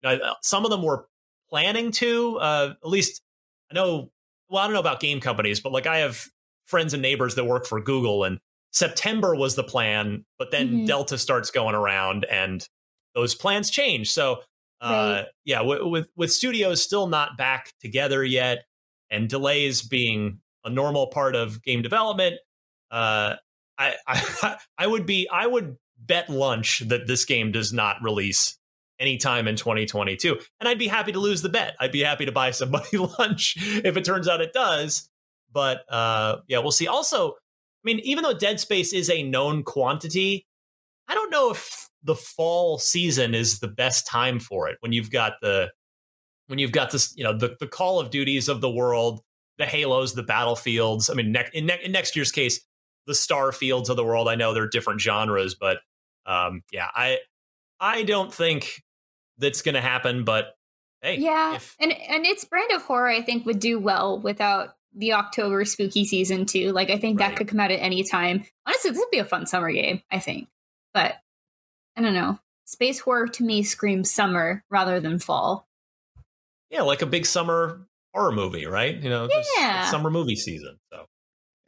uh, 0.05 0.19
some 0.43 0.65
of 0.65 0.71
them 0.71 0.83
were 0.83 1.07
planning 1.49 1.91
to. 1.93 2.37
Uh, 2.39 2.75
at 2.83 2.89
least 2.89 3.23
I 3.71 3.75
know. 3.75 4.11
Well, 4.49 4.63
I 4.63 4.67
don't 4.67 4.75
know 4.75 4.81
about 4.81 5.01
game 5.01 5.21
companies, 5.21 5.61
but 5.61 5.73
like 5.73 5.87
I 5.87 5.99
have 5.99 6.27
friends 6.67 6.93
and 6.93 7.03
neighbors 7.03 7.35
that 7.37 7.45
work 7.45 7.67
for 7.67 7.81
Google, 7.81 8.23
and 8.25 8.39
September 8.77 9.35
was 9.35 9.55
the 9.57 9.65
plan, 9.65 10.25
but 10.39 10.51
then 10.51 10.69
Mhm. 10.83 10.87
Delta 10.87 11.17
starts 11.17 11.51
going 11.51 11.75
around, 11.75 12.27
and 12.27 12.67
those 13.15 13.35
plans 13.35 13.71
change. 13.71 14.11
So. 14.11 14.43
Uh, 14.79 15.23
Right. 15.23 15.27
yeah, 15.47 15.63
with, 15.63 15.81
with 15.85 16.09
with 16.17 16.31
studios 16.31 16.83
still 16.83 17.07
not 17.07 17.39
back 17.39 17.73
together 17.81 18.23
yet, 18.23 18.67
and 19.09 19.27
delays 19.27 19.81
being 19.81 20.41
a 20.65 20.69
normal 20.69 21.07
part 21.07 21.35
of 21.35 21.63
game 21.63 21.81
development, 21.81 22.37
uh, 22.91 23.37
I, 23.79 23.95
I 24.07 24.59
I 24.77 24.87
would 24.87 25.07
be 25.07 25.27
I 25.33 25.47
would 25.47 25.79
bet 25.99 26.29
lunch 26.29 26.81
that 26.81 27.07
this 27.07 27.25
game 27.25 27.53
does 27.53 27.73
not 27.73 27.97
release 28.03 28.59
anytime 29.01 29.49
in 29.49 29.57
2022, 29.57 30.39
and 30.61 30.69
I'd 30.69 30.79
be 30.79 30.89
happy 30.89 31.13
to 31.13 31.19
lose 31.21 31.41
the 31.41 31.49
bet. 31.49 31.75
I'd 31.81 31.91
be 31.91 32.03
happy 32.03 32.27
to 32.27 32.33
buy 32.33 32.51
somebody 32.63 32.99
lunch 33.19 33.55
if 33.83 33.97
it 33.97 34.05
turns 34.05 34.29
out 34.29 34.43
it 34.43 34.53
does. 34.53 35.09
But 35.51 35.91
uh, 35.91 36.41
yeah, 36.49 36.59
we'll 36.59 36.71
see. 36.71 36.87
Also, 36.87 37.37
mean, 37.87 38.01
even 38.01 38.25
though 38.25 38.35
Dead 38.35 38.61
Space 38.61 38.93
is 38.93 39.09
a 39.09 39.23
known 39.23 39.63
quantity, 39.63 40.47
I 41.09 41.15
don't 41.15 41.31
know 41.31 41.51
if 41.51 41.89
the 42.03 42.15
fall 42.15 42.79
season 42.79 43.35
is 43.35 43.61
the 43.61 43.69
best 43.69 44.07
time 44.07 44.39
for 44.39 44.69
it 44.69 44.77
when 44.81 44.93
you've 44.93 45.11
got 45.11 45.35
the 45.41 45.71
when 46.47 46.59
you've 46.59 46.73
got 46.73 46.93
this, 46.93 47.13
you 47.17 47.25
know, 47.25 47.37
the, 47.37 47.57
the 47.59 47.67
Call 47.67 47.99
of 47.99 48.11
Duties 48.11 48.49
of 48.49 48.61
the 48.61 48.71
world, 48.71 49.21
the 49.59 49.67
Halos, 49.67 50.15
the 50.15 50.23
Battlefields. 50.23 51.11
I 51.11 51.15
mean, 51.15 51.33
ne- 51.33 51.51
in, 51.53 51.67
ne- 51.67 51.81
in 51.83 51.93
next 51.93 52.15
year's 52.15 52.31
case, 52.31 52.61
the 53.07 53.15
Starfields 53.15 53.89
of 53.89 53.97
the 53.97 54.05
world. 54.05 54.29
I 54.29 54.35
know 54.35 54.53
they're 54.53 54.69
different 54.69 55.01
genres, 55.01 55.55
but 55.55 55.79
um, 56.27 56.63
yeah, 56.73 56.89
I 56.95 57.19
I 57.81 58.03
don't 58.03 58.33
think 58.33 58.83
that's 59.39 59.63
going 59.63 59.75
to 59.75 59.81
happen. 59.81 60.25
But 60.25 60.55
hey, 61.03 61.17
yeah, 61.19 61.55
if, 61.55 61.77
and 61.81 61.93
and 61.93 62.27
its 62.27 62.45
brand 62.45 62.73
of 62.73 62.83
horror, 62.83 63.09
I 63.09 63.23
think, 63.23 63.47
would 63.47 63.61
do 63.61 63.79
well 63.79 64.19
without 64.19 64.77
the 64.97 65.13
October 65.13 65.65
spooky 65.65 66.05
season 66.05 66.47
too. 66.47 66.73
Like, 66.73 66.91
I 66.91 66.99
think 66.99 67.21
Right. 67.21 67.29
that 67.31 67.37
could 67.37 67.49
come 67.49 67.61
out 67.61 67.71
at 67.71 67.77
any 67.83 68.03
time. 68.03 68.45
Honestly, 68.67 68.91
this 68.91 68.99
would 68.99 69.11
be 69.11 69.19
a 69.19 69.25
fun 69.25 69.47
summer 69.47 69.71
game. 69.71 70.03
I 70.11 70.19
think, 70.19 70.49
but 70.95 71.17
I 71.97 72.03
don't 72.03 72.15
know. 72.15 72.39
Space 72.65 72.99
horror 73.01 73.29
to 73.29 73.45
me 73.45 73.63
screams 73.63 74.11
summer 74.11 74.65
rather 74.71 74.99
than 75.01 75.19
fall. 75.19 75.69
yeah, 76.71 76.83
like 76.83 77.01
a 77.03 77.07
big 77.07 77.25
summer 77.27 77.87
horror 78.13 78.33
movie, 78.33 78.67
right? 78.67 78.97
You 78.97 79.09
know, 79.09 79.29
just 79.29 79.49
Yeah. 79.57 79.89
summer 79.91 80.11
movie 80.11 80.35
season. 80.37 80.79
So 80.93 81.07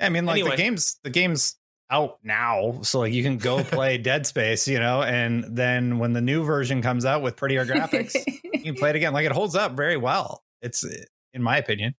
I 0.00 0.08
mean, 0.08 0.26
like 0.26 0.40
Anyway. 0.40 0.50
the 0.50 0.56
game's 0.62 0.98
the 1.04 1.10
game's 1.10 1.56
out 1.90 2.18
now, 2.24 2.80
so 2.82 2.98
like 3.00 3.12
you 3.12 3.22
can 3.22 3.38
go 3.38 3.62
play 3.64 3.96
Dead 3.98 4.26
Space, 4.26 4.66
you 4.68 4.78
know, 4.80 5.02
and 5.02 5.44
then 5.56 5.98
when 5.98 6.12
the 6.14 6.20
new 6.20 6.42
version 6.44 6.82
comes 6.82 7.04
out 7.04 7.22
with 7.22 7.36
prettier 7.36 7.64
graphics, 7.64 8.14
you 8.44 8.60
can 8.62 8.74
play 8.74 8.90
it 8.90 8.96
again. 8.96 9.12
Like 9.12 9.24
it 9.26 9.32
holds 9.32 9.54
up 9.54 9.72
very 9.76 9.96
well. 9.96 10.42
It's 10.62 10.84
in 11.32 11.42
my 11.42 11.56
opinion. 11.58 11.94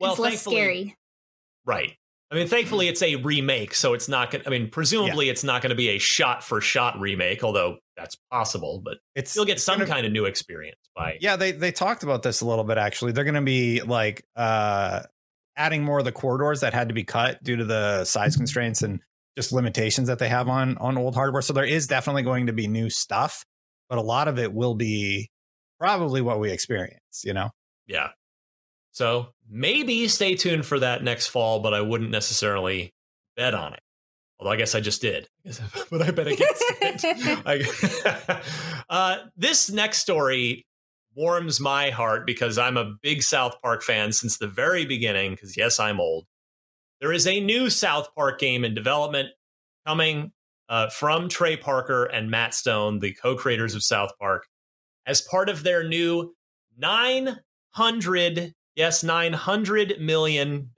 Well, 0.00 0.12
it's 0.12 0.20
less 0.20 0.32
thankfully- 0.32 0.56
scary. 0.56 0.96
Right. 1.66 1.92
I 2.32 2.36
mean, 2.36 2.46
thankfully, 2.46 2.86
it's 2.86 3.02
a 3.02 3.16
remake, 3.16 3.74
so 3.74 3.92
it's 3.92 4.08
not 4.08 4.30
going. 4.30 4.44
I 4.46 4.50
mean, 4.50 4.70
presumably, 4.70 5.28
it's 5.28 5.42
not 5.42 5.62
going 5.62 5.70
to 5.70 5.76
be 5.76 5.88
a 5.90 5.98
shot 5.98 6.44
for 6.44 6.60
shot 6.60 6.98
remake, 7.00 7.42
although 7.42 7.78
that's 7.96 8.16
possible. 8.30 8.80
But 8.84 8.98
It's 9.16 9.34
you'll 9.34 9.44
get 9.46 9.60
some 9.60 9.78
gonna- 9.80 9.90
kind 9.90 10.06
of 10.06 10.12
new 10.12 10.26
experience 10.26 10.78
by. 10.94 11.18
Yeah, 11.20 11.34
they 11.34 11.50
they 11.50 11.72
talked 11.72 12.04
about 12.04 12.22
this 12.22 12.40
a 12.40 12.46
little 12.46 12.62
bit 12.62 12.78
actually. 12.78 13.10
They're 13.12 13.24
going 13.24 13.34
to 13.34 13.40
be 13.42 13.80
like 13.82 14.24
uh 14.36 15.02
adding 15.56 15.82
more 15.82 15.98
of 15.98 16.04
the 16.04 16.12
corridors 16.12 16.60
that 16.60 16.72
had 16.72 16.86
to 16.88 16.94
be 16.94 17.02
cut 17.02 17.42
due 17.42 17.56
to 17.56 17.64
the 17.64 18.04
size 18.04 18.36
constraints 18.36 18.82
and 18.82 19.00
just 19.36 19.50
limitations 19.52 20.06
that 20.06 20.20
they 20.20 20.28
have 20.28 20.48
on 20.48 20.78
on 20.78 20.96
old 20.96 21.16
hardware. 21.16 21.42
So 21.42 21.52
there 21.52 21.64
is 21.64 21.88
definitely 21.88 22.22
going 22.22 22.46
to 22.46 22.52
be 22.52 22.68
new 22.68 22.90
stuff, 22.90 23.44
but 23.88 23.98
a 23.98 24.02
lot 24.02 24.28
of 24.28 24.38
it 24.38 24.52
will 24.54 24.76
be 24.76 25.30
probably 25.80 26.20
what 26.20 26.38
we 26.38 26.52
experience, 26.52 27.22
you 27.24 27.34
know. 27.34 27.50
Yeah. 27.88 28.10
So 28.92 29.28
maybe 29.48 30.08
stay 30.08 30.34
tuned 30.34 30.66
for 30.66 30.78
that 30.80 31.02
next 31.02 31.28
fall, 31.28 31.60
but 31.60 31.74
I 31.74 31.80
wouldn't 31.80 32.10
necessarily 32.10 32.92
bet 33.36 33.54
on 33.54 33.74
it. 33.74 33.80
Although 34.38 34.52
I 34.52 34.56
guess 34.56 34.74
I 34.74 34.80
just 34.80 35.02
did. 35.02 35.28
but 35.90 36.02
I 36.02 36.10
bet 36.10 36.26
against 36.26 36.64
it. 36.80 37.42
I- 37.46 38.42
uh, 38.90 39.16
this 39.36 39.70
next 39.70 39.98
story 39.98 40.66
warms 41.14 41.60
my 41.60 41.90
heart 41.90 42.26
because 42.26 42.56
I'm 42.56 42.76
a 42.76 42.94
big 43.02 43.22
South 43.22 43.60
Park 43.62 43.82
fan 43.82 44.12
since 44.12 44.38
the 44.38 44.46
very 44.46 44.86
beginning. 44.86 45.32
Because, 45.32 45.56
yes, 45.56 45.78
I'm 45.78 46.00
old. 46.00 46.26
There 47.00 47.12
is 47.12 47.26
a 47.26 47.40
new 47.40 47.70
South 47.70 48.14
Park 48.14 48.38
game 48.38 48.64
in 48.64 48.74
development 48.74 49.28
coming 49.86 50.32
uh, 50.68 50.88
from 50.88 51.28
Trey 51.28 51.56
Parker 51.56 52.04
and 52.04 52.30
Matt 52.30 52.54
Stone, 52.54 53.00
the 53.00 53.12
co 53.12 53.34
creators 53.34 53.74
of 53.74 53.82
South 53.82 54.12
Park, 54.18 54.46
as 55.06 55.20
part 55.20 55.48
of 55.48 55.62
their 55.64 55.86
new 55.86 56.34
900, 56.78 58.54
yes, 58.80 59.02
$900 59.02 60.00
million 60.00 60.70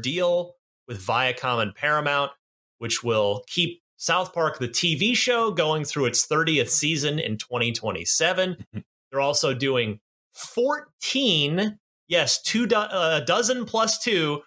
deal 0.00 0.54
with 0.88 0.98
Viacom 0.98 1.60
and 1.60 1.74
Paramount, 1.74 2.32
which 2.78 3.04
will 3.04 3.44
keep 3.46 3.82
South 3.98 4.32
Park, 4.32 4.58
the 4.58 4.66
TV 4.66 5.14
show, 5.14 5.50
going 5.50 5.84
through 5.84 6.06
its 6.06 6.26
30th 6.26 6.70
season 6.70 7.18
in 7.18 7.36
2027. 7.36 8.64
They're 9.12 9.20
also 9.20 9.52
doing 9.52 10.00
14, 10.32 11.78
yes, 12.08 12.40
two 12.40 12.66
do- 12.66 12.76
uh, 12.76 13.20
dozen 13.20 13.66
plus 13.66 14.02
two 14.02 14.40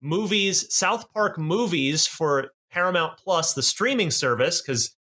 movies, 0.00 0.72
South 0.72 1.12
Park 1.12 1.38
movies 1.40 2.06
for 2.06 2.52
Paramount 2.70 3.18
Plus, 3.18 3.52
the 3.52 3.64
streaming 3.64 4.12
service, 4.12 4.62
because 4.62 4.94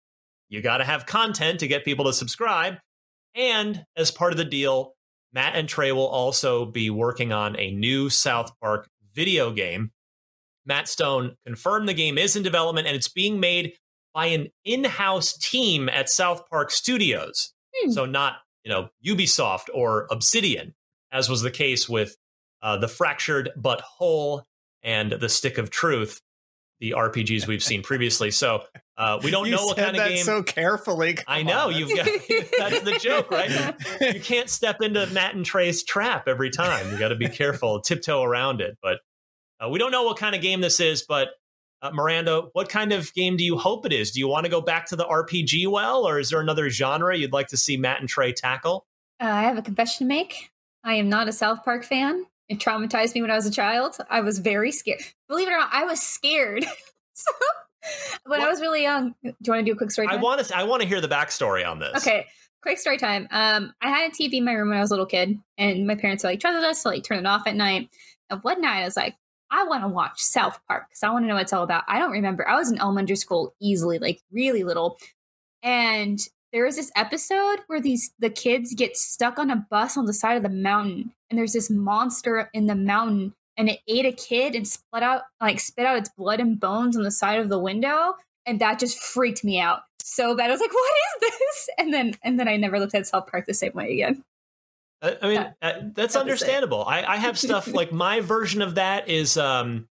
you 0.49 0.63
got 0.63 0.77
to 0.77 0.85
have 0.85 1.05
content 1.05 1.59
to 1.59 1.67
get 1.67 1.85
people 1.85 2.05
to 2.05 2.13
subscribe. 2.13 2.77
And 3.35 3.85
as 3.95 4.09
part 4.09 4.31
of 4.31 4.39
the 4.39 4.45
deal, 4.45 4.95
Matt 5.33 5.55
and 5.55 5.69
Trey 5.69 5.91
will 5.91 6.07
also 6.07 6.65
be 6.65 6.89
working 6.89 7.31
on 7.31 7.57
a 7.59 7.71
new 7.71 8.09
South 8.09 8.51
Park 8.59 8.89
video 9.13 9.51
game. 9.51 9.91
Matt 10.65 10.87
Stone 10.87 11.35
confirmed 11.45 11.87
the 11.87 11.93
game 11.93 12.17
is 12.17 12.35
in 12.35 12.43
development 12.43 12.87
and 12.87 12.95
it's 12.95 13.07
being 13.07 13.39
made 13.39 13.73
by 14.13 14.27
an 14.27 14.47
in-house 14.65 15.33
team 15.37 15.89
at 15.89 16.09
South 16.09 16.49
Park 16.49 16.71
Studios. 16.71 17.53
Hmm. 17.75 17.91
So 17.91 18.05
not, 18.05 18.37
you 18.63 18.71
know, 18.71 18.89
Ubisoft 19.05 19.67
or 19.73 20.07
Obsidian, 20.11 20.73
as 21.11 21.29
was 21.29 21.41
the 21.41 21.51
case 21.51 21.87
with 21.87 22.15
uh, 22.61 22.77
the 22.77 22.87
Fractured 22.87 23.51
But 23.55 23.81
Whole 23.81 24.43
and 24.83 25.11
the 25.11 25.29
Stick 25.29 25.57
of 25.57 25.69
Truth, 25.69 26.21
the 26.79 26.91
RPGs 26.91 27.47
we've 27.47 27.63
seen 27.63 27.83
previously. 27.83 28.31
So 28.31 28.63
uh, 28.99 29.19
we 29.23 29.31
don't 29.31 29.45
You 29.45 29.55
know 29.55 29.65
what 29.65 29.77
said 29.77 29.85
kind 29.85 29.97
of 29.97 30.03
that 30.03 30.09
game. 30.09 30.23
so 30.25 30.43
carefully. 30.43 31.17
I 31.25 31.41
know 31.41 31.69
on. 31.69 31.75
you've 31.75 31.95
got 31.95 32.05
that's 32.59 32.81
the 32.81 32.99
joke, 33.01 33.31
right? 33.31 33.49
You 34.13 34.19
can't 34.19 34.49
step 34.49 34.81
into 34.81 35.07
Matt 35.07 35.33
and 35.35 35.45
Trey's 35.45 35.83
trap 35.83 36.27
every 36.27 36.49
time. 36.49 36.91
You 36.91 36.99
got 36.99 37.07
to 37.07 37.15
be 37.15 37.29
careful, 37.29 37.79
tiptoe 37.81 38.21
around 38.21 38.59
it. 38.61 38.77
But 38.83 38.99
uh, 39.59 39.69
we 39.69 39.79
don't 39.79 39.91
know 39.91 40.03
what 40.03 40.17
kind 40.17 40.35
of 40.35 40.41
game 40.41 40.61
this 40.61 40.79
is. 40.79 41.01
But 41.01 41.29
uh, 41.81 41.91
Miranda, 41.91 42.49
what 42.53 42.67
kind 42.67 42.91
of 42.91 43.13
game 43.13 43.37
do 43.37 43.43
you 43.43 43.57
hope 43.57 43.85
it 43.85 43.93
is? 43.93 44.11
Do 44.11 44.19
you 44.19 44.27
want 44.27 44.43
to 44.43 44.49
go 44.49 44.59
back 44.61 44.85
to 44.87 44.97
the 44.97 45.05
RPG 45.05 45.67
well, 45.71 46.05
or 46.05 46.19
is 46.19 46.29
there 46.29 46.41
another 46.41 46.69
genre 46.69 47.17
you'd 47.17 47.31
like 47.31 47.47
to 47.47 47.57
see 47.57 47.77
Matt 47.77 48.01
and 48.01 48.09
Trey 48.09 48.33
tackle? 48.33 48.85
Uh, 49.21 49.27
I 49.27 49.43
have 49.43 49.57
a 49.57 49.61
confession 49.61 50.05
to 50.05 50.13
make. 50.13 50.51
I 50.83 50.95
am 50.95 51.07
not 51.09 51.27
a 51.29 51.31
South 51.33 51.63
Park 51.63 51.85
fan, 51.85 52.25
It 52.49 52.59
traumatized 52.59 53.15
me 53.15 53.21
when 53.21 53.31
I 53.31 53.35
was 53.35 53.45
a 53.45 53.51
child. 53.51 53.97
I 54.09 54.19
was 54.21 54.39
very 54.39 54.71
scared. 54.73 55.01
Believe 55.29 55.47
it 55.47 55.51
or 55.51 55.57
not, 55.57 55.69
I 55.71 55.83
was 55.85 56.01
scared. 56.01 56.65
so 57.13 57.31
when 58.25 58.39
what? 58.39 58.47
I 58.47 58.49
was 58.49 58.61
really 58.61 58.83
young, 58.83 59.15
do 59.23 59.33
you 59.41 59.53
want 59.53 59.65
to 59.65 59.65
do 59.65 59.73
a 59.73 59.77
quick 59.77 59.91
story? 59.91 60.07
Time? 60.07 60.19
I 60.19 60.21
want 60.21 60.45
to. 60.45 60.57
I 60.57 60.63
want 60.63 60.81
to 60.81 60.87
hear 60.87 61.01
the 61.01 61.07
backstory 61.07 61.67
on 61.67 61.79
this. 61.79 61.95
Okay, 61.97 62.25
quick 62.61 62.77
story 62.77 62.97
time. 62.97 63.27
Um, 63.31 63.73
I 63.81 63.89
had 63.89 64.11
a 64.11 64.13
TV 64.13 64.35
in 64.35 64.45
my 64.45 64.53
room 64.53 64.69
when 64.69 64.77
I 64.77 64.81
was 64.81 64.91
a 64.91 64.93
little 64.93 65.05
kid, 65.05 65.39
and 65.57 65.87
my 65.87 65.95
parents 65.95 66.23
were 66.23 66.29
like, 66.31 66.39
trusted 66.39 66.63
us 66.63 66.83
to 66.83 66.89
like 66.89 67.03
turn 67.03 67.19
it 67.19 67.25
off 67.25 67.47
at 67.47 67.55
night. 67.55 67.89
And 68.29 68.43
one 68.43 68.61
night, 68.61 68.81
I 68.81 68.85
was 68.85 68.97
like, 68.97 69.15
I 69.51 69.63
want 69.63 69.83
to 69.83 69.87
watch 69.87 70.21
South 70.21 70.59
Park 70.67 70.87
because 70.89 71.03
I 71.03 71.09
want 71.09 71.23
to 71.23 71.27
know 71.27 71.35
what 71.35 71.43
it's 71.43 71.53
all 71.53 71.63
about. 71.63 71.83
I 71.87 71.99
don't 71.99 72.11
remember. 72.11 72.47
I 72.47 72.55
was 72.55 72.71
in 72.71 72.79
elementary 72.79 73.15
school 73.15 73.55
easily, 73.59 73.97
like 73.97 74.21
really 74.31 74.63
little. 74.63 74.97
And 75.63 76.19
there 76.51 76.65
was 76.65 76.75
this 76.75 76.91
episode 76.95 77.59
where 77.67 77.81
these 77.81 78.11
the 78.19 78.29
kids 78.29 78.73
get 78.73 78.97
stuck 78.97 79.39
on 79.39 79.51
a 79.51 79.65
bus 79.69 79.97
on 79.97 80.05
the 80.05 80.13
side 80.13 80.37
of 80.37 80.43
the 80.43 80.49
mountain, 80.49 81.13
and 81.29 81.37
there's 81.37 81.53
this 81.53 81.69
monster 81.69 82.49
in 82.53 82.67
the 82.67 82.75
mountain, 82.75 83.33
and 83.59 83.69
it 83.69 83.81
ate 83.89 84.05
a 84.05 84.11
kid 84.13 84.55
and 84.55 84.65
split 84.65 85.03
out 85.03 85.23
like 85.41 85.59
spit 85.59 85.85
out 85.85 85.97
its 85.97 86.09
blood 86.09 86.39
and 86.39 86.59
bones 86.59 86.95
on 86.95 87.03
the 87.03 87.11
side 87.11 87.39
of 87.39 87.49
the 87.49 87.59
window, 87.59 88.15
and 88.45 88.59
that 88.61 88.79
just 88.79 88.97
freaked 88.97 89.43
me 89.43 89.59
out 89.59 89.81
so 90.01 90.35
bad. 90.35 90.49
I 90.49 90.53
was 90.53 90.61
like, 90.61 90.73
"What 90.73 90.91
is 90.91 91.29
this?" 91.29 91.69
And 91.77 91.93
then 91.93 92.13
and 92.23 92.39
then 92.39 92.47
I 92.47 92.55
never 92.55 92.79
looked 92.79 92.95
at 92.95 93.05
South 93.05 93.27
Park 93.29 93.45
the 93.45 93.53
same 93.53 93.73
way 93.73 93.93
again. 93.93 94.23
I 95.01 95.27
mean, 95.29 95.53
uh, 95.61 95.73
that's 95.93 96.13
that 96.13 96.21
understandable. 96.21 96.83
I, 96.85 97.03
I 97.03 97.17
have 97.17 97.37
stuff 97.37 97.67
like 97.73 97.91
my 97.91 98.21
version 98.21 98.61
of 98.61 98.75
that 98.75 99.07
is 99.07 99.37
um, 99.37 99.87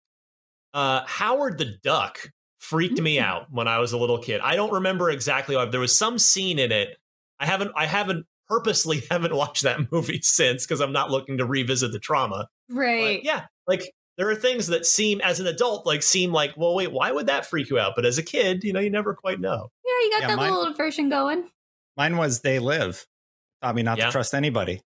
uh, 0.74 1.02
Howard 1.06 1.58
the 1.58 1.76
Duck 1.82 2.30
freaked 2.58 3.00
me 3.00 3.16
mm. 3.16 3.22
out 3.22 3.50
when 3.50 3.68
I 3.68 3.78
was 3.78 3.92
a 3.92 3.98
little 3.98 4.18
kid. 4.18 4.40
I 4.42 4.56
don't 4.56 4.72
remember 4.72 5.10
exactly 5.10 5.56
why. 5.56 5.66
There 5.66 5.80
was 5.80 5.96
some 5.96 6.18
scene 6.18 6.58
in 6.58 6.72
it. 6.72 6.96
I 7.38 7.46
haven't. 7.46 7.72
I 7.76 7.86
haven't 7.86 8.26
purposely 8.48 9.02
haven't 9.10 9.34
watched 9.34 9.62
that 9.62 9.92
movie 9.92 10.20
since 10.22 10.66
because 10.66 10.80
I'm 10.80 10.92
not 10.92 11.10
looking 11.10 11.38
to 11.38 11.46
revisit 11.46 11.92
the 11.92 11.98
trauma. 11.98 12.48
Right. 12.68 13.18
But 13.18 13.24
yeah. 13.24 13.46
Like 13.68 13.92
there 14.18 14.28
are 14.28 14.34
things 14.34 14.66
that 14.66 14.84
seem 14.84 15.20
as 15.22 15.40
an 15.40 15.46
adult 15.46 15.86
like 15.86 16.02
seem 16.02 16.32
like 16.32 16.52
well 16.56 16.74
wait 16.74 16.92
why 16.92 17.10
would 17.10 17.26
that 17.26 17.46
freak 17.46 17.70
you 17.70 17.78
out 17.78 17.94
but 17.96 18.04
as 18.04 18.18
a 18.18 18.22
kid 18.22 18.62
you 18.64 18.72
know 18.72 18.80
you 18.80 18.90
never 18.90 19.14
quite 19.14 19.40
know 19.40 19.70
yeah 19.86 19.92
you 20.04 20.10
got 20.10 20.22
yeah, 20.22 20.26
that 20.28 20.36
mine, 20.36 20.52
little 20.52 20.74
version 20.74 21.08
going 21.08 21.48
mine 21.96 22.16
was 22.18 22.40
they 22.40 22.58
live 22.58 23.06
taught 23.62 23.74
me 23.74 23.82
not 23.82 23.96
yeah. 23.96 24.06
to 24.06 24.12
trust 24.12 24.34
anybody 24.34 24.82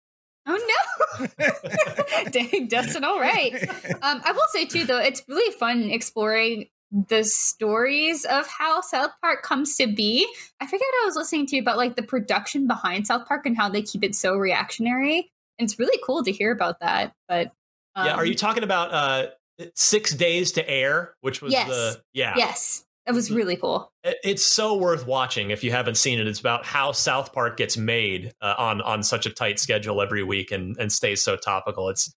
oh 0.46 0.76
no 1.20 1.26
dang 2.30 2.68
Destin 2.68 3.04
all 3.04 3.18
right 3.18 3.54
um, 4.02 4.20
i 4.24 4.32
will 4.32 4.40
say 4.50 4.64
too 4.64 4.84
though 4.84 5.00
it's 5.00 5.24
really 5.26 5.52
fun 5.58 5.90
exploring 5.90 6.66
the 7.08 7.24
stories 7.24 8.26
of 8.26 8.46
how 8.46 8.82
South 8.82 9.12
Park 9.22 9.42
comes 9.42 9.76
to 9.78 9.86
be. 9.86 10.28
I 10.60 10.66
forget 10.66 10.82
I 10.82 11.06
was 11.06 11.16
listening 11.16 11.46
to 11.46 11.58
about 11.58 11.78
like 11.78 11.96
the 11.96 12.02
production 12.02 12.66
behind 12.66 13.06
South 13.06 13.26
Park 13.26 13.46
and 13.46 13.56
how 13.56 13.70
they 13.70 13.80
keep 13.80 14.04
it 14.04 14.14
so 14.14 14.34
reactionary. 14.34 15.32
And 15.58 15.64
it's 15.64 15.78
really 15.78 15.98
cool 16.04 16.22
to 16.22 16.30
hear 16.30 16.52
about 16.52 16.80
that. 16.80 17.14
But 17.28 17.52
um, 17.94 18.06
yeah, 18.06 18.14
are 18.14 18.24
you 18.24 18.32
um, 18.32 18.36
talking 18.36 18.64
about 18.64 18.92
uh 18.92 19.26
Six 19.74 20.14
Days 20.14 20.52
to 20.52 20.68
Air, 20.68 21.14
which 21.20 21.42
was 21.42 21.52
yes, 21.52 21.68
the 21.68 22.02
yeah 22.12 22.34
yes. 22.36 22.84
That 23.06 23.14
was 23.16 23.32
really 23.32 23.56
cool. 23.56 23.90
It's 24.04 24.44
so 24.44 24.76
worth 24.76 25.08
watching 25.08 25.50
if 25.50 25.64
you 25.64 25.72
haven't 25.72 25.96
seen 25.96 26.20
it. 26.20 26.28
It's 26.28 26.38
about 26.38 26.64
how 26.64 26.92
South 26.92 27.32
Park 27.32 27.56
gets 27.56 27.76
made 27.76 28.32
uh, 28.40 28.54
on 28.56 28.80
on 28.80 29.02
such 29.02 29.26
a 29.26 29.30
tight 29.30 29.58
schedule 29.58 30.00
every 30.00 30.22
week 30.22 30.52
and 30.52 30.76
and 30.78 30.92
stays 30.92 31.20
so 31.20 31.34
topical. 31.36 31.88
It's, 31.88 32.14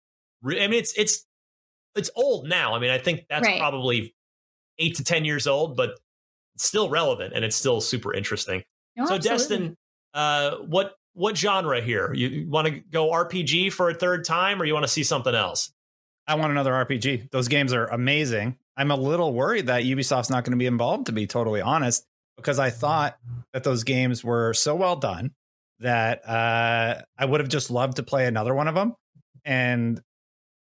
I 0.45 0.67
mean, 0.67 0.74
it's 0.74 0.93
it's 0.97 1.26
it's 1.95 2.09
old 2.15 2.49
now. 2.49 2.74
I 2.74 2.80
mean, 2.80 2.89
I 2.89 2.97
think 2.97 3.26
that's 3.30 3.47
right. 3.47 3.59
probably 3.59 4.13
eight 4.78 4.95
to 4.95 5.03
10 5.03 5.24
years 5.24 5.47
old, 5.47 5.78
but 5.78 5.99
still 6.57 6.89
relevant 6.89 7.34
and 7.34 7.45
it's 7.45 7.55
still 7.55 7.80
super 7.80 8.13
interesting. 8.13 8.63
No, 8.95 9.05
so, 9.05 9.15
absolutely. 9.15 9.38
Destin, 9.38 9.78
uh, 10.13 10.57
what 10.57 10.95
what 11.14 11.38
genre 11.38 11.82
here? 11.82 12.14
You, 12.14 12.47
want 12.49 12.68
to 12.68 12.80
go 12.80 13.11
RPG 13.11 13.72
for 13.72 13.89
a 13.89 13.93
third 13.93 14.26
time, 14.26 14.61
or 14.61 14.66
you 14.66 14.74
want 14.74 14.84
to 14.84 14.91
see 14.91 15.03
something 15.03 15.34
else? 15.34 15.72
I 16.28 16.36
want 16.36 16.51
another 16.51 16.72
RPG. 16.72 17.32
Those 17.32 17.47
games 17.47 17.74
are 17.74 17.86
amazing. 17.88 18.57
I'm 18.76 18.91
a 18.91 18.95
little 18.95 19.34
worried 19.34 19.68
that 19.68 19.84
Ubisoft's 19.84 20.30
not 20.30 20.43
going 20.43 20.51
to 20.51 20.57
be 20.57 20.66
involved, 20.66 21.07
to 21.07 21.11
be 21.11 21.28
totally 21.28 21.61
honest, 21.61 22.05
because 22.38 22.59
I 22.59 22.70
thought 22.70 23.18
that 23.53 23.64
those 23.64 23.84
games 23.84 24.24
were 24.24 24.53
so 24.53 24.76
well 24.76 24.95
done 24.95 25.32
that 25.80 26.28
uh, 26.28 27.01
I 27.18 27.26
would 27.26 27.39
have 27.39 27.49
just 27.49 27.70
loved 27.70 27.97
to 27.97 28.03
play 28.03 28.26
another 28.26 28.55
one 28.55 28.68
of 28.68 28.76
them. 28.76 28.95
And 29.45 30.01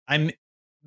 I'm 0.07 0.31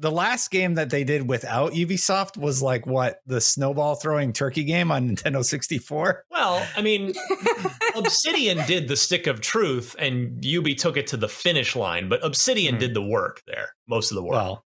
the 0.01 0.11
last 0.11 0.49
game 0.49 0.73
that 0.73 0.89
they 0.89 1.03
did 1.03 1.29
without 1.29 1.73
Ubisoft 1.73 2.35
was 2.35 2.61
like 2.61 2.87
what 2.87 3.19
the 3.27 3.39
snowball 3.39 3.95
throwing 3.95 4.33
turkey 4.33 4.63
game 4.63 4.91
on 4.91 5.09
Nintendo 5.15 5.45
64. 5.45 6.25
Well, 6.31 6.67
I 6.75 6.81
mean, 6.81 7.13
Obsidian 7.95 8.65
did 8.65 8.87
the 8.87 8.97
stick 8.97 9.27
of 9.27 9.41
truth 9.41 9.95
and 9.99 10.43
Ubi 10.43 10.73
took 10.73 10.97
it 10.97 11.07
to 11.07 11.17
the 11.17 11.29
finish 11.29 11.75
line, 11.75 12.09
but 12.09 12.25
Obsidian 12.25 12.75
mm. 12.75 12.79
did 12.79 12.93
the 12.95 13.01
work 13.01 13.43
there, 13.45 13.69
most 13.87 14.11
of 14.11 14.15
the 14.15 14.23
work. 14.23 14.33
Well, 14.33 14.65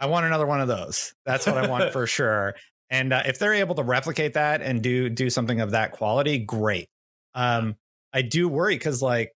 I 0.00 0.06
want 0.06 0.24
another 0.24 0.46
one 0.46 0.62
of 0.62 0.68
those. 0.68 1.12
That's 1.26 1.46
what 1.46 1.58
I 1.58 1.68
want 1.68 1.92
for 1.92 2.06
sure. 2.06 2.54
And 2.88 3.12
uh, 3.12 3.22
if 3.26 3.38
they're 3.38 3.54
able 3.54 3.74
to 3.74 3.82
replicate 3.82 4.34
that 4.34 4.62
and 4.62 4.82
do 4.82 5.10
do 5.10 5.30
something 5.30 5.60
of 5.60 5.72
that 5.72 5.92
quality, 5.92 6.38
great. 6.38 6.88
Um, 7.34 7.76
I 8.12 8.22
do 8.22 8.48
worry 8.48 8.74
because 8.74 9.02
like 9.02 9.32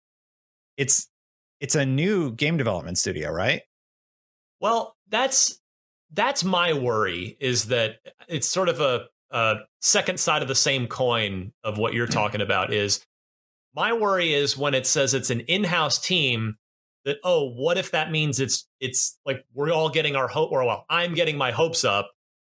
it's 0.79 1.09
it's 1.61 1.75
a 1.75 1.85
new 1.85 2.33
game 2.33 2.57
development 2.57 2.99
studio, 2.99 3.31
right? 3.31 3.63
Well, 4.61 4.94
that's 5.09 5.61
that's 6.13 6.45
my 6.45 6.73
worry 6.73 7.37
is 7.41 7.67
that 7.67 7.97
it's 8.29 8.49
sort 8.49 8.69
of 8.69 8.81
a, 8.81 9.07
a 9.31 9.57
second 9.81 10.21
side 10.21 10.43
of 10.43 10.49
the 10.49 10.55
same 10.55 10.87
coin 10.87 11.53
of 11.65 11.79
what 11.79 11.95
you're 11.95 12.07
hmm. 12.07 12.13
talking 12.13 12.41
about 12.41 12.73
is 12.73 13.05
my 13.75 13.93
worry 13.93 14.33
is 14.33 14.57
when 14.57 14.75
it 14.75 14.87
says 14.87 15.15
it's 15.15 15.31
an 15.31 15.41
in-house 15.41 15.99
team 15.99 16.55
that 17.05 17.19
oh 17.25 17.51
what 17.51 17.77
if 17.77 17.91
that 17.91 18.11
means 18.11 18.41
it's 18.41 18.67
it's 18.81 19.19
like 19.27 19.45
we're 19.53 19.73
all 19.73 19.91
getting 19.91 20.17
our 20.17 20.29
hope 20.29 20.53
or 20.53 20.65
well 20.65 20.87
i'm 20.89 21.15
getting 21.15 21.37
my 21.37 21.51
hopes 21.51 21.85
up 21.85 22.11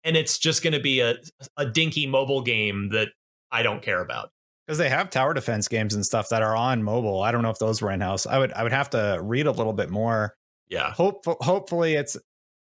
and 0.05 0.17
it's 0.17 0.39
just 0.39 0.63
going 0.63 0.73
to 0.73 0.81
be 0.81 1.01
a 1.01 1.17
a 1.57 1.67
dinky 1.67 2.07
mobile 2.07 2.41
game 2.41 2.89
that 2.91 3.09
i 3.51 3.63
don't 3.63 3.83
care 3.83 4.01
about. 4.01 4.31
Because 4.67 4.79
they 4.79 4.91
have 4.91 5.09
tower 5.09 5.33
defense 5.33 5.67
games 5.67 5.95
and 5.95 6.05
stuff 6.05 6.29
that 6.29 6.43
are 6.43 6.55
on 6.55 6.83
mobile. 6.83 7.23
I 7.23 7.33
don't 7.33 7.41
know 7.41 7.49
if 7.49 7.59
those 7.59 7.81
were 7.81 7.91
in-house. 7.91 8.27
I 8.27 8.39
would 8.39 8.53
i 8.53 8.63
would 8.63 8.73
have 8.73 8.91
to 8.91 9.19
read 9.23 9.47
a 9.47 9.53
little 9.53 9.73
bit 9.73 9.91
more. 9.91 10.35
Yeah. 10.69 10.93
Hope 10.93 11.25
hopefully 11.41 11.95
it's 11.95 12.17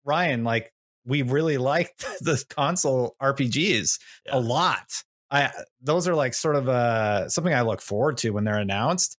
Ryan. 0.05 0.43
Like 0.43 0.71
we 1.05 1.21
really 1.21 1.57
liked 1.57 2.05
the 2.21 2.43
console 2.49 3.15
RPGs 3.21 3.99
yeah. 4.25 4.37
a 4.37 4.39
lot. 4.39 5.03
I 5.31 5.51
those 5.81 6.07
are 6.07 6.15
like 6.15 6.33
sort 6.33 6.55
of 6.55 6.67
uh 6.67 7.29
something 7.29 7.53
I 7.53 7.61
look 7.61 7.81
forward 7.81 8.17
to 8.19 8.31
when 8.31 8.43
they're 8.43 8.57
announced. 8.57 9.17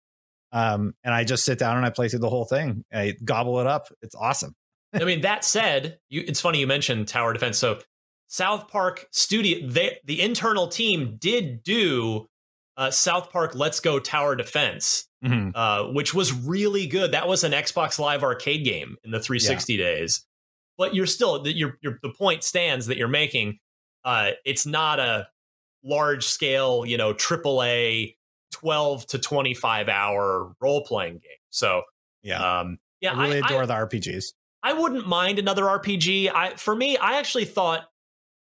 Um, 0.52 0.96
and 1.04 1.14
I 1.14 1.24
just 1.24 1.46
sit 1.46 1.60
down 1.60 1.78
and 1.78 1.86
I 1.86 1.92
play 1.92 2.10
through 2.10 2.20
the 2.20 2.30
whole 2.30 2.46
thing. 2.46 2.84
I 2.92 3.16
gobble 3.24 3.60
it 3.60 3.68
up. 3.68 3.88
It's 4.02 4.16
awesome. 4.16 4.56
I 4.94 5.04
mean, 5.04 5.22
that 5.22 5.44
said, 5.46 6.00
you, 6.10 6.24
it's 6.26 6.42
funny 6.42 6.60
you 6.60 6.68
mentioned 6.68 7.08
tower 7.08 7.34
defense. 7.34 7.58
So 7.58 7.80
South 8.28 8.68
Park 8.68 9.08
Studio, 9.12 9.68
they, 9.68 10.00
the 10.06 10.22
internal 10.22 10.68
team 10.68 11.18
did 11.20 11.64
do 11.64 12.28
uh, 12.78 12.92
South 12.92 13.32
Park 13.32 13.56
Let's 13.56 13.80
Go 13.80 14.00
Tower 14.00 14.36
Defense, 14.36 15.08
mm-hmm. 15.24 15.50
uh, 15.54 15.92
which 15.92 16.14
was 16.14 16.32
really 16.34 16.88
good. 16.88 17.12
That 17.12 17.28
was 17.28 17.44
an 17.44 17.52
Xbox 17.52 18.00
Live 18.00 18.24
arcade 18.24 18.64
game 18.64 18.96
in 19.04 19.12
the 19.12 19.20
360 19.20 19.74
yeah. 19.74 19.84
days. 19.84 20.26
But 20.80 20.96
you're 20.96 21.06
still 21.06 21.48
your 21.48 21.78
your 21.82 22.00
the 22.02 22.10
point 22.10 22.44
stands 22.44 22.88
that 22.88 22.98
you're 22.98 23.08
making. 23.08 23.60
Uh, 24.04 24.32
it's 24.46 24.66
not 24.66 25.00
a 25.00 25.28
large 25.84 26.26
scale, 26.26 26.86
you 26.86 26.98
know, 26.98 27.14
AAA 27.14 28.16
12 28.54 29.08
to 29.08 29.20
25 29.20 29.90
hour 29.90 30.54
role 30.62 30.84
playing 30.86 31.16
game. 31.16 31.22
So 31.50 31.84
yeah, 32.24 32.62
um, 32.62 32.80
yeah, 33.02 33.14
I 33.14 33.24
really 33.24 33.42
I, 33.42 33.46
adore 33.46 33.64
I, 33.64 33.66
the 33.66 33.74
RPGs. 33.74 34.34
I 34.64 34.74
wouldn't 34.74 35.08
mind 35.08 35.38
another 35.38 35.64
RPG. 35.64 36.32
I 36.34 36.56
for 36.56 36.76
me, 36.76 36.98
I 36.98 37.18
actually 37.18 37.46
thought 37.46 37.86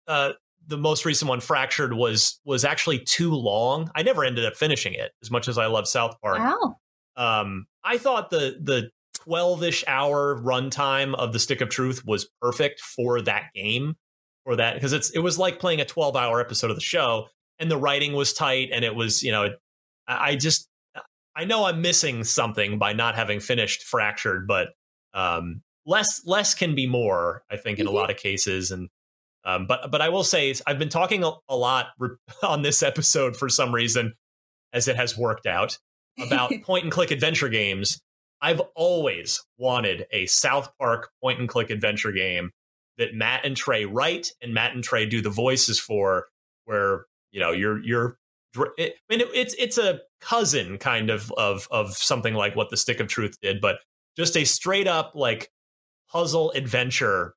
uh, 0.08 0.34
the 0.68 0.78
most 0.78 1.06
recent 1.06 1.30
one, 1.30 1.40
Fractured, 1.40 1.94
was 1.94 2.40
was 2.46 2.66
actually 2.66 3.00
too 3.00 3.34
long. 3.34 3.90
I 3.96 4.04
never 4.04 4.24
ended 4.24 4.46
up 4.46 4.56
finishing 4.56 4.94
it, 4.94 5.12
as 5.22 5.32
much 5.32 5.48
as 5.48 5.58
I 5.58 5.68
love 5.68 5.88
South 5.88 6.16
Park. 6.22 6.40
Wow. 6.40 6.76
Um, 7.18 7.66
I 7.84 7.98
thought 7.98 8.30
the 8.30 8.58
the 8.60 8.92
twelve 9.24 9.64
ish 9.64 9.84
hour 9.88 10.40
runtime 10.42 11.16
of 11.16 11.34
the 11.34 11.40
Stick 11.40 11.62
of 11.62 11.70
Truth 11.70 12.06
was 12.06 12.30
perfect 12.42 12.80
for 12.80 13.22
that 13.22 13.46
game, 13.56 13.96
for 14.46 14.56
that 14.56 14.76
because 14.76 14.94
it's 14.94 15.10
it 15.12 15.20
was 15.20 15.38
like 15.38 15.60
playing 15.60 15.82
a 15.82 15.86
twelve 15.86 16.16
hour 16.16 16.40
episode 16.40 16.70
of 16.70 16.78
the 16.78 16.82
show, 16.82 17.28
and 17.60 17.70
the 17.70 17.78
writing 17.78 18.14
was 18.14 18.34
tight, 18.34 18.70
and 18.72 18.84
it 18.86 18.96
was 18.96 19.24
you 19.24 19.32
know, 19.32 19.50
I 20.08 20.36
just 20.36 20.68
I 21.36 21.46
know 21.46 21.66
I'm 21.66 21.82
missing 21.82 22.24
something 22.24 22.78
by 22.78 22.94
not 22.94 23.16
having 23.16 23.40
finished 23.40 23.84
Fractured, 23.84 24.48
but 24.48 24.70
um, 25.14 25.62
less 25.86 26.22
less 26.26 26.54
can 26.54 26.76
be 26.76 26.88
more. 26.88 27.44
I 27.50 27.58
think 27.58 27.80
in 27.80 27.86
mm-hmm. 27.86 27.96
a 27.96 27.98
lot 27.98 28.10
of 28.10 28.18
cases, 28.18 28.72
and 28.72 28.90
um, 29.46 29.66
but 29.68 29.92
but 29.92 30.02
I 30.02 30.10
will 30.10 30.24
say 30.24 30.54
I've 30.68 30.80
been 30.80 30.90
talking 30.90 31.24
a, 31.24 31.32
a 31.48 31.56
lot 31.56 31.88
on 32.44 32.62
this 32.62 32.84
episode 32.84 33.36
for 33.36 33.50
some 33.50 33.74
reason, 33.74 34.14
as 34.74 34.88
it 34.88 34.96
has 34.96 35.18
worked 35.18 35.46
out 35.46 35.78
about 36.22 36.52
point 36.64 36.84
and 36.84 36.92
click 36.92 37.12
adventure 37.12 37.50
games. 37.50 38.02
I've 38.42 38.62
always 38.76 39.44
wanted 39.58 40.06
a 40.12 40.26
South 40.26 40.72
Park 40.80 41.10
point 41.22 41.40
and 41.40 41.48
click 41.48 41.70
adventure 41.70 42.12
game 42.12 42.52
that 42.98 43.14
Matt 43.14 43.46
and 43.46 43.56
Trey 43.56 43.86
write 43.86 44.32
and 44.42 44.54
Matt 44.54 44.74
and 44.74 44.84
Trey 44.84 45.06
do 45.06 45.22
the 45.22 45.30
voices 45.30 45.80
for, 45.80 46.28
where 46.66 47.06
you 47.32 47.40
know 47.40 47.52
you're 47.52 47.80
you're. 47.84 48.18
It, 48.56 48.72
eh, 48.78 48.90
I 48.90 48.94
mean, 49.10 49.22
it, 49.22 49.30
it's 49.34 49.56
it's 49.58 49.78
a 49.78 50.02
cousin 50.20 50.78
kind 50.78 51.10
of 51.10 51.32
of 51.34 51.68
of 51.72 51.96
something 51.96 52.34
like 52.34 52.56
what 52.56 52.70
the 52.70 52.78
Stick 52.78 53.00
of 53.00 53.08
Truth 53.08 53.38
did, 53.42 53.62
but 53.62 53.78
just 54.18 54.36
a 54.36 54.44
straight 54.44 54.88
up 54.88 55.14
like 55.16 55.52
puzzle 56.12 56.52
adventure 56.52 57.36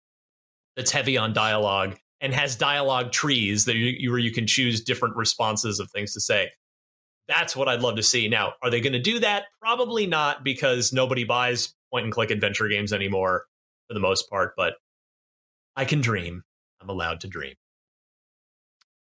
that's 0.77 0.91
heavy 0.91 1.17
on 1.17 1.33
dialogue 1.33 1.97
and 2.21 2.35
has 2.35 2.57
dialogue 2.57 3.13
trees 3.13 3.65
that 3.67 3.77
you, 3.77 4.11
where 4.11 4.19
you 4.19 4.33
can 4.33 4.47
choose 4.47 4.83
different 4.83 5.17
responses 5.17 5.79
of 5.79 5.91
things 5.91 6.13
to 6.15 6.21
say. 6.21 6.51
That's 7.29 7.57
what 7.57 7.69
I'd 7.69 7.81
love 7.81 7.97
to 7.97 8.03
see. 8.03 8.29
Now, 8.29 8.55
are 8.63 8.71
they 8.71 8.81
going 8.81 8.93
to 8.93 8.99
do 8.99 9.19
that? 9.21 9.45
Probably 9.61 10.07
not 10.07 10.45
because 10.45 10.93
nobody 10.93 11.25
buys 11.25 11.75
point 11.91 12.05
and 12.05 12.13
click 12.13 12.31
adventure 12.31 12.69
games 12.69 12.93
anymore 12.93 13.47
for 13.89 13.95
the 13.95 14.01
most 14.01 14.29
part, 14.29 14.55
but 14.57 14.75
I 15.77 15.85
can 15.85 16.01
dream. 16.01 16.43
I'm 16.81 16.89
allowed 16.89 17.21
to 17.21 17.29
dream. 17.29 17.55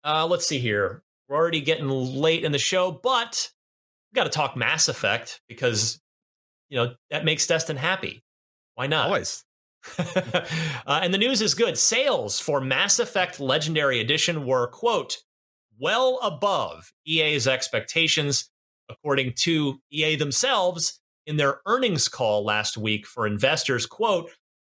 Uh, 0.05 0.27
let's 0.27 0.47
see 0.47 0.59
here. 0.59 1.03
We're 1.29 1.37
already 1.37 1.61
getting 1.61 1.89
late 1.89 2.45
in 2.45 2.53
the 2.53 2.59
show, 2.59 2.91
but 2.91 3.51
we 4.13 4.17
got 4.17 4.25
to 4.25 4.31
talk 4.31 4.57
Mass 4.57 4.89
Effect 4.89 5.41
because, 5.49 6.01
you 6.69 6.77
know, 6.77 6.95
that 7.11 7.25
makes 7.25 7.47
Destin 7.47 7.77
happy. 7.77 8.23
Why 8.75 8.87
not? 8.87 9.07
Always. 9.07 9.45
uh, 9.99 10.45
and 10.87 11.15
the 11.15 11.19
news 11.19 11.41
is 11.41 11.55
good. 11.55 11.79
Sales 11.79 12.39
for 12.39 12.61
Mass 12.61 12.99
Effect 12.99 13.41
Legendary 13.41 14.01
Edition 14.01 14.47
were, 14.47 14.67
quote, 14.67 15.19
well 15.79 16.19
above 16.23 16.93
EA's 17.07 17.47
expectations, 17.47 18.51
according 18.89 19.33
to 19.41 19.81
EA 19.91 20.17
themselves 20.17 21.01
in 21.27 21.37
their 21.37 21.61
earnings 21.67 22.09
call 22.09 22.45
last 22.45 22.77
week 22.77 23.07
for 23.07 23.27
investors. 23.27 23.87
Quote, 23.87 24.31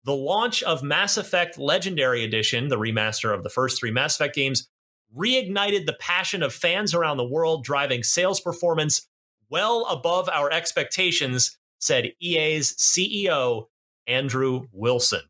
the 0.05 0.15
launch 0.15 0.63
of 0.63 0.83
Mass 0.85 1.17
Effect 1.17 1.59
Legendary 1.59 2.23
Edition, 2.23 2.69
the 2.69 2.79
remaster 2.79 3.35
of 3.35 3.43
the 3.43 3.51
first 3.51 3.81
three 3.81 3.91
Mass 3.91 4.15
Effect 4.15 4.37
games, 4.37 4.69
reignited 5.17 5.87
the 5.87 5.97
passion 5.99 6.43
of 6.43 6.55
fans 6.55 6.95
around 6.95 7.17
the 7.17 7.27
world, 7.27 7.65
driving 7.65 8.03
sales 8.03 8.41
performance 8.41 9.09
well 9.49 9.87
above 9.87 10.29
our 10.29 10.51
expectations, 10.51 11.59
said 11.79 12.13
EA's 12.21 12.75
CEO, 12.75 13.67
Andrew 14.07 14.67
Wilson. 14.73 15.23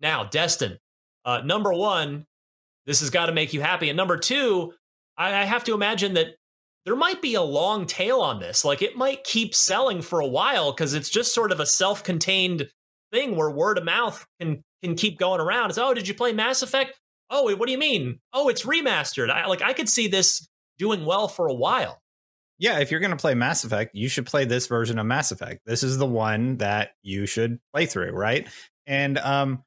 Now, 0.00 0.24
Destin, 0.24 0.78
uh, 1.24 1.42
number 1.44 1.72
one, 1.72 2.26
this 2.86 3.00
has 3.00 3.10
got 3.10 3.26
to 3.26 3.32
make 3.32 3.52
you 3.52 3.60
happy. 3.60 3.88
And 3.88 3.96
number 3.96 4.16
two, 4.16 4.72
I, 5.16 5.42
I 5.42 5.44
have 5.44 5.64
to 5.64 5.74
imagine 5.74 6.14
that 6.14 6.36
there 6.84 6.96
might 6.96 7.20
be 7.20 7.34
a 7.34 7.42
long 7.42 7.86
tail 7.86 8.20
on 8.20 8.40
this. 8.40 8.64
Like 8.64 8.82
it 8.82 8.96
might 8.96 9.24
keep 9.24 9.54
selling 9.54 10.02
for 10.02 10.20
a 10.20 10.26
while 10.26 10.72
because 10.72 10.94
it's 10.94 11.10
just 11.10 11.34
sort 11.34 11.52
of 11.52 11.60
a 11.60 11.66
self 11.66 12.02
contained 12.02 12.68
thing 13.12 13.36
where 13.36 13.50
word 13.50 13.78
of 13.78 13.84
mouth 13.84 14.26
can 14.40 14.62
can 14.82 14.94
keep 14.94 15.18
going 15.18 15.40
around. 15.40 15.70
It's 15.70 15.78
oh, 15.78 15.94
did 15.94 16.08
you 16.08 16.14
play 16.14 16.32
Mass 16.32 16.62
Effect? 16.62 16.98
Oh, 17.28 17.54
what 17.54 17.66
do 17.66 17.72
you 17.72 17.78
mean? 17.78 18.18
Oh, 18.32 18.48
it's 18.48 18.64
remastered. 18.64 19.30
I, 19.30 19.46
like 19.46 19.62
I 19.62 19.72
could 19.72 19.88
see 19.88 20.08
this 20.08 20.48
doing 20.78 21.04
well 21.04 21.28
for 21.28 21.46
a 21.46 21.54
while. 21.54 22.00
Yeah, 22.58 22.78
if 22.80 22.90
you're 22.90 23.00
going 23.00 23.10
to 23.12 23.16
play 23.16 23.34
Mass 23.34 23.64
Effect, 23.64 23.94
you 23.94 24.08
should 24.08 24.26
play 24.26 24.44
this 24.44 24.66
version 24.66 24.98
of 24.98 25.06
Mass 25.06 25.32
Effect. 25.32 25.60
This 25.64 25.82
is 25.82 25.96
the 25.96 26.06
one 26.06 26.58
that 26.58 26.90
you 27.02 27.24
should 27.24 27.58
play 27.72 27.86
through, 27.86 28.10
right? 28.12 28.48
And 28.86 29.18
um 29.18 29.64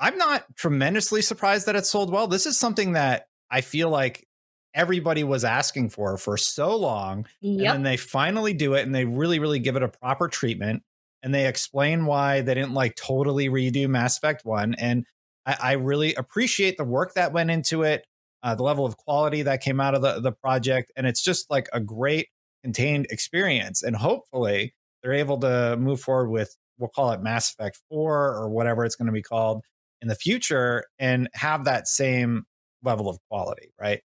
I'm 0.00 0.16
not 0.18 0.44
tremendously 0.56 1.22
surprised 1.22 1.66
that 1.66 1.76
it 1.76 1.86
sold 1.86 2.10
well. 2.10 2.26
This 2.26 2.46
is 2.46 2.58
something 2.58 2.92
that 2.92 3.26
I 3.50 3.60
feel 3.60 3.88
like 3.88 4.26
everybody 4.74 5.22
was 5.22 5.44
asking 5.44 5.90
for 5.90 6.16
for 6.16 6.36
so 6.36 6.76
long. 6.76 7.26
Yep. 7.40 7.58
And 7.58 7.66
then 7.76 7.82
they 7.84 7.96
finally 7.96 8.52
do 8.52 8.74
it 8.74 8.84
and 8.84 8.94
they 8.94 9.04
really, 9.04 9.38
really 9.38 9.60
give 9.60 9.76
it 9.76 9.82
a 9.82 9.88
proper 9.88 10.28
treatment. 10.28 10.82
And 11.22 11.32
they 11.32 11.46
explain 11.46 12.06
why 12.06 12.42
they 12.42 12.54
didn't 12.54 12.74
like 12.74 12.96
totally 12.96 13.48
redo 13.48 13.88
Mass 13.88 14.18
Effect 14.18 14.44
1. 14.44 14.74
And 14.74 15.06
I, 15.46 15.56
I 15.62 15.72
really 15.72 16.14
appreciate 16.14 16.76
the 16.76 16.84
work 16.84 17.14
that 17.14 17.32
went 17.32 17.50
into 17.50 17.82
it, 17.82 18.04
uh, 18.42 18.54
the 18.54 18.62
level 18.62 18.84
of 18.84 18.96
quality 18.96 19.42
that 19.42 19.62
came 19.62 19.80
out 19.80 19.94
of 19.94 20.02
the, 20.02 20.20
the 20.20 20.32
project. 20.32 20.92
And 20.96 21.06
it's 21.06 21.22
just 21.22 21.50
like 21.50 21.68
a 21.72 21.80
great 21.80 22.28
contained 22.62 23.06
experience. 23.10 23.82
And 23.82 23.96
hopefully 23.96 24.74
they're 25.02 25.14
able 25.14 25.38
to 25.40 25.76
move 25.78 26.00
forward 26.00 26.30
with, 26.30 26.54
we'll 26.78 26.90
call 26.90 27.12
it 27.12 27.22
Mass 27.22 27.52
Effect 27.52 27.80
4 27.88 28.34
or 28.34 28.50
whatever 28.50 28.84
it's 28.84 28.96
going 28.96 29.06
to 29.06 29.12
be 29.12 29.22
called 29.22 29.62
in 30.02 30.08
the 30.08 30.14
future 30.14 30.84
and 30.98 31.28
have 31.34 31.64
that 31.64 31.88
same 31.88 32.44
level 32.82 33.08
of 33.08 33.18
quality, 33.28 33.72
right? 33.80 34.02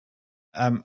Um, 0.54 0.84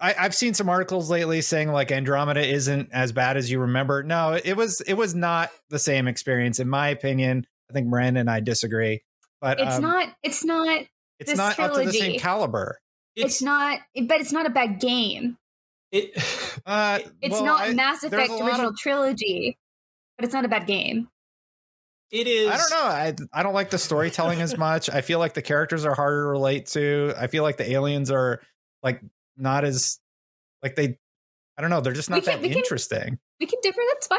I, 0.00 0.12
have 0.12 0.34
seen 0.34 0.54
some 0.54 0.68
articles 0.68 1.10
lately 1.10 1.42
saying 1.42 1.70
like 1.70 1.92
Andromeda 1.92 2.46
isn't 2.46 2.88
as 2.92 3.12
bad 3.12 3.36
as 3.36 3.50
you 3.50 3.60
remember. 3.60 4.02
No, 4.02 4.38
it 4.42 4.56
was 4.56 4.80
it 4.82 4.94
was 4.94 5.14
not 5.14 5.50
the 5.68 5.78
same 5.78 6.08
experience, 6.08 6.58
in 6.58 6.68
my 6.68 6.88
opinion. 6.88 7.46
I 7.68 7.72
think 7.74 7.86
Miranda 7.86 8.20
and 8.20 8.30
I 8.30 8.40
disagree. 8.40 9.02
But 9.40 9.60
it's 9.60 9.76
um, 9.76 9.82
not. 9.82 10.08
It's 10.22 10.44
not. 10.44 10.84
It's 11.18 11.36
not 11.36 11.54
trilogy. 11.54 11.80
up 11.80 11.86
to 11.86 11.92
the 11.92 11.98
same 11.98 12.18
caliber. 12.18 12.78
It's, 13.14 13.34
it's, 13.34 13.42
not. 13.42 13.80
But 13.94 14.20
it's 14.20 14.32
not 14.32 14.46
a 14.46 14.50
bad 14.50 14.80
game. 14.80 15.36
It. 15.92 16.12
Uh, 16.66 16.98
it's 17.22 17.32
well, 17.32 17.44
not 17.44 17.60
I, 17.62 17.72
Mass 17.72 18.04
Effect 18.04 18.30
original 18.30 18.68
of, 18.68 18.76
trilogy, 18.76 19.56
but 20.18 20.24
it's 20.24 20.34
not 20.34 20.44
a 20.44 20.48
bad 20.48 20.66
game. 20.66 21.08
It 22.10 22.26
is. 22.26 22.48
I 22.48 22.56
don't 22.56 22.70
know. 22.70 22.90
I 22.90 23.14
I 23.32 23.42
don't 23.42 23.54
like 23.54 23.70
the 23.70 23.78
storytelling 23.78 24.40
as 24.40 24.58
much. 24.58 24.90
I 24.90 25.00
feel 25.00 25.18
like 25.18 25.34
the 25.34 25.42
characters 25.42 25.84
are 25.84 25.94
harder 25.94 26.24
to 26.24 26.28
relate 26.28 26.66
to. 26.66 27.14
I 27.16 27.28
feel 27.28 27.44
like 27.44 27.56
the 27.56 27.70
aliens 27.70 28.10
are 28.10 28.40
like 28.82 29.00
not 29.36 29.64
as 29.64 29.98
like 30.62 30.74
they. 30.74 30.98
I 31.56 31.60
don't 31.60 31.70
know. 31.70 31.80
They're 31.80 31.92
just 31.92 32.10
not 32.10 32.24
can, 32.24 32.40
that 32.40 32.48
we 32.48 32.56
interesting. 32.56 33.00
Can, 33.00 33.18
we 33.38 33.46
can 33.46 33.60
differ. 33.62 33.80
That's 33.92 34.06
fine. 34.06 34.18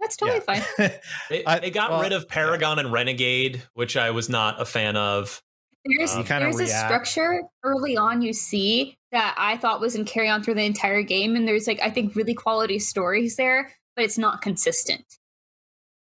That's 0.00 0.16
totally 0.16 0.40
yeah. 0.48 0.60
fine. 0.60 0.90
they, 1.30 1.42
they, 1.60 1.70
got 1.70 1.90
well, 1.90 2.02
rid 2.02 2.12
of 2.12 2.28
Paragon 2.28 2.76
yeah. 2.76 2.84
and 2.84 2.92
Renegade, 2.92 3.62
which 3.74 3.96
I 3.96 4.10
was 4.10 4.28
not 4.28 4.60
a 4.60 4.64
fan 4.64 4.96
of. 4.96 5.42
There's, 5.84 6.14
um, 6.14 6.24
there's 6.24 6.60
a 6.60 6.66
structure 6.66 7.42
early 7.62 7.96
on 7.96 8.20
you 8.20 8.32
see 8.32 8.96
that 9.12 9.34
I 9.38 9.56
thought 9.56 9.80
was 9.80 9.94
in 9.94 10.04
carry 10.04 10.28
on 10.28 10.42
through 10.42 10.54
the 10.54 10.64
entire 10.64 11.02
game, 11.02 11.36
and 11.36 11.46
there's 11.46 11.66
like 11.66 11.80
I 11.80 11.90
think 11.90 12.14
really 12.16 12.34
quality 12.34 12.78
stories 12.78 13.36
there, 13.36 13.72
but 13.94 14.04
it's 14.04 14.18
not 14.18 14.42
consistent. 14.42 15.04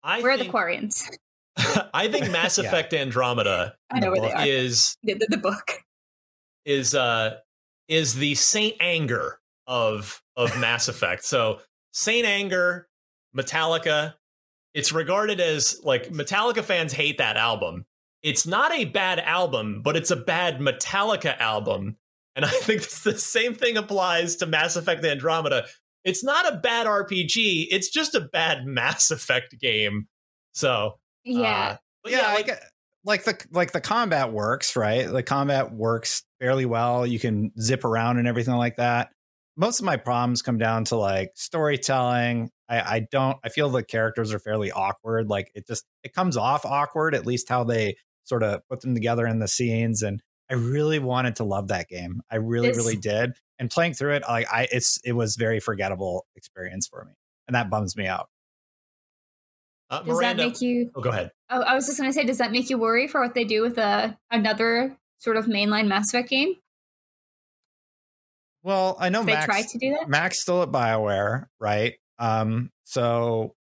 I 0.02 0.20
Where 0.22 0.36
think, 0.36 0.54
are 0.54 0.64
the 0.64 0.76
Quarians? 0.76 1.10
I 1.94 2.08
think 2.08 2.30
Mass 2.30 2.58
Effect 2.58 2.92
yeah. 2.92 3.00
Andromeda 3.00 3.74
I 3.90 4.00
know 4.00 4.10
where 4.10 4.20
they 4.20 4.32
are. 4.32 4.46
is 4.46 4.96
the, 5.02 5.14
the, 5.14 5.26
the 5.30 5.36
book 5.36 5.82
is 6.64 6.94
uh 6.94 7.36
is 7.88 8.14
the 8.14 8.34
Saint 8.34 8.76
Anger 8.80 9.40
of 9.66 10.22
of 10.36 10.58
Mass 10.58 10.88
Effect. 10.88 11.24
So 11.24 11.60
Saint 11.92 12.26
Anger, 12.26 12.88
Metallica, 13.36 14.14
it's 14.74 14.92
regarded 14.92 15.40
as 15.40 15.80
like 15.82 16.10
Metallica 16.10 16.62
fans 16.62 16.92
hate 16.92 17.18
that 17.18 17.36
album. 17.36 17.84
It's 18.22 18.46
not 18.46 18.72
a 18.72 18.84
bad 18.84 19.18
album, 19.18 19.80
but 19.82 19.96
it's 19.96 20.10
a 20.10 20.16
bad 20.16 20.60
Metallica 20.60 21.38
album. 21.38 21.96
And 22.36 22.44
I 22.44 22.48
think 22.50 22.82
the 23.02 23.18
same 23.18 23.54
thing 23.54 23.76
applies 23.76 24.36
to 24.36 24.46
Mass 24.46 24.76
Effect 24.76 25.04
Andromeda. 25.04 25.66
It's 26.04 26.24
not 26.24 26.52
a 26.52 26.56
bad 26.56 26.86
RPG, 26.86 27.68
it's 27.70 27.90
just 27.90 28.14
a 28.14 28.20
bad 28.20 28.64
Mass 28.66 29.10
Effect 29.10 29.58
game. 29.60 30.08
So, 30.52 30.98
yeah. 31.24 31.76
Uh, 32.04 32.08
yeah, 32.08 32.18
yeah, 32.18 32.34
like, 32.34 32.60
like 33.04 33.24
the 33.24 33.46
like 33.52 33.72
the 33.72 33.80
combat 33.80 34.32
works, 34.32 34.76
right? 34.76 35.06
The 35.06 35.22
combat 35.22 35.72
works 35.72 36.22
fairly 36.40 36.66
well. 36.66 37.06
You 37.06 37.18
can 37.18 37.52
zip 37.60 37.84
around 37.84 38.18
and 38.18 38.26
everything 38.26 38.54
like 38.54 38.76
that. 38.76 39.10
Most 39.56 39.80
of 39.80 39.84
my 39.84 39.96
problems 39.96 40.42
come 40.42 40.58
down 40.58 40.84
to 40.86 40.96
like 40.96 41.32
storytelling. 41.34 42.50
I, 42.68 42.80
I 42.80 43.06
don't. 43.10 43.36
I 43.44 43.50
feel 43.50 43.68
the 43.68 43.82
characters 43.82 44.32
are 44.32 44.38
fairly 44.38 44.70
awkward. 44.70 45.28
Like 45.28 45.50
it 45.54 45.66
just 45.66 45.84
it 46.02 46.14
comes 46.14 46.36
off 46.36 46.64
awkward. 46.64 47.14
At 47.14 47.26
least 47.26 47.48
how 47.48 47.64
they 47.64 47.96
sort 48.24 48.42
of 48.42 48.60
put 48.68 48.80
them 48.80 48.94
together 48.94 49.26
in 49.26 49.38
the 49.38 49.48
scenes. 49.48 50.02
And 50.02 50.22
I 50.50 50.54
really 50.54 50.98
wanted 50.98 51.36
to 51.36 51.44
love 51.44 51.68
that 51.68 51.88
game. 51.88 52.22
I 52.30 52.36
really, 52.36 52.68
it's, 52.68 52.78
really 52.78 52.96
did. 52.96 53.32
And 53.60 53.70
playing 53.70 53.92
through 53.92 54.14
it, 54.14 54.22
like 54.26 54.46
I, 54.50 54.66
it's 54.72 54.98
it 55.04 55.12
was 55.12 55.36
very 55.36 55.60
forgettable 55.60 56.26
experience 56.34 56.88
for 56.88 57.04
me, 57.04 57.12
and 57.46 57.54
that 57.54 57.68
bums 57.68 57.94
me 57.94 58.06
out. 58.06 58.30
Uh, 59.90 59.98
does 59.98 60.16
Miranda, 60.16 60.42
that 60.42 60.48
make 60.48 60.60
you? 60.62 60.90
Oh, 60.94 61.02
go 61.02 61.10
ahead. 61.10 61.30
Oh, 61.50 61.60
I 61.60 61.74
was 61.74 61.84
just 61.84 61.98
going 61.98 62.08
to 62.08 62.14
say, 62.14 62.24
does 62.24 62.38
that 62.38 62.52
make 62.52 62.70
you 62.70 62.78
worry 62.78 63.06
for 63.06 63.20
what 63.20 63.34
they 63.34 63.44
do 63.44 63.60
with 63.60 63.76
a 63.76 63.82
uh, 63.82 64.12
another 64.30 64.96
sort 65.18 65.36
of 65.36 65.44
mainline 65.44 65.88
Mass 65.88 66.08
Effect 66.08 66.30
game? 66.30 66.54
Well, 68.62 68.96
I 68.98 69.10
know 69.10 69.22
they 69.24 69.32
Max, 69.32 69.44
tried 69.44 69.68
to 69.68 69.78
do 69.78 69.90
that. 69.90 70.08
Mac's 70.08 70.40
still 70.40 70.62
at 70.62 70.70
Bioware, 70.70 71.46
right? 71.58 71.94
Um, 72.18 72.70
so 72.84 73.54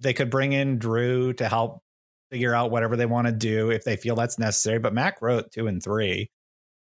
they 0.00 0.12
could 0.12 0.28
bring 0.28 0.52
in 0.52 0.78
Drew 0.78 1.32
to 1.34 1.48
help 1.48 1.80
figure 2.30 2.54
out 2.54 2.70
whatever 2.70 2.96
they 2.96 3.06
want 3.06 3.26
to 3.26 3.32
do 3.32 3.70
if 3.70 3.84
they 3.84 3.96
feel 3.96 4.16
that's 4.16 4.38
necessary. 4.38 4.78
But 4.78 4.92
Mac 4.92 5.22
wrote 5.22 5.50
two 5.50 5.66
and 5.66 5.82
three, 5.82 6.30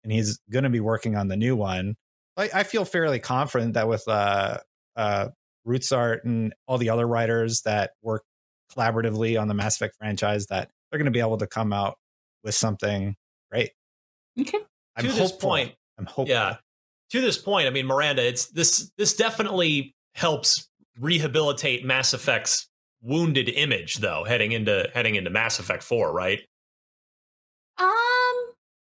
and 0.02 0.12
he's 0.12 0.40
going 0.50 0.64
to 0.64 0.70
be 0.70 0.80
working 0.80 1.14
on 1.14 1.28
the 1.28 1.36
new 1.36 1.54
one. 1.54 1.94
I, 2.36 2.50
I 2.54 2.62
feel 2.64 2.84
fairly 2.84 3.18
confident 3.18 3.74
that 3.74 3.88
with 3.88 4.06
uh, 4.08 4.58
uh, 4.96 5.28
Rutesart 5.66 6.24
and 6.24 6.54
all 6.66 6.78
the 6.78 6.90
other 6.90 7.06
writers 7.06 7.62
that 7.62 7.92
work 8.02 8.24
collaboratively 8.72 9.40
on 9.40 9.48
the 9.48 9.54
Mass 9.54 9.76
Effect 9.76 9.96
franchise 9.96 10.46
that 10.46 10.70
they're 10.90 10.98
going 10.98 11.06
to 11.06 11.12
be 11.12 11.20
able 11.20 11.38
to 11.38 11.46
come 11.46 11.72
out 11.72 11.96
with 12.42 12.54
something 12.54 13.14
great. 13.50 13.70
Okay. 14.38 14.58
I'm 14.96 15.04
to 15.04 15.10
hopeful. 15.10 15.26
this 15.26 15.36
point, 15.36 15.74
I'm 15.98 16.06
hopeful. 16.06 16.28
Yeah. 16.28 16.56
To 17.10 17.20
this 17.20 17.38
point, 17.38 17.66
I 17.66 17.70
mean, 17.70 17.86
Miranda, 17.86 18.26
it's 18.26 18.46
this. 18.46 18.90
This 18.98 19.14
definitely 19.14 19.94
helps 20.14 20.68
rehabilitate 20.98 21.84
Mass 21.84 22.12
Effect's 22.14 22.68
wounded 23.02 23.48
image, 23.48 23.96
though, 23.96 24.24
heading 24.24 24.52
into 24.52 24.90
heading 24.94 25.14
into 25.14 25.30
Mass 25.30 25.58
Effect 25.58 25.82
Four, 25.82 26.12
right? 26.12 26.40
Um, 27.78 27.86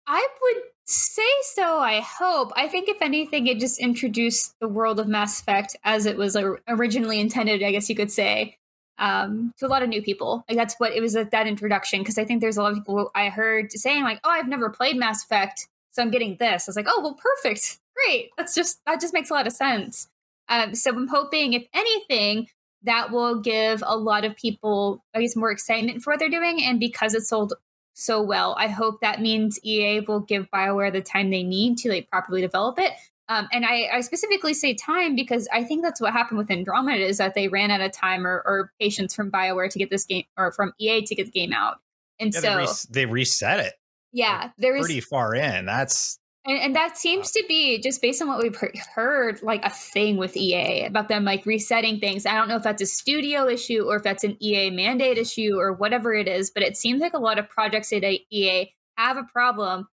I 0.06 0.26
would 0.40 0.62
say 0.86 1.22
so. 1.42 1.78
I 1.78 2.00
hope. 2.00 2.52
I 2.56 2.68
think 2.68 2.88
if 2.88 3.02
anything, 3.02 3.46
it 3.46 3.58
just 3.58 3.80
introduced 3.80 4.54
the 4.60 4.68
world 4.68 5.00
of 5.00 5.08
Mass 5.08 5.40
Effect 5.40 5.76
as 5.84 6.06
it 6.06 6.16
was 6.16 6.36
originally 6.68 7.20
intended. 7.20 7.62
I 7.62 7.72
guess 7.72 7.88
you 7.88 7.96
could 7.96 8.10
say 8.10 8.56
um, 8.98 9.52
to 9.58 9.66
a 9.66 9.68
lot 9.68 9.82
of 9.82 9.88
new 9.88 10.02
people. 10.02 10.44
Like 10.48 10.56
that's 10.56 10.76
what 10.78 10.92
it 10.92 11.00
was 11.00 11.14
like 11.14 11.30
that 11.30 11.46
introduction 11.46 12.00
because 12.00 12.18
I 12.18 12.24
think 12.24 12.40
there's 12.40 12.56
a 12.56 12.62
lot 12.62 12.72
of 12.72 12.78
people 12.78 13.10
I 13.14 13.28
heard 13.28 13.72
saying 13.72 14.04
like, 14.04 14.20
"Oh, 14.24 14.30
I've 14.30 14.48
never 14.48 14.70
played 14.70 14.96
Mass 14.96 15.24
Effect, 15.24 15.68
so 15.92 16.02
I'm 16.02 16.10
getting 16.10 16.36
this." 16.38 16.68
I 16.68 16.70
was 16.70 16.76
like, 16.76 16.86
"Oh, 16.88 17.00
well, 17.02 17.14
perfect, 17.14 17.78
great. 17.94 18.30
That's 18.36 18.54
just 18.54 18.80
that 18.86 19.00
just 19.00 19.14
makes 19.14 19.30
a 19.30 19.34
lot 19.34 19.46
of 19.46 19.52
sense." 19.52 20.08
Um, 20.48 20.74
so 20.74 20.90
I'm 20.92 21.08
hoping, 21.08 21.54
if 21.54 21.66
anything, 21.74 22.48
that 22.84 23.10
will 23.10 23.40
give 23.40 23.82
a 23.84 23.96
lot 23.96 24.24
of 24.24 24.36
people, 24.36 25.04
I 25.14 25.20
guess, 25.20 25.36
more 25.36 25.50
excitement 25.50 26.02
for 26.02 26.12
what 26.12 26.20
they're 26.20 26.28
doing. 26.28 26.62
And 26.62 26.78
because 26.78 27.14
it 27.14 27.22
sold 27.24 27.54
so 27.98 28.20
well, 28.20 28.54
I 28.58 28.68
hope 28.68 29.00
that 29.00 29.22
means 29.22 29.58
EA 29.64 30.00
will 30.00 30.20
give 30.20 30.50
Bioware 30.50 30.92
the 30.92 31.00
time 31.00 31.30
they 31.30 31.42
need 31.42 31.78
to 31.78 31.88
like 31.88 32.10
properly 32.10 32.42
develop 32.42 32.78
it. 32.78 32.92
Um, 33.30 33.48
and 33.52 33.64
I, 33.64 33.88
I, 33.90 34.00
specifically 34.02 34.52
say 34.52 34.74
time 34.74 35.16
because 35.16 35.48
I 35.50 35.64
think 35.64 35.82
that's 35.82 36.00
what 36.00 36.12
happened 36.12 36.36
with 36.38 36.50
Andromeda 36.50 37.02
is 37.02 37.16
that 37.18 37.34
they 37.34 37.48
ran 37.48 37.70
out 37.70 37.80
of 37.80 37.90
time 37.92 38.24
or, 38.24 38.42
or 38.46 38.70
patience 38.78 39.14
from 39.14 39.32
Bioware 39.32 39.70
to 39.70 39.78
get 39.78 39.88
this 39.88 40.04
game 40.04 40.24
or 40.36 40.52
from 40.52 40.74
EA 40.78 41.02
to 41.06 41.14
get 41.14 41.24
the 41.24 41.32
game 41.32 41.54
out. 41.54 41.78
And 42.20 42.32
yeah, 42.34 42.40
so 42.40 42.50
they, 42.50 42.56
res- 42.56 42.82
they, 42.82 43.06
reset 43.06 43.60
it. 43.60 43.72
Yeah, 44.12 44.38
like, 44.42 44.50
there 44.58 44.76
is 44.76 44.84
pretty 44.84 45.00
far 45.00 45.34
in. 45.34 45.64
That's 45.64 46.20
and, 46.46 46.58
and, 46.58 46.76
that 46.76 46.96
seems 46.96 47.30
to 47.32 47.44
be 47.48 47.80
just 47.80 48.00
based 48.00 48.22
on 48.22 48.28
what 48.28 48.38
we've 48.38 48.56
heard, 48.94 49.42
like 49.42 49.64
a 49.64 49.70
thing 49.70 50.16
with 50.16 50.36
EA 50.36 50.84
about 50.84 51.08
them 51.08 51.24
like 51.24 51.44
resetting 51.44 51.98
things. 51.98 52.24
I 52.24 52.34
don't 52.34 52.48
know 52.48 52.56
if 52.56 52.62
that's 52.62 52.82
a 52.82 52.86
studio 52.86 53.48
issue 53.48 53.84
or 53.86 53.96
if 53.96 54.02
that's 54.02 54.24
an 54.24 54.36
EA 54.40 54.70
mandate 54.70 55.18
issue 55.18 55.58
or 55.58 55.72
whatever 55.72 56.14
it 56.14 56.28
is, 56.28 56.50
but 56.50 56.62
it 56.62 56.76
seems 56.76 57.00
like 57.00 57.14
a 57.14 57.18
lot 57.18 57.38
of 57.38 57.48
projects 57.48 57.92
at 57.92 58.04
EA 58.04 58.70
have 58.96 59.16
a 59.16 59.24
problem 59.24 59.88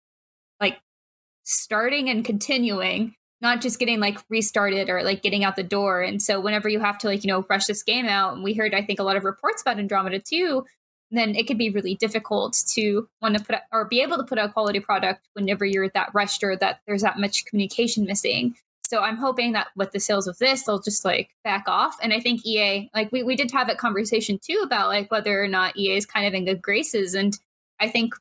like 0.59 0.79
starting 1.43 2.09
and 2.09 2.25
continuing, 2.25 3.15
not 3.39 3.61
just 3.61 3.79
getting 3.79 3.99
like 3.99 4.19
restarted 4.29 4.89
or 4.89 5.03
like 5.03 5.21
getting 5.23 5.43
out 5.43 5.55
the 5.55 5.63
door. 5.63 6.01
And 6.01 6.21
so 6.21 6.39
whenever 6.39 6.67
you 6.67 6.79
have 6.79 6.97
to 6.99 7.07
like, 7.07 7.23
you 7.23 7.29
know, 7.29 7.45
rush 7.49 7.65
this 7.65 7.83
game 7.83 8.07
out, 8.07 8.33
and 8.33 8.43
we 8.43 8.53
heard, 8.53 8.73
I 8.73 8.81
think, 8.81 8.99
a 8.99 9.03
lot 9.03 9.15
of 9.15 9.23
reports 9.23 9.61
about 9.61 9.79
Andromeda 9.79 10.19
too, 10.19 10.65
then 11.17 11.35
it 11.35 11.47
could 11.47 11.57
be 11.57 11.69
really 11.69 11.95
difficult 11.95 12.63
to 12.67 13.07
want 13.21 13.37
to 13.37 13.43
put 13.43 13.55
or 13.71 13.85
be 13.85 14.01
able 14.01 14.17
to 14.17 14.23
put 14.23 14.37
out 14.37 14.49
a 14.49 14.53
quality 14.53 14.79
product 14.79 15.27
whenever 15.33 15.65
you're 15.65 15.83
at 15.83 15.93
that 15.93 16.11
rushed 16.13 16.43
or 16.43 16.55
that 16.55 16.81
there's 16.87 17.01
that 17.01 17.19
much 17.19 17.45
communication 17.45 18.05
missing. 18.05 18.55
So 18.85 19.01
I'm 19.01 19.17
hoping 19.17 19.53
that 19.53 19.67
with 19.75 19.91
the 19.91 20.01
sales 20.01 20.27
of 20.27 20.37
this, 20.37 20.63
they'll 20.63 20.81
just 20.81 21.05
like 21.05 21.29
back 21.43 21.63
off. 21.67 21.95
And 22.01 22.13
I 22.13 22.19
think 22.19 22.45
EA, 22.45 22.89
like 22.93 23.11
we, 23.11 23.23
we 23.23 23.37
did 23.37 23.51
have 23.51 23.69
a 23.69 23.75
conversation 23.75 24.37
too 24.41 24.61
about 24.65 24.89
like 24.89 25.09
whether 25.09 25.41
or 25.41 25.47
not 25.47 25.77
EA 25.77 25.95
is 25.95 26.05
kind 26.05 26.27
of 26.27 26.33
in 26.33 26.45
good 26.45 26.61
graces. 26.61 27.13
And 27.13 27.37
I 27.79 27.87
think 27.87 28.13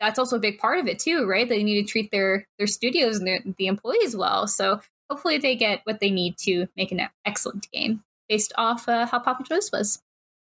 that's 0.00 0.18
also 0.18 0.36
a 0.36 0.40
big 0.40 0.58
part 0.58 0.78
of 0.78 0.86
it 0.86 0.98
too, 0.98 1.26
right? 1.26 1.48
They 1.48 1.62
need 1.62 1.82
to 1.82 1.90
treat 1.90 2.10
their 2.10 2.46
their 2.58 2.66
studios 2.66 3.18
and 3.18 3.26
their, 3.26 3.40
the 3.58 3.66
employees 3.66 4.16
well. 4.16 4.46
So 4.46 4.80
hopefully 5.10 5.38
they 5.38 5.54
get 5.54 5.80
what 5.84 6.00
they 6.00 6.10
need 6.10 6.36
to 6.38 6.66
make 6.76 6.92
an 6.92 7.08
excellent 7.24 7.70
game 7.70 8.02
based 8.28 8.52
off 8.56 8.88
uh, 8.88 9.06
how 9.06 9.18
popular 9.18 9.58
this 9.58 9.70
was. 9.70 10.00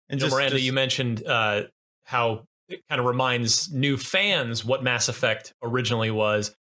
And 0.10 0.20
just, 0.20 0.34
Miranda, 0.34 0.56
just, 0.56 0.64
you 0.64 0.74
mentioned 0.74 1.26
uh, 1.26 1.64
how 2.10 2.44
it 2.68 2.82
kind 2.90 3.00
of 3.00 3.06
reminds 3.06 3.72
new 3.72 3.98
fans 3.98 4.66
what 4.66 4.84
Mass 4.84 5.10
Effect 5.10 5.54
originally 5.62 6.10
was. 6.10 6.56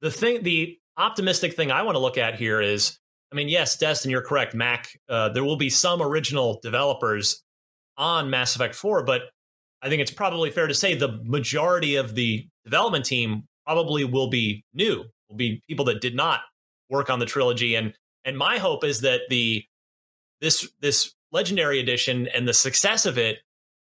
The 0.00 0.10
thing, 0.10 0.42
the 0.42 0.78
optimistic 0.96 1.54
thing 1.54 1.70
I 1.70 1.82
want 1.82 1.94
to 1.94 1.98
look 1.98 2.16
at 2.16 2.36
here 2.36 2.58
is, 2.60 2.98
I 3.30 3.36
mean, 3.36 3.50
yes, 3.50 3.76
Destin, 3.76 4.10
you're 4.10 4.22
correct. 4.22 4.54
Mac, 4.54 4.88
uh, 5.10 5.28
there 5.28 5.44
will 5.44 5.56
be 5.56 5.68
some 5.68 6.00
original 6.00 6.58
developers 6.62 7.42
on 7.98 8.30
Mass 8.30 8.56
Effect 8.56 8.74
4, 8.74 9.04
but 9.04 9.22
I 9.82 9.90
think 9.90 10.00
it's 10.00 10.10
probably 10.10 10.50
fair 10.50 10.66
to 10.66 10.74
say 10.74 10.94
the 10.94 11.20
majority 11.22 11.96
of 11.96 12.14
the 12.14 12.46
development 12.64 13.04
team 13.04 13.44
probably 13.66 14.06
will 14.06 14.30
be 14.30 14.64
new, 14.72 15.04
will 15.28 15.36
be 15.36 15.62
people 15.68 15.84
that 15.86 16.00
did 16.00 16.14
not 16.14 16.40
work 16.88 17.10
on 17.10 17.18
the 17.18 17.26
trilogy. 17.26 17.74
And 17.74 17.92
and 18.24 18.38
my 18.38 18.56
hope 18.56 18.84
is 18.84 19.02
that 19.02 19.20
the 19.28 19.64
this 20.40 20.66
this 20.80 21.12
legendary 21.30 21.78
edition 21.78 22.26
and 22.28 22.48
the 22.48 22.54
success 22.54 23.04
of 23.04 23.18
it 23.18 23.40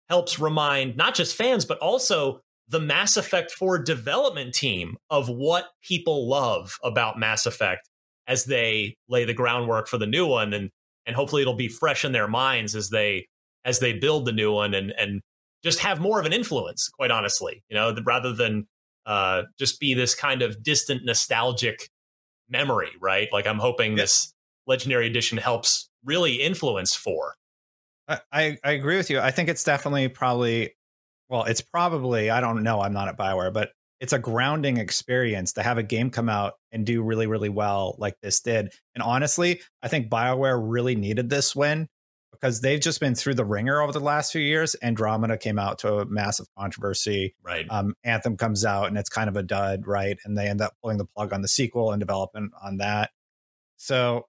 helps 0.09 0.39
remind 0.39 0.97
not 0.97 1.15
just 1.15 1.37
fans, 1.37 1.65
but 1.65 1.79
also 1.79 2.41
the 2.69 2.81
Mass 2.81 3.17
Effect 3.17 3.51
4 3.51 3.79
development 3.83 4.55
team 4.55 4.97
of 5.11 5.29
what 5.29 5.67
people 5.83 6.29
love 6.29 6.73
about 6.83 7.19
Mass 7.19 7.47
Effect 7.47 7.89
as 8.27 8.45
they 8.45 8.97
lay 9.09 9.25
the 9.25 9.35
groundwork 9.35 9.87
for 9.87 9.99
the 9.99 10.07
new 10.07 10.27
one. 10.27 10.53
And 10.55 10.71
and 11.07 11.17
hopefully 11.17 11.43
it'll 11.43 11.55
be 11.55 11.69
fresh 11.69 12.05
in 12.05 12.13
their 12.13 12.29
minds 12.29 12.75
as 12.75 12.91
they 12.91 13.27
as 13.65 13.79
they 13.79 13.93
build 13.93 14.27
the 14.27 14.33
new 14.33 14.53
one 14.53 14.75
and 14.75 14.93
and 14.99 15.21
just 15.63 15.81
have 15.81 16.01
more 16.01 16.21
of 16.21 16.27
an 16.27 16.33
influence 16.33 16.89
quite 16.89 17.11
honestly 17.11 17.63
you 17.69 17.75
know 17.75 17.95
rather 18.05 18.33
than 18.33 18.67
uh 19.07 19.43
just 19.59 19.81
be 19.81 19.95
this 19.95 20.15
kind 20.15 20.43
of 20.43 20.63
distant 20.63 21.05
nostalgic 21.05 21.89
memory 22.49 22.91
right? 23.01 23.29
Like 23.33 23.47
i'm 23.47 23.59
hoping 23.59 23.93
yeah. 23.93 24.03
this 24.03 24.33
legendary 24.67 25.07
edition 25.07 25.39
helps 25.39 25.89
really 26.05 26.35
influence 26.35 26.95
4 26.95 27.35
I, 28.09 28.59
I 28.63 28.73
agree 28.73 28.97
with 28.97 29.11
you. 29.11 29.21
I 29.21 29.31
think 29.31 29.49
it's 29.49 29.65
definitely 29.65 30.09
probably, 30.09 30.75
well, 31.29 31.45
it's 31.45 31.63
probably, 31.63 32.31
I 32.31 32.41
don't 32.41 32.63
know, 32.63 32.81
I'm 32.81 32.93
not 32.93 33.09
at 33.09 33.17
Bioware, 33.17 33.53
but 33.53 33.71
it's 34.01 34.13
a 34.13 34.19
grounding 34.19 34.77
experience 34.77 35.55
to 35.55 35.63
have 35.63 35.79
a 35.79 35.83
game 35.83 36.11
come 36.11 36.29
out 36.29 36.55
and 36.73 36.85
do 36.85 37.03
really, 37.03 37.27
really 37.27 37.49
well 37.49 37.97
like 37.99 38.15
this 38.21 38.41
did. 38.41 38.71
And 38.95 39.03
honestly, 39.03 39.63
I 39.83 39.89
think 39.89 40.11
Bioware 40.11 40.61
really 40.63 40.95
needed 40.95 41.31
this 41.31 41.57
win 41.57 41.89
because 42.33 42.61
they've 42.61 42.81
just 42.81 43.01
been 43.01 43.15
through 43.15 43.35
the 43.35 43.45
ringer 43.45 43.81
over 43.81 43.93
the 43.93 44.01
last 44.01 44.33
few 44.33 44.43
years. 44.43 44.77
Andromeda 44.83 45.39
came 45.39 45.59
out 45.59 45.79
to 45.79 45.99
a 45.99 46.05
massive 46.05 46.47
controversy. 46.59 47.35
Right. 47.43 47.65
Um, 47.71 47.95
Anthem 48.05 48.37
comes 48.37 48.65
out 48.65 48.89
and 48.89 48.99
it's 48.99 49.09
kind 49.09 49.31
of 49.31 49.37
a 49.37 49.43
dud, 49.43 49.87
right? 49.87 50.19
And 50.25 50.37
they 50.37 50.49
end 50.49 50.61
up 50.61 50.75
pulling 50.83 50.99
the 50.99 51.07
plug 51.07 51.33
on 51.33 51.41
the 51.41 51.49
sequel 51.49 51.93
and 51.93 52.01
development 52.01 52.53
on 52.63 52.79
that. 52.79 53.11
So 53.79 54.27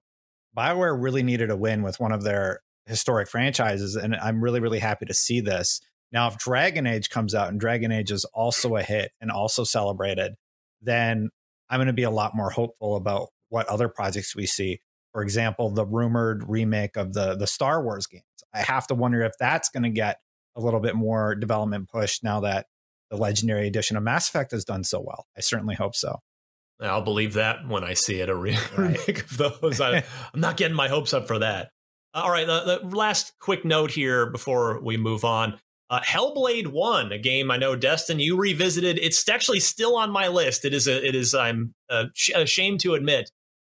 Bioware 0.56 0.96
really 0.98 1.22
needed 1.22 1.50
a 1.50 1.56
win 1.56 1.82
with 1.82 2.00
one 2.00 2.12
of 2.12 2.22
their 2.22 2.60
historic 2.86 3.28
franchises, 3.28 3.96
and 3.96 4.14
I'm 4.16 4.42
really 4.42 4.60
really 4.60 4.78
happy 4.78 5.06
to 5.06 5.14
see 5.14 5.40
this. 5.40 5.80
Now, 6.12 6.28
if 6.28 6.38
Dragon 6.38 6.86
Age 6.86 7.10
comes 7.10 7.34
out 7.34 7.48
and 7.48 7.60
Dragon 7.60 7.92
Age 7.92 8.10
is 8.10 8.24
also 8.26 8.76
a 8.76 8.82
hit 8.82 9.12
and 9.20 9.30
also 9.30 9.64
celebrated, 9.64 10.34
then 10.80 11.30
I'm 11.68 11.78
going 11.78 11.88
to 11.88 11.92
be 11.92 12.04
a 12.04 12.10
lot 12.10 12.34
more 12.34 12.50
hopeful 12.50 12.96
about 12.96 13.28
what 13.48 13.66
other 13.66 13.88
projects 13.88 14.36
we 14.36 14.46
see. 14.46 14.80
For 15.12 15.22
example, 15.22 15.70
the 15.70 15.84
rumored 15.84 16.48
remake 16.48 16.96
of 16.96 17.12
the 17.12 17.34
the 17.34 17.46
Star 17.46 17.82
Wars 17.82 18.06
games. 18.06 18.24
I 18.54 18.60
have 18.60 18.86
to 18.88 18.94
wonder 18.94 19.22
if 19.22 19.32
that's 19.38 19.68
going 19.68 19.82
to 19.82 19.90
get 19.90 20.18
a 20.56 20.60
little 20.60 20.80
bit 20.80 20.94
more 20.94 21.34
development 21.34 21.88
push 21.88 22.22
now 22.22 22.40
that 22.40 22.66
the 23.10 23.16
Legendary 23.16 23.66
Edition 23.66 23.96
of 23.96 24.02
Mass 24.02 24.28
Effect 24.28 24.50
has 24.52 24.64
done 24.64 24.84
so 24.84 25.00
well. 25.00 25.26
I 25.36 25.40
certainly 25.40 25.74
hope 25.74 25.94
so. 25.94 26.20
I'll 26.80 27.02
believe 27.02 27.34
that 27.34 27.66
when 27.68 27.84
I 27.84 27.94
see 27.94 28.20
it. 28.20 28.28
A 28.28 28.34
remake 28.36 28.76
right. 28.76 29.08
of 29.08 29.60
those. 29.60 29.80
I, 29.80 29.98
I'm 30.34 30.40
not 30.40 30.56
getting 30.56 30.76
my 30.76 30.88
hopes 30.88 31.14
up 31.14 31.26
for 31.26 31.38
that. 31.38 31.70
Uh, 32.14 32.22
all 32.24 32.30
right, 32.30 32.46
the, 32.46 32.80
the, 32.82 32.96
last 32.96 33.32
quick 33.40 33.64
note 33.64 33.90
here 33.90 34.26
before 34.26 34.80
we 34.80 34.96
move 34.96 35.24
on. 35.24 35.58
Uh, 35.88 36.00
Hellblade 36.00 36.68
One, 36.68 37.12
a 37.12 37.18
game 37.18 37.50
I 37.50 37.58
know 37.58 37.76
Destin 37.76 38.18
you 38.18 38.36
revisited. 38.36 38.98
It's 38.98 39.28
actually 39.28 39.60
still 39.60 39.96
on 39.96 40.10
my 40.10 40.28
list. 40.28 40.64
It 40.64 40.74
is 40.74 40.88
a, 40.88 41.06
it 41.06 41.14
is. 41.14 41.34
I'm 41.34 41.74
uh, 41.88 42.06
sh- 42.12 42.30
ashamed 42.34 42.80
to 42.80 42.94
admit 42.94 43.30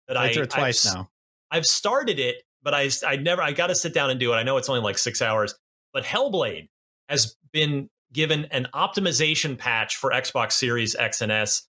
that 0.08 0.18
I 0.18 0.34
twice 0.34 0.86
I've, 0.86 0.94
now. 0.94 1.10
I've 1.52 1.66
started 1.66 2.20
it, 2.20 2.44
but 2.62 2.74
I 2.74 2.90
I 3.08 3.16
never 3.16 3.42
I 3.42 3.54
got 3.54 3.68
to 3.68 3.76
sit 3.76 3.94
down 3.94 4.10
and 4.10 4.20
do 4.20 4.34
it. 4.34 4.36
I 4.36 4.44
know 4.44 4.58
it's 4.58 4.68
only 4.68 4.82
like 4.82 4.98
six 4.98 5.22
hours, 5.22 5.56
but 5.94 6.04
Hellblade 6.04 6.68
has 7.08 7.38
been 7.54 7.90
given 8.14 8.46
an 8.46 8.68
optimization 8.74 9.58
patch 9.58 9.96
for 9.96 10.12
Xbox 10.12 10.54
Series 10.54 10.96
X 10.96 11.22
and 11.22 11.32
S. 11.32 11.68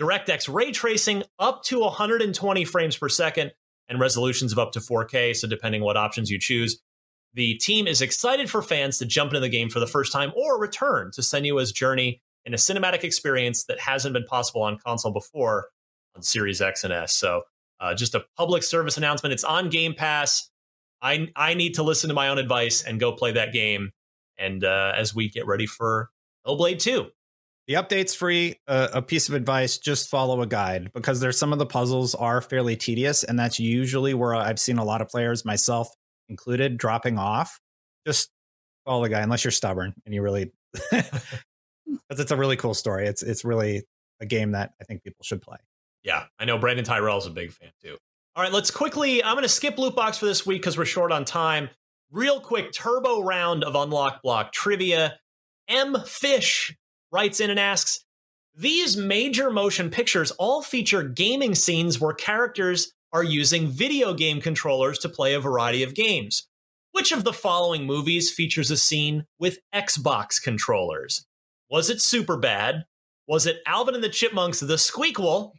DirectX 0.00 0.52
ray 0.52 0.72
tracing 0.72 1.22
up 1.38 1.62
to 1.64 1.80
120 1.80 2.64
frames 2.64 2.96
per 2.96 3.08
second 3.08 3.52
and 3.88 4.00
resolutions 4.00 4.52
of 4.52 4.58
up 4.58 4.72
to 4.72 4.80
4K. 4.80 5.34
So, 5.36 5.46
depending 5.46 5.82
what 5.82 5.96
options 5.96 6.30
you 6.30 6.38
choose, 6.38 6.80
the 7.34 7.54
team 7.54 7.86
is 7.86 8.00
excited 8.00 8.50
for 8.50 8.62
fans 8.62 8.98
to 8.98 9.06
jump 9.06 9.30
into 9.30 9.40
the 9.40 9.48
game 9.48 9.68
for 9.68 9.80
the 9.80 9.86
first 9.86 10.12
time 10.12 10.32
or 10.36 10.58
return 10.58 11.10
to 11.12 11.20
Senua's 11.20 11.72
journey 11.72 12.22
in 12.44 12.54
a 12.54 12.56
cinematic 12.56 13.04
experience 13.04 13.64
that 13.64 13.80
hasn't 13.80 14.14
been 14.14 14.24
possible 14.24 14.62
on 14.62 14.78
console 14.78 15.12
before 15.12 15.68
on 16.14 16.22
Series 16.22 16.60
X 16.60 16.84
and 16.84 16.92
S. 16.92 17.14
So, 17.14 17.42
uh, 17.80 17.94
just 17.94 18.14
a 18.14 18.24
public 18.36 18.62
service 18.62 18.96
announcement. 18.96 19.32
It's 19.32 19.44
on 19.44 19.68
Game 19.68 19.94
Pass. 19.94 20.50
I 21.02 21.28
I 21.36 21.54
need 21.54 21.74
to 21.74 21.82
listen 21.82 22.08
to 22.08 22.14
my 22.14 22.28
own 22.28 22.38
advice 22.38 22.82
and 22.82 22.98
go 22.98 23.12
play 23.12 23.32
that 23.32 23.52
game. 23.52 23.90
And 24.38 24.64
uh, 24.64 24.92
as 24.96 25.14
we 25.14 25.28
get 25.28 25.46
ready 25.46 25.66
for 25.66 26.10
Hellblade 26.46 26.78
2. 26.78 27.06
The 27.66 27.74
update's 27.74 28.14
free. 28.14 28.60
Uh, 28.68 28.88
a 28.92 29.02
piece 29.02 29.28
of 29.28 29.34
advice: 29.34 29.78
just 29.78 30.08
follow 30.08 30.40
a 30.42 30.46
guide 30.46 30.90
because 30.94 31.20
there's 31.20 31.38
some 31.38 31.52
of 31.52 31.58
the 31.58 31.66
puzzles 31.66 32.14
are 32.14 32.40
fairly 32.40 32.76
tedious, 32.76 33.24
and 33.24 33.38
that's 33.38 33.58
usually 33.58 34.14
where 34.14 34.34
I've 34.34 34.58
seen 34.58 34.78
a 34.78 34.84
lot 34.84 35.00
of 35.00 35.08
players, 35.08 35.44
myself 35.44 35.88
included, 36.28 36.78
dropping 36.78 37.18
off. 37.18 37.58
Just 38.06 38.30
follow 38.84 39.02
the 39.02 39.08
guy, 39.08 39.20
unless 39.20 39.44
you're 39.44 39.50
stubborn 39.50 39.94
and 40.04 40.14
you 40.14 40.22
really. 40.22 40.52
because 41.86 42.20
it's 42.20 42.30
a 42.30 42.36
really 42.36 42.56
cool 42.56 42.74
story. 42.74 43.06
It's 43.06 43.22
it's 43.22 43.44
really 43.44 43.82
a 44.20 44.26
game 44.26 44.52
that 44.52 44.72
I 44.80 44.84
think 44.84 45.02
people 45.02 45.22
should 45.22 45.42
play. 45.42 45.58
Yeah, 46.02 46.24
I 46.38 46.44
know 46.44 46.58
Brandin 46.58 46.84
Tyrrel's 46.84 47.26
a 47.26 47.30
big 47.30 47.52
fan 47.52 47.70
too. 47.82 47.96
All 48.34 48.42
right, 48.42 48.52
let's 48.52 48.70
quickly. 48.70 49.24
I'm 49.24 49.34
going 49.34 49.42
to 49.42 49.48
skip 49.48 49.78
loot 49.78 49.96
box 49.96 50.18
for 50.18 50.26
this 50.26 50.46
week 50.46 50.60
because 50.60 50.76
we're 50.76 50.84
short 50.84 51.10
on 51.10 51.24
time. 51.24 51.70
Real 52.10 52.40
quick 52.40 52.72
turbo 52.72 53.22
round 53.22 53.64
of 53.64 53.74
unlock 53.74 54.22
block 54.22 54.52
trivia. 54.52 55.18
M 55.68 55.96
Fish 56.06 56.76
writes 57.12 57.40
in 57.40 57.50
and 57.50 57.60
asks 57.60 58.04
These 58.54 58.96
major 58.96 59.50
motion 59.50 59.90
pictures 59.90 60.30
all 60.32 60.62
feature 60.62 61.02
gaming 61.02 61.54
scenes 61.54 62.00
where 62.00 62.12
characters 62.12 62.92
are 63.12 63.24
using 63.24 63.68
video 63.68 64.14
game 64.14 64.40
controllers 64.40 64.98
to 64.98 65.08
play 65.08 65.34
a 65.34 65.40
variety 65.40 65.82
of 65.82 65.94
games. 65.94 66.48
Which 66.92 67.12
of 67.12 67.24
the 67.24 67.32
following 67.32 67.84
movies 67.84 68.32
features 68.32 68.70
a 68.70 68.76
scene 68.76 69.26
with 69.38 69.58
Xbox 69.74 70.42
controllers? 70.42 71.26
Was 71.70 71.90
it 71.90 72.00
Super 72.00 72.36
Bad? 72.36 72.84
Was 73.28 73.46
it 73.46 73.58
Alvin 73.66 73.94
and 73.94 74.04
the 74.04 74.08
Chipmunks, 74.08 74.60
The 74.60 74.74
Squeakquel? 74.74 75.52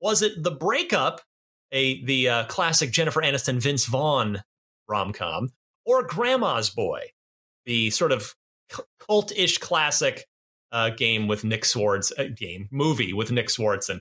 Was 0.00 0.22
it 0.22 0.42
The 0.42 0.50
Breakup, 0.50 1.22
a 1.72 2.04
the 2.04 2.28
uh, 2.28 2.44
classic 2.44 2.92
Jennifer 2.92 3.22
Aniston 3.22 3.60
Vince 3.60 3.86
Vaughn 3.86 4.42
rom 4.88 5.12
com, 5.12 5.50
or 5.84 6.02
Grandma's 6.02 6.70
Boy, 6.70 7.10
the 7.64 7.90
sort 7.90 8.12
of 8.12 8.34
cult-ish 9.00 9.58
classic 9.58 10.26
uh, 10.74 10.90
game 10.90 11.28
with 11.28 11.44
Nick 11.44 11.64
Swartz, 11.64 12.12
game 12.34 12.68
movie 12.70 13.12
with 13.12 13.30
Nick 13.30 13.46
Swardson. 13.46 14.00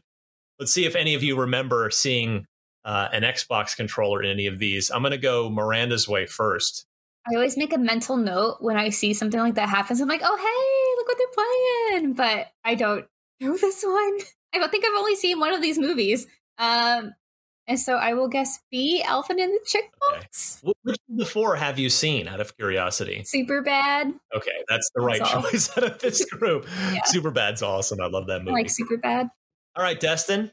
Let's 0.60 0.74
see 0.74 0.86
if 0.86 0.96
any 0.96 1.14
of 1.14 1.24
you 1.24 1.40
remember 1.40 1.90
seeing 1.92 2.48
uh, 2.84 3.10
an 3.14 3.22
Xbox 3.22 3.78
controller 3.78 4.24
in 4.24 4.30
any 4.30 4.48
of 4.48 4.58
these. 4.58 4.90
I'm 4.90 5.04
going 5.04 5.12
to 5.12 5.18
go 5.18 5.50
Miranda's 5.50 6.08
way 6.10 6.26
first. 6.26 6.86
I 7.32 7.36
always 7.36 7.56
make 7.58 7.74
a 7.74 7.78
mental 7.78 8.18
note 8.18 8.58
when 8.60 8.76
I 8.76 8.90
see 8.90 9.14
something 9.14 9.40
like 9.40 9.56
that 9.56 9.70
happens. 9.70 10.02
I'm 10.02 10.10
like, 10.10 10.22
oh, 10.24 10.36
hey, 10.36 10.98
look 10.98 11.08
what 11.08 11.18
they're 11.18 12.02
playing. 12.02 12.14
But 12.14 12.52
I 12.66 12.76
don't 12.76 13.06
know 13.40 13.56
this 13.56 13.84
one. 13.84 14.18
I 14.54 14.58
don't 14.58 14.72
think 14.72 14.84
I've 14.84 14.98
only 14.98 15.16
seen 15.16 15.40
one 15.40 15.54
of 15.54 15.62
these 15.62 15.78
movies. 15.78 16.26
Um, 16.58 17.14
and 17.68 17.80
so 17.80 17.96
I 17.96 18.14
will 18.14 18.28
guess 18.28 18.60
B, 18.72 19.02
Alvin 19.04 19.40
in 19.40 19.50
the 19.52 19.60
Chipmunks. 19.66 20.62
Okay. 20.64 20.74
Which 20.84 20.98
of 21.10 21.18
the 21.18 21.26
four 21.26 21.56
have 21.56 21.80
you 21.80 21.90
seen 21.90 22.28
out 22.28 22.42
of 22.42 22.56
curiosity? 22.58 23.24
Super 23.26 23.62
bad. 23.62 24.14
Okay, 24.36 24.52
that's 24.68 24.90
the 24.96 25.02
right 25.02 25.20
that's 25.20 25.32
choice 25.52 25.78
out 25.78 25.84
of 25.84 26.00
this 26.00 26.26
group. 26.32 26.68
yeah. 26.92 27.02
Super 27.06 27.32
bad's 27.32 27.62
awesome. 27.62 28.02
I 28.02 28.08
love 28.08 28.28
that 28.28 28.40
movie. 28.40 28.52
I 28.52 28.54
like 28.54 28.70
Super 28.70 28.98
bad. 28.98 29.30
All 29.76 29.84
right, 29.84 30.00
Destin, 30.00 30.52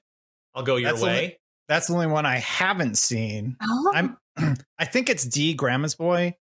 I'll 0.54 0.62
go 0.62 0.76
your 0.76 0.90
that's 0.92 1.02
way. 1.02 1.10
Only, 1.10 1.38
that's 1.68 1.86
the 1.88 1.94
only 1.94 2.06
one 2.06 2.26
I 2.26 2.38
haven't 2.38 2.96
seen. 2.96 3.56
Oh. 3.62 3.92
I'm 3.94 4.16
I 4.78 4.84
think 4.84 5.08
it's 5.08 5.24
D, 5.24 5.54
Grandma's 5.54 5.94
Boy. 5.94 6.36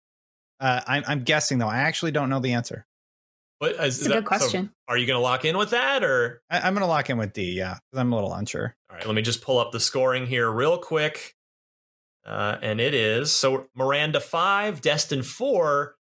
Uh, 0.61 0.81
I'm, 0.87 1.05
I'm 1.07 1.23
guessing 1.23 1.59
though. 1.59 1.69
I 1.69 1.79
actually 1.79 2.13
don't 2.13 2.29
know 2.31 2.41
the 2.41 2.53
answer. 2.53 2.87
But 3.59 3.77
is, 3.77 4.01
is 4.01 4.07
a 4.07 4.09
that, 4.11 4.15
good 4.17 4.25
question. 4.27 4.67
So 4.67 4.73
are 4.89 4.99
you 4.99 5.07
going 5.07 5.17
to 5.17 5.23
lock 5.23 5.45
in 5.45 5.57
with 5.57 5.71
that, 5.71 6.05
or 6.05 6.43
I, 6.51 6.69
am 6.69 6.75
going 6.75 6.83
to 6.83 6.87
lock 6.87 7.09
in 7.09 7.17
with 7.17 7.33
D? 7.33 7.53
Yeah, 7.53 7.75
because 7.75 8.01
I'm 8.01 8.13
a 8.13 8.15
little 8.15 8.35
unsure. 8.35 8.77
All 8.91 8.97
right, 8.97 9.07
let 9.07 9.15
me 9.15 9.23
just 9.23 9.43
pull 9.43 9.59
up 9.59 9.73
the 9.73 9.81
scoring 9.81 10.27
here 10.27 10.51
real 10.51 10.77
quick, 10.79 11.35
uh, 12.27 12.59
and 12.61 12.81
it 12.81 12.93
is 12.93 13.33
so 13.33 13.69
Miranda 13.75 14.21
five, 14.21 14.81
Destin 14.81 15.23
four. 15.23 15.97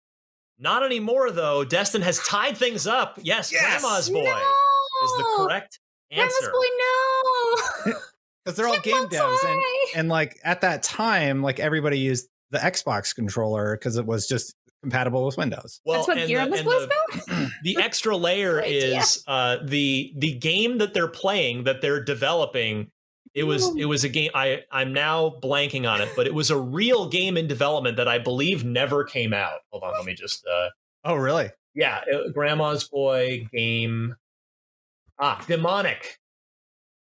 Not 0.58 0.84
anymore 0.84 1.32
though. 1.32 1.64
Destin 1.64 2.01
has 2.01 2.20
tied 2.20 2.58
things 2.58 2.88
up. 2.88 3.20
Yes, 3.22 3.51
yes! 3.51 3.82
Grandma's 3.82 4.10
boy 4.10 4.24
no! 4.24 5.06
is 5.06 5.12
the 5.18 5.34
correct 5.38 5.80
answer. 6.12 6.34
Grandma's 6.41 7.84
boy, 7.86 7.91
no. 7.91 7.99
Because 8.43 8.58
they're 8.58 8.68
all 8.68 8.80
game 8.82 9.08
devs, 9.08 9.38
and, 9.45 9.62
and 9.95 10.10
like 10.10 10.38
at 10.43 10.60
that 10.62 10.84
time, 10.84 11.41
like 11.41 11.62
everybody 11.62 11.99
used 11.99 12.28
the 12.51 12.58
Xbox 12.58 13.16
controller 13.16 13.78
because 13.78 13.95
it 13.95 14.06
was 14.06 14.28
just 14.28 14.54
compatible 14.84 15.25
with 15.25 15.38
Windows. 15.38 15.79
Well, 15.86 16.05
That's 16.05 16.07
what 16.09 16.17
Gearless 16.29 16.57
the, 16.57 16.63
was 16.63 16.88
the, 17.27 17.51
the 17.63 17.77
extra 17.81 18.15
layer 18.15 18.59
is 18.59 19.23
uh, 19.27 19.57
the 19.63 20.13
the 20.17 20.34
game 20.34 20.77
that 20.77 20.93
they're 20.93 21.07
playing 21.07 21.63
that 21.63 21.81
they're 21.81 22.03
developing. 22.03 22.91
It 23.34 23.45
was 23.45 23.75
it 23.75 23.86
was 23.86 24.03
a 24.03 24.09
game. 24.09 24.29
I 24.36 24.63
I'm 24.71 24.93
now 24.93 25.38
blanking 25.41 25.89
on 25.89 26.01
it, 26.01 26.09
but 26.15 26.27
it 26.27 26.36
was 26.36 26.51
a 26.51 26.57
real 26.57 27.09
game 27.09 27.36
in 27.38 27.47
development 27.47 27.97
that 27.97 28.07
I 28.07 28.19
believe 28.19 28.63
never 28.63 29.03
came 29.03 29.34
out. 29.34 29.59
Hold 29.71 29.84
on, 29.84 29.93
let 29.93 30.05
me 30.05 30.13
just. 30.13 30.45
Uh, 30.45 30.69
oh, 31.05 31.15
really? 31.15 31.49
Yeah, 31.73 32.01
it, 32.05 32.34
Grandma's 32.36 32.88
Boy 32.88 33.47
game. 33.51 34.15
Ah, 35.17 35.43
Demonik. 35.47 36.17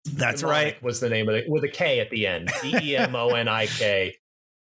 That's 0.05 0.43
Demonik 0.43 0.47
right. 0.51 0.83
Was 0.83 1.01
the 1.01 1.09
name 1.09 1.29
of 1.29 1.37
it 1.37 1.49
with 1.49 1.65
a 1.65 1.69
K 1.69 2.01
at 2.01 2.11
the 2.11 2.27
end? 2.27 2.51
D 2.61 2.77
E 2.83 2.97
M 2.97 3.15
O 3.15 3.31
N 3.31 3.49
I 3.49 3.67
K. 3.67 4.17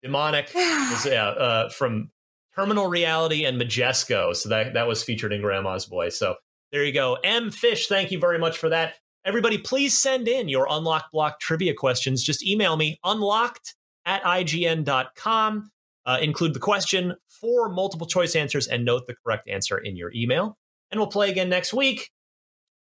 Demonik 0.05 0.53
was 0.55 1.05
uh, 1.05 1.09
uh, 1.09 1.69
from 1.69 2.11
Terminal 2.55 2.87
Reality 2.87 3.45
and 3.45 3.59
Majesco. 3.59 4.35
So 4.35 4.49
that, 4.49 4.73
that 4.73 4.87
was 4.87 5.03
featured 5.03 5.33
in 5.33 5.41
Grandma's 5.41 5.85
Boy. 5.85 6.09
So 6.09 6.35
there 6.71 6.83
you 6.83 6.93
go. 6.93 7.17
M 7.23 7.51
Fish, 7.51 7.87
thank 7.87 8.11
you 8.11 8.19
very 8.19 8.39
much 8.39 8.57
for 8.57 8.69
that. 8.69 8.95
Everybody, 9.23 9.57
please 9.57 9.97
send 9.97 10.27
in 10.27 10.49
your 10.49 10.67
Unlock 10.69 11.11
Block 11.11 11.39
trivia 11.39 11.73
questions. 11.73 12.23
Just 12.23 12.45
email 12.45 12.75
me 12.75 12.97
unlocked 13.03 13.75
at 14.05 14.23
ign.com. 14.23 15.69
Uh, 16.03 16.17
include 16.19 16.55
the 16.55 16.59
question, 16.59 17.13
for 17.27 17.69
multiple 17.69 18.07
choice 18.07 18.35
answers, 18.35 18.67
and 18.67 18.83
note 18.83 19.05
the 19.05 19.15
correct 19.23 19.47
answer 19.47 19.77
in 19.77 19.95
your 19.95 20.11
email. 20.13 20.57
And 20.89 20.99
we'll 20.99 21.07
play 21.07 21.29
again 21.29 21.49
next 21.49 21.73
week. 21.73 22.09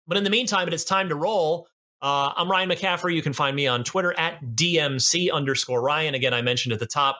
But 0.07 0.17
in 0.17 0.23
the 0.23 0.29
meantime, 0.29 0.67
it 0.67 0.73
is 0.73 0.85
time 0.85 1.09
to 1.09 1.15
roll. 1.15 1.67
Uh, 2.01 2.31
I'm 2.35 2.49
Ryan 2.49 2.69
McCaffrey. 2.69 3.15
You 3.15 3.23
can 3.23 3.33
find 3.33 3.55
me 3.55 3.65
on 3.65 3.83
Twitter 3.83 4.13
at 4.17 4.41
DMC 4.43 5.31
underscore 5.31 5.81
Ryan. 5.81 6.13
Again, 6.13 6.33
I 6.33 6.43
mentioned 6.43 6.73
at 6.73 6.79
the 6.79 6.85
top, 6.85 7.17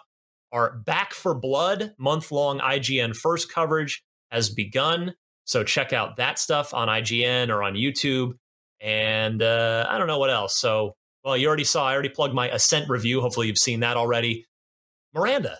our 0.51 0.77
Back 0.77 1.13
4 1.13 1.35
Blood 1.35 1.93
month 1.97 2.31
long 2.31 2.59
IGN 2.59 3.15
first 3.15 3.51
coverage 3.51 4.03
has 4.31 4.49
begun. 4.49 5.13
So 5.45 5.63
check 5.63 5.93
out 5.93 6.17
that 6.17 6.39
stuff 6.39 6.73
on 6.73 6.87
IGN 6.87 7.49
or 7.49 7.63
on 7.63 7.73
YouTube. 7.73 8.33
And 8.81 9.41
uh, 9.41 9.85
I 9.89 9.97
don't 9.97 10.07
know 10.07 10.19
what 10.19 10.29
else. 10.29 10.59
So, 10.59 10.95
well, 11.23 11.37
you 11.37 11.47
already 11.47 11.63
saw, 11.63 11.87
I 11.87 11.93
already 11.93 12.09
plugged 12.09 12.33
my 12.33 12.49
Ascent 12.49 12.89
review. 12.89 13.21
Hopefully, 13.21 13.47
you've 13.47 13.57
seen 13.57 13.79
that 13.79 13.97
already. 13.97 14.45
Miranda. 15.13 15.57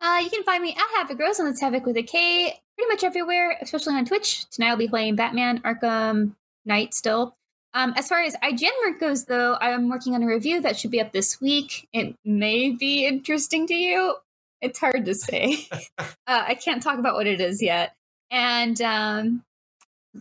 Uh, 0.00 0.20
you 0.22 0.30
can 0.30 0.42
find 0.44 0.62
me 0.62 0.74
at 0.74 1.08
Havok 1.08 1.18
Rose 1.18 1.40
on 1.40 1.46
the 1.46 1.52
Havok 1.52 1.84
with 1.84 1.96
a 1.96 2.02
K 2.02 2.58
pretty 2.76 2.88
much 2.88 3.04
everywhere, 3.04 3.56
especially 3.60 3.94
on 3.94 4.04
Twitch. 4.04 4.48
Tonight 4.50 4.68
I'll 4.68 4.76
be 4.76 4.88
playing 4.88 5.16
Batman 5.16 5.60
Arkham 5.62 6.34
Knight 6.64 6.94
still. 6.94 7.36
Um, 7.76 7.92
as 7.94 8.08
far 8.08 8.22
as 8.22 8.34
IGN 8.36 8.70
work 8.86 8.98
goes, 8.98 9.26
though, 9.26 9.58
I'm 9.60 9.90
working 9.90 10.14
on 10.14 10.22
a 10.22 10.26
review 10.26 10.62
that 10.62 10.78
should 10.78 10.90
be 10.90 10.98
up 10.98 11.12
this 11.12 11.42
week. 11.42 11.86
It 11.92 12.16
may 12.24 12.70
be 12.70 13.06
interesting 13.06 13.66
to 13.66 13.74
you. 13.74 14.16
It's 14.62 14.78
hard 14.78 15.04
to 15.04 15.14
say. 15.14 15.68
uh, 15.98 16.06
I 16.26 16.54
can't 16.54 16.82
talk 16.82 16.98
about 16.98 17.16
what 17.16 17.26
it 17.26 17.38
is 17.38 17.60
yet. 17.60 17.94
And 18.30 18.80
um, 18.80 19.42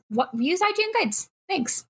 what 0.09 0.31
use 0.37 0.59
IGN 0.59 1.01
guides. 1.01 1.29
Thanks. 1.47 1.85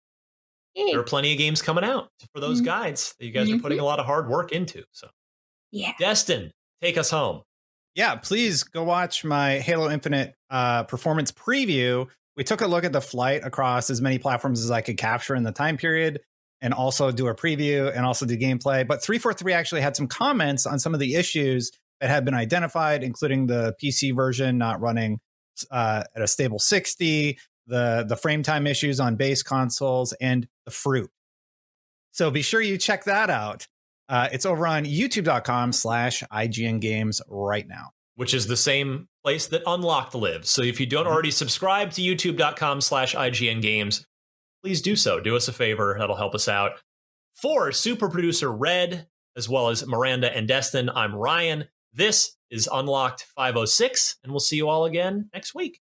Yay. 0.75 0.91
There 0.91 0.99
are 0.99 1.03
plenty 1.03 1.31
of 1.31 1.39
games 1.39 1.63
coming 1.63 1.83
out 1.83 2.09
for 2.31 2.39
those 2.39 2.57
mm-hmm. 2.57 2.65
guides 2.65 3.15
that 3.17 3.25
you 3.25 3.31
guys 3.31 3.47
mm-hmm. 3.47 3.57
are 3.57 3.61
putting 3.61 3.79
mm-hmm. 3.79 3.85
a 3.85 3.87
lot 3.87 3.99
of 3.99 4.05
hard 4.05 4.29
work 4.29 4.51
into. 4.51 4.83
So, 4.91 5.07
yeah, 5.71 5.93
Destin, 5.97 6.51
take 6.79 6.95
us 6.95 7.09
home. 7.09 7.41
Yeah, 7.95 8.17
please 8.17 8.61
go 8.61 8.83
watch 8.83 9.23
my 9.23 9.57
Halo 9.59 9.89
Infinite 9.89 10.35
uh, 10.51 10.83
performance 10.83 11.31
preview 11.31 12.07
we 12.37 12.43
took 12.43 12.61
a 12.61 12.67
look 12.67 12.83
at 12.83 12.93
the 12.93 13.01
flight 13.01 13.45
across 13.45 13.89
as 13.89 14.01
many 14.01 14.17
platforms 14.17 14.63
as 14.63 14.71
I 14.71 14.81
could 14.81 14.97
capture 14.97 15.35
in 15.35 15.43
the 15.43 15.51
time 15.51 15.77
period 15.77 16.21
and 16.61 16.73
also 16.73 17.11
do 17.11 17.27
a 17.27 17.35
preview 17.35 17.91
and 17.95 18.05
also 18.05 18.25
do 18.25 18.37
gameplay. 18.37 18.87
But 18.87 19.03
343 19.03 19.53
actually 19.53 19.81
had 19.81 19.95
some 19.95 20.07
comments 20.07 20.65
on 20.65 20.79
some 20.79 20.93
of 20.93 20.99
the 20.99 21.15
issues 21.15 21.71
that 22.01 22.09
had 22.09 22.25
been 22.25 22.33
identified, 22.33 23.03
including 23.03 23.47
the 23.47 23.75
PC 23.81 24.15
version 24.15 24.57
not 24.57 24.81
running 24.81 25.19
uh, 25.71 26.03
at 26.15 26.21
a 26.21 26.27
stable 26.27 26.59
60, 26.59 27.37
the, 27.67 28.05
the 28.07 28.15
frame 28.15 28.43
time 28.43 28.67
issues 28.67 28.99
on 28.99 29.15
base 29.15 29.43
consoles, 29.43 30.13
and 30.13 30.47
the 30.65 30.71
fruit. 30.71 31.09
So 32.11 32.31
be 32.31 32.41
sure 32.41 32.61
you 32.61 32.77
check 32.77 33.05
that 33.05 33.29
out. 33.29 33.67
Uh, 34.07 34.29
it's 34.31 34.45
over 34.45 34.67
on 34.67 34.85
youtube.com 34.85 35.73
slash 35.73 36.23
IGN 36.31 36.79
games 36.79 37.21
right 37.27 37.67
now. 37.67 37.91
Which 38.15 38.33
is 38.33 38.47
the 38.47 38.55
same 38.55 39.09
place 39.25 39.47
that 39.47 39.63
Unlocked 39.65 40.13
lives. 40.13 40.51
So 40.51 40.61
if 40.61 40.79
you 40.79 40.85
don't 40.85 41.05
mm-hmm. 41.05 41.13
already 41.13 41.31
subscribe 41.31 41.91
to 41.93 42.01
youtube.com 42.01 42.79
slash 42.79 43.15
IGN 43.15 43.59
games, 43.59 44.05
please 44.63 44.83
do 44.83 44.95
so. 44.95 45.19
Do 45.19 45.35
us 45.35 45.47
a 45.47 45.53
favor. 45.53 45.95
That'll 45.97 46.15
help 46.15 46.35
us 46.35 46.47
out. 46.47 46.73
For 47.33 47.71
super 47.71 48.07
producer 48.07 48.51
Red, 48.51 49.07
as 49.35 49.49
well 49.49 49.69
as 49.69 49.87
Miranda 49.87 50.31
and 50.31 50.47
Destin, 50.47 50.91
I'm 50.91 51.15
Ryan. 51.15 51.65
This 51.91 52.37
is 52.51 52.69
Unlocked 52.71 53.25
506, 53.35 54.17
and 54.23 54.31
we'll 54.31 54.39
see 54.39 54.57
you 54.57 54.69
all 54.69 54.85
again 54.85 55.29
next 55.33 55.55
week. 55.55 55.81